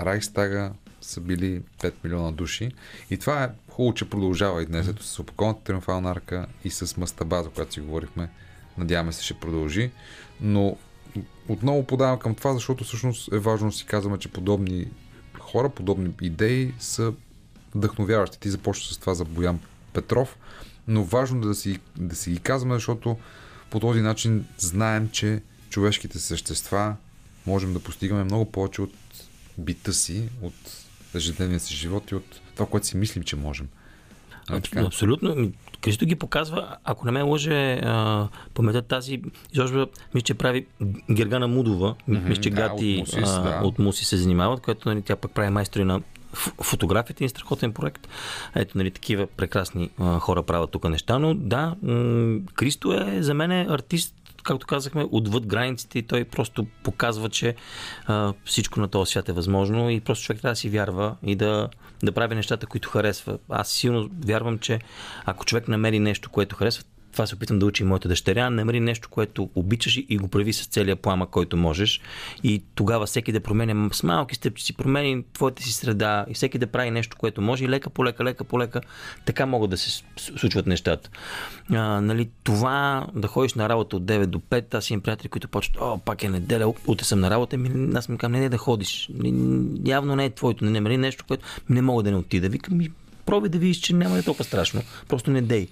[0.00, 2.70] Райхстага са били 5 милиона души.
[3.10, 4.88] И това е хубаво, че продължава и днес.
[4.88, 8.30] Ето с опакованата триумфална арка и с мастаба, за която си говорихме.
[8.78, 9.90] Надяваме се, ще продължи.
[10.40, 10.76] Но
[11.48, 14.86] отново подавам към това, защото всъщност е важно да си казваме, че подобни
[15.38, 17.12] хора, подобни идеи са
[17.74, 18.40] вдъхновяващи.
[18.40, 19.60] Ти започна с това за Боян
[19.92, 20.36] Петров,
[20.88, 23.18] но важно е да си, да си ги казваме, защото
[23.70, 26.96] по този начин знаем, че човешките същества
[27.46, 28.94] можем да постигаме много повече от
[29.58, 30.54] бита си, от
[31.14, 33.68] ежедневния си живот и от това, което си мислим, че можем.
[34.48, 35.52] А, Абсолютно.
[35.80, 37.80] Кристо ги показва, ако не ме лъже
[38.54, 40.66] паметта тази изложба, мисля, че прави
[41.10, 43.60] Гергана Мудова, mm-hmm, мисля, че да, Гати от Мусис, да.
[43.64, 46.00] от Муси се занимават, което нали, тя пък прави майстори на
[46.62, 48.08] фотографията и страхотен проект.
[48.54, 53.34] Ето, нали, такива прекрасни а, хора правят тук неща, но да, м- Кристо е за
[53.34, 54.14] мен артист
[54.46, 57.54] както казахме, отвъд границите и той просто показва, че
[58.06, 61.36] а, всичко на този свят е възможно и просто човек трябва да си вярва и
[61.36, 61.68] да,
[62.02, 63.38] да прави нещата, които харесва.
[63.48, 64.80] Аз силно вярвам, че
[65.24, 66.84] ако човек намери нещо, което харесва,
[67.16, 68.50] това се опитвам да учи моята дъщеря.
[68.50, 72.00] Намери нещо, което обичаш и го прави с целия пламък, който можеш.
[72.42, 76.66] И тогава всеки да променя с малки стъпчици, промени твоята си среда и всеки да
[76.66, 78.80] прави нещо, което може и лека по лека, лека по лека.
[79.24, 81.10] Така могат да се случват нещата.
[81.70, 85.48] А, нали, това да ходиш на работа от 9 до 5, аз имам приятели, които
[85.48, 88.48] почват, о, пак е неделя, утре съм на работа, ми, аз ми казвам, не, не
[88.48, 89.10] да ходиш.
[89.84, 92.48] Явно не е твоето, не намери нещо, което не мога да не отида.
[92.48, 92.80] Викам,
[93.26, 94.82] ми, пробай да видиш, че няма е толкова страшно.
[95.08, 95.68] Просто не дей.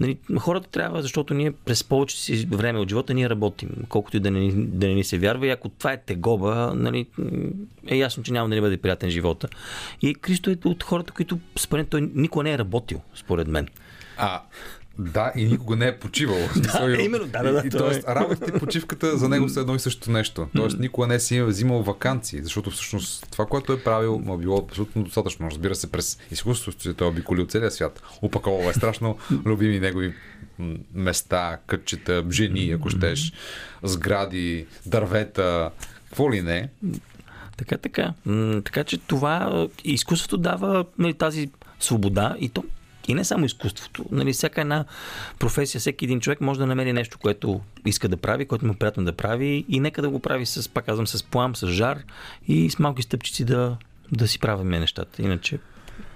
[0.00, 4.20] Нали, хората трябва, защото ние през повече си време от живота ние работим, колкото и
[4.20, 5.46] да не, да не ни се вярва.
[5.46, 7.06] И ако това е тегоба, нали,
[7.86, 9.48] е ясно, че няма да ни бъде приятен живота.
[10.02, 13.68] И Кристо е от хората, които според той никога не е работил, според мен.
[14.16, 14.42] А,
[14.98, 16.38] да, и никога не е почивал.
[16.56, 17.62] да, именно, да, да, да.
[17.66, 18.14] И, тоест, е.
[18.14, 20.48] работата и почивката за него са едно и също нещо.
[20.56, 24.38] Тоест, никога не е си взимал вакансии, защото всъщност това, което е правил, му е
[24.38, 25.50] било абсолютно достатъчно.
[25.50, 28.02] Разбира се, през изкуството си той е обиколил целия свят.
[28.22, 30.14] Опаковал е страшно любими негови
[30.94, 33.32] места, кътчета, жени, ако щеш,
[33.82, 35.70] сгради, дървета,
[36.08, 36.68] какво ли не.
[37.56, 38.14] Така, така.
[38.64, 41.50] така че това изкуството дава нали, тази
[41.80, 42.64] свобода и то
[43.08, 44.04] и не само изкуството.
[44.10, 44.84] Нали, всяка една
[45.38, 48.76] професия, всеки един човек може да намери нещо, което иска да прави, което му е
[48.76, 51.98] приятно да прави и нека да го прави с, пак казвам, с плам, с жар
[52.48, 53.76] и с малки стъпчици да,
[54.12, 55.22] да си правиме нещата.
[55.22, 55.58] Иначе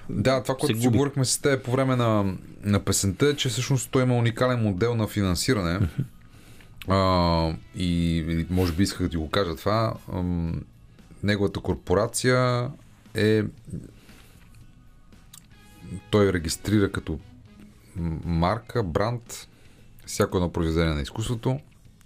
[0.08, 3.90] да, това, което си говорихме с теб по време на, на песента е, че всъщност
[3.90, 5.88] той има уникален модел на финансиране.
[6.88, 9.94] А, и може би исках да ти го кажа това.
[10.12, 10.22] А,
[11.22, 12.68] неговата корпорация
[13.14, 13.42] е
[16.10, 17.18] той регистрира като
[18.24, 19.48] марка, бранд,
[20.06, 21.60] всяко едно произведение на изкуството,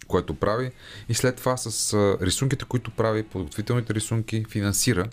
[0.06, 0.70] което прави
[1.08, 5.08] и след това с рисунките, които прави, подготвителните рисунки, финансира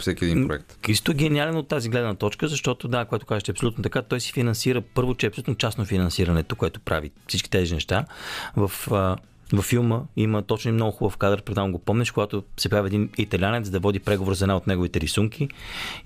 [0.00, 0.78] всеки един проект.
[0.82, 4.02] Кристо гениален от тази гледна точка, защото да, което кажеш, е абсолютно така.
[4.02, 8.04] Той си финансира първо, че е абсолютно частно финансирането, което прави всички тези неща.
[8.56, 8.70] В
[9.52, 13.10] във филма има точно и много хубав кадър, предам го помниш, когато се прави един
[13.18, 15.48] италянец да води преговор за една от неговите рисунки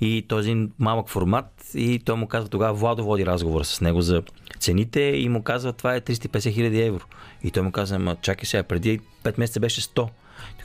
[0.00, 4.02] и този един малък формат и той му казва тогава Владо води разговор с него
[4.02, 4.22] за
[4.58, 7.04] цените и му казва това е 350 хиляди евро.
[7.42, 9.94] И той му казва, ма чакай сега, преди 5 месеца беше 100.
[9.94, 10.10] Той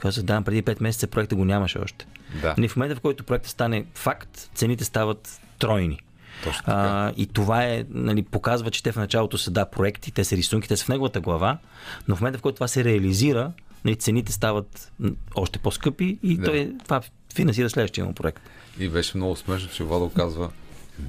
[0.00, 2.06] казва, да, преди 5 месеца проекта го нямаше още.
[2.42, 2.54] Да.
[2.58, 5.98] И в момента, в който проектът стане факт, цените стават тройни.
[6.64, 10.36] А, и това е, нали, показва, че те в началото са да проекти, те са
[10.36, 11.58] рисунки, те са в неговата глава,
[12.08, 13.52] но в момента, в който това се реализира,
[13.84, 14.92] нали, цените стават
[15.34, 16.44] още по-скъпи и да.
[16.44, 17.02] той, това
[17.34, 18.42] финансира следващия му проект.
[18.78, 20.50] И беше много смешно, че Владо казва,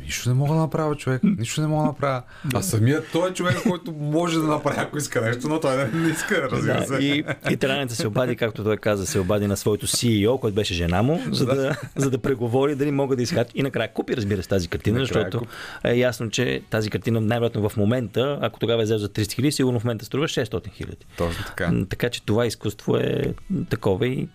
[0.06, 1.22] Нищо не мога да направя, човек.
[1.24, 2.22] Нищо не мога да направя.
[2.54, 6.10] А самият той е човек, който може да направи, ако иска нещо, но той не,
[6.10, 6.96] иска, разбира да, се.
[6.96, 10.74] И, и траница се обади, както той каза, се обади на своето CEO, който беше
[10.74, 13.52] жена му, за да, да, за да преговори дали могат да изхат.
[13.56, 15.48] И накрая купи, разбира се, тази картина, накрая защото куп...
[15.84, 19.52] е ясно, че тази картина най-вероятно в момента, ако тогава е взел за 300 хиляди,
[19.52, 21.06] сигурно в момента струва 600 хиляди.
[21.18, 21.72] Точно така.
[21.90, 23.34] Така че това изкуство е
[23.70, 24.28] такова и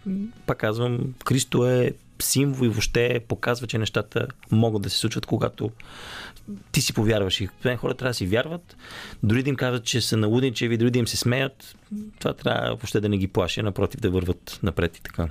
[0.47, 5.70] пак казвам, Кристо е символ и въобще показва, че нещата могат да се случват, когато
[6.72, 7.40] ти си повярваш.
[7.40, 8.76] И хората трябва да си вярват.
[9.22, 11.76] Дори да им казват, че са налудничеви, дори да им се смеят,
[12.18, 15.28] това трябва въобще да не ги плаши, напротив да върват напред и така.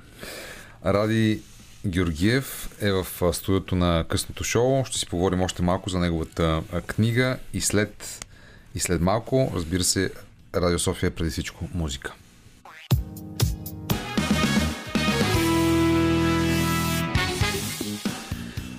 [0.86, 1.42] Ради
[1.86, 4.86] Георгиев е в студиото на късното шоу.
[4.86, 8.26] Ще си поговорим още малко за неговата книга и след,
[8.76, 10.12] и след малко, разбира се,
[10.56, 12.14] Радио София е преди всичко музика.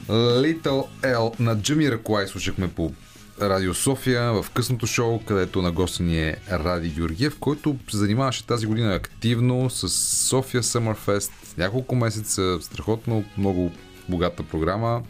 [0.09, 2.93] Little L на Джами Ракуай слушахме по
[3.41, 8.47] Радио София в късното шоу, където на гости ни е Ради Георгиев, който се занимаваше
[8.47, 9.89] тази година активно с
[10.29, 11.31] София Summer Fest.
[11.59, 13.73] Няколко месеца, страхотно, много
[14.09, 15.03] богата програма.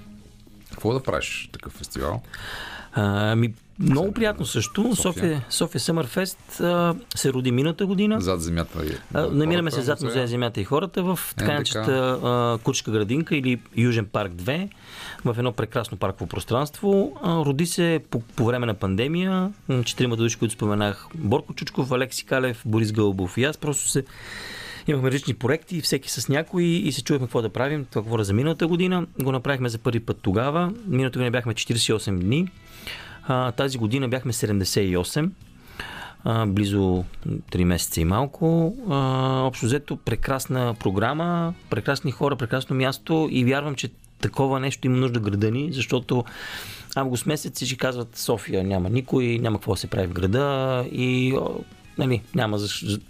[0.70, 2.22] Какво да правиш такъв фестивал?
[2.92, 4.96] Ами, много приятно също.
[4.96, 6.38] София, София, Съмърфест
[7.16, 8.20] се роди миналата година.
[8.20, 8.86] Зад земята.
[8.86, 13.60] И, а, намираме се зад музея Земята и хората в така наречената Кучка градинка или
[13.76, 14.68] Южен парк 2
[15.24, 17.12] в едно прекрасно парково пространство.
[17.24, 19.53] Роди се по, по време на пандемия.
[19.85, 21.07] Четирима души, които споменах.
[21.15, 23.57] Борко Чучков, Алекси Калев, Борис Гълбов и аз.
[23.57, 24.05] Просто се
[24.89, 27.86] Имахме различни проекти, всеки с някой и се чувахме какво да правим.
[27.90, 29.07] Това говоря за миналата година.
[29.23, 30.73] Го направихме за първи път тогава.
[30.86, 32.49] Миналата година бяхме 48 дни.
[33.27, 35.31] А, тази година бяхме 78
[36.24, 38.74] а, близо 3 месеца и малко.
[39.47, 43.89] Общо взето прекрасна програма, прекрасни хора, прекрасно място и вярвам, че
[44.20, 46.24] такова нещо има нужда града ни, защото
[46.95, 51.39] август месец всички казват София няма никой, няма какво да се прави в града и
[51.99, 52.59] нали, няма,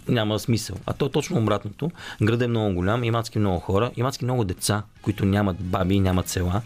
[0.07, 0.75] няма смисъл.
[0.85, 1.91] А то е точно обратното.
[2.21, 5.99] Градът е много голям, има адски много хора, има адски много деца, които нямат баби,
[5.99, 6.61] нямат села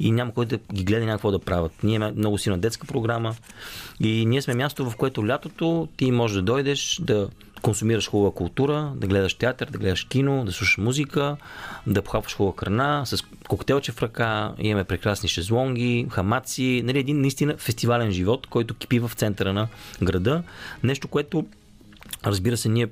[0.00, 1.72] и няма кой да ги гледа някакво да правят.
[1.82, 3.34] Ние имаме много силна детска програма
[4.00, 7.28] и ние сме място, в което лятото ти можеш да дойдеш, да
[7.62, 11.36] консумираш хубава култура, да гледаш театър, да гледаш кино, да слушаш музика,
[11.86, 17.56] да похапваш хубава храна, с коктейлче в ръка, имаме прекрасни шезлонги, хамаци, нали, един наистина
[17.56, 19.68] фестивален живот, който кипи в центъра на
[20.02, 20.42] града.
[20.82, 21.46] Нещо, което
[22.26, 22.88] разбира се, ние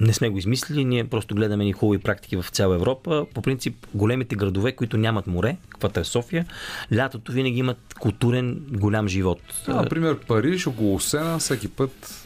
[0.00, 3.26] не сме го измислили, ние просто гледаме ни хубави практики в цяла Европа.
[3.34, 6.46] По принцип, големите градове, които нямат море, каквато е София,
[6.94, 9.40] лятото винаги имат културен голям живот.
[9.68, 12.19] например, Париж, около Сена, всеки път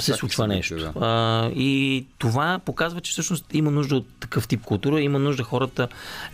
[0.00, 0.76] се случва нещо.
[0.76, 0.92] Да.
[1.00, 5.88] А, и това показва, че всъщност има нужда от такъв тип култура, има нужда хората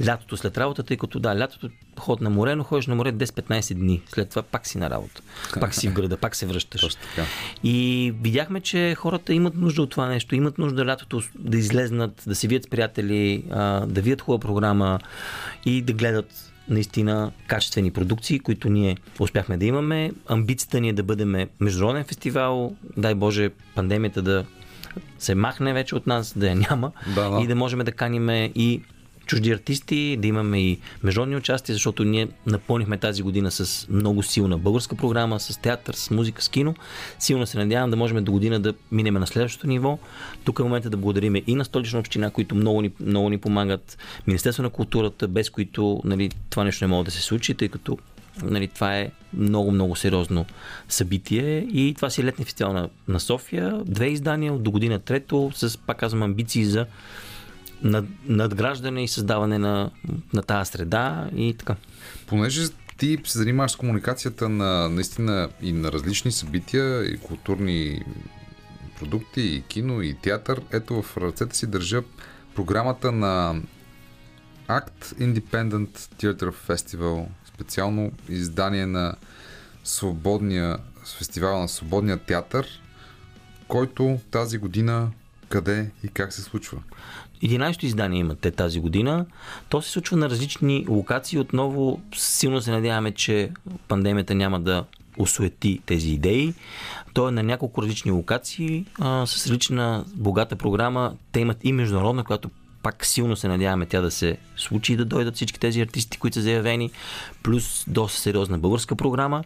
[0.07, 1.69] лятото след работа, тъй като да, лятото
[1.99, 4.03] ход на море, но ходиш на море 10-15 дни.
[4.07, 5.23] След това пак си на работа.
[5.61, 6.97] Пак си в града, пак се връщаш.
[7.65, 10.35] И видяхме, че хората имат нужда от това нещо.
[10.35, 13.45] Имат нужда лятото да излезнат, да се видят с приятели,
[13.87, 14.99] да видят хубава програма
[15.65, 20.13] и да гледат наистина качествени продукции, които ние успяхме да имаме.
[20.27, 22.77] Амбицията ни е да бъдем международен фестивал.
[22.97, 24.45] Дай Боже, пандемията да
[25.19, 27.41] се махне вече от нас, да я няма да, да.
[27.43, 28.83] и да можем да каниме и
[29.33, 34.59] чужди артисти, да имаме и международни участия, защото ние напълнихме тази година с много силна
[34.59, 36.75] българска програма, с театър, с музика, с кино.
[37.19, 39.99] Силно се надявам да можем до година да минем на следващото ниво.
[40.45, 43.99] Тук е момента да благодарим и на столична община, които много ни, много ни помагат,
[44.27, 47.99] Министерство на културата, без които нали, това нещо не може да се случи, тъй като
[48.43, 50.47] Нали, това е много, много сериозно
[50.89, 53.83] събитие и това си е летния фестивал на, на София.
[53.85, 56.87] Две издания, до година трето, с, пак казвам, амбиции за
[57.83, 59.91] над, надграждане и създаване на,
[60.33, 61.77] на тази среда и така.
[62.27, 62.69] Понеже
[62.99, 68.03] ти се занимаваш с комуникацията на наистина и на различни събития, и културни
[68.99, 72.03] продукти, и кино, и театър, ето в ръцете си държа
[72.55, 73.63] програмата на
[74.69, 79.15] Act Independent Theatre Festival, специално издание на
[79.85, 80.79] свободния,
[81.19, 82.67] фестивала на свободния театър,
[83.69, 85.11] който тази година
[85.49, 86.83] къде и как се случва?
[87.43, 89.27] 11-то издание имат те тази година.
[89.69, 91.39] То се случва на различни локации.
[91.39, 93.51] Отново силно се надяваме, че
[93.89, 94.85] пандемията няма да
[95.19, 96.55] осуети тези идеи.
[97.15, 101.15] То е на няколко различни локации а, с различна богата програма.
[101.33, 102.51] Те имат и международна, която
[102.83, 106.35] пак силно се надяваме тя да се случи и да дойдат всички тези артисти, които
[106.35, 106.91] са заявени,
[107.43, 109.45] плюс доста сериозна българска програма.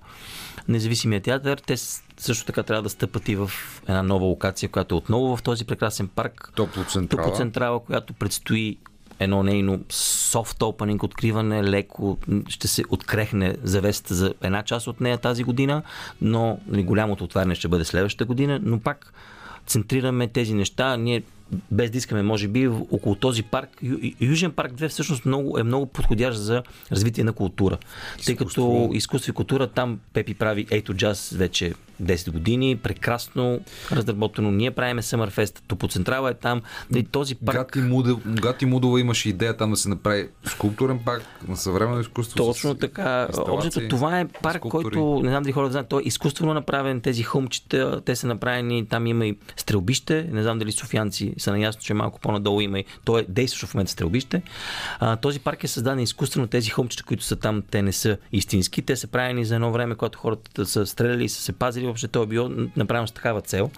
[0.68, 1.76] Независимия театър, те
[2.18, 3.50] също така трябва да стъпат и в
[3.82, 6.52] една нова локация, която е отново в този прекрасен парк.
[6.54, 7.24] Топлоцентрала.
[7.24, 8.78] Топлоцентрала, която предстои
[9.20, 12.18] едно нейно софт опенинг, откриване, леко
[12.48, 15.82] ще се открехне завесата за една част от нея тази година,
[16.20, 19.12] но голямото отваряне ще бъде следващата година, но пак
[19.66, 20.96] центрираме тези неща.
[20.96, 21.22] Ние
[21.70, 23.68] без да искаме, може би, около този парк.
[24.20, 26.62] Южен парк 2 всъщност много, е много подходящ за
[26.92, 27.78] развитие на култура.
[28.18, 28.24] Изкуство.
[28.24, 33.60] Тъй като изкуство и култура, там Пепи прави Ейто Джаз вече 10 години, прекрасно
[33.92, 34.50] разработено.
[34.50, 36.62] Ние правиме Съмърфест, Топоцентрала е там.
[36.94, 37.56] И този парк...
[37.56, 42.36] Гати, Мудов, Гати Мудова имаше идея там да се направи скулптурен парк на съвременно изкуство.
[42.36, 43.28] Точно така.
[43.38, 44.82] Общото това е парк, скулптури.
[44.82, 47.00] който, не знам дали хората знаят, той е изкуствено направен.
[47.00, 50.28] Тези хълмчета, те са направени, там има и стрелбище.
[50.32, 53.74] Не знам дали софианци са наясно, че малко по-надолу има и то е действащо в
[53.74, 54.42] момента стрелбище.
[54.98, 56.46] А, този парк е създаден изкуствено.
[56.46, 58.82] Тези хълмчета, които са там, те не са истински.
[58.82, 61.84] Те са правени за едно време, когато хората са стреляли и са се пазили.
[61.84, 63.70] Въобще той е бил направен с такава цел.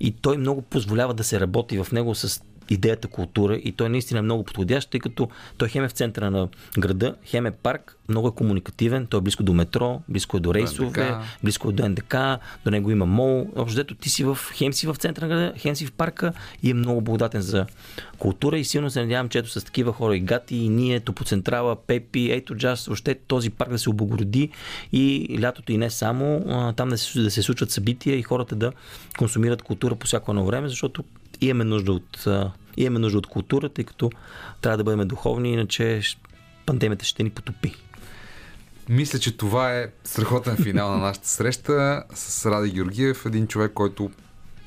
[0.00, 3.90] И той много позволява да се работи в него с идеята култура и той е
[3.90, 7.98] наистина много подходящ, тъй като той хем е в центъра на града, хем е парк,
[8.08, 11.88] много е комуникативен, той е близко до метро, близко е до рейсове, близко е до
[11.88, 12.16] НДК,
[12.64, 13.50] до него има мол.
[13.56, 16.32] Общо ти си в, хем си в центъра на града, хем си в парка
[16.62, 17.66] и е много благодатен за
[18.18, 21.76] култура и силно се надявам, че ето с такива хора и Гати, и ние, Топоцентрала,
[21.76, 24.50] Пепи, Ейто Джаз, въобще този парк да се облагороди
[24.92, 26.44] и лятото и не само,
[26.76, 28.72] там да се, да се случват събития и хората да
[29.18, 31.04] консумират култура по всяко едно време, защото
[31.40, 32.26] имаме нужда от,
[32.76, 34.10] имаме нужда от култура, тъй като
[34.60, 36.00] трябва да бъдем духовни, иначе
[36.66, 37.74] пандемията ще ни потопи.
[38.88, 44.10] Мисля, че това е страхотен финал на нашата среща с Ради Георгиев, един човек, който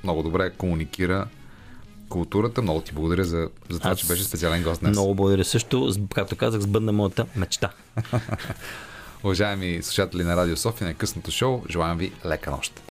[0.03, 1.27] много добре комуникира
[2.09, 2.61] културата.
[2.61, 4.91] Много ти благодаря за, за това, Аз че беше специален гост днес.
[4.91, 5.93] Много благодаря също.
[6.15, 7.69] Както казах, сбъдна моята мечта.
[9.23, 12.81] Уважаеми слушатели на Радио София на късното шоу, желаем ви лека нощ.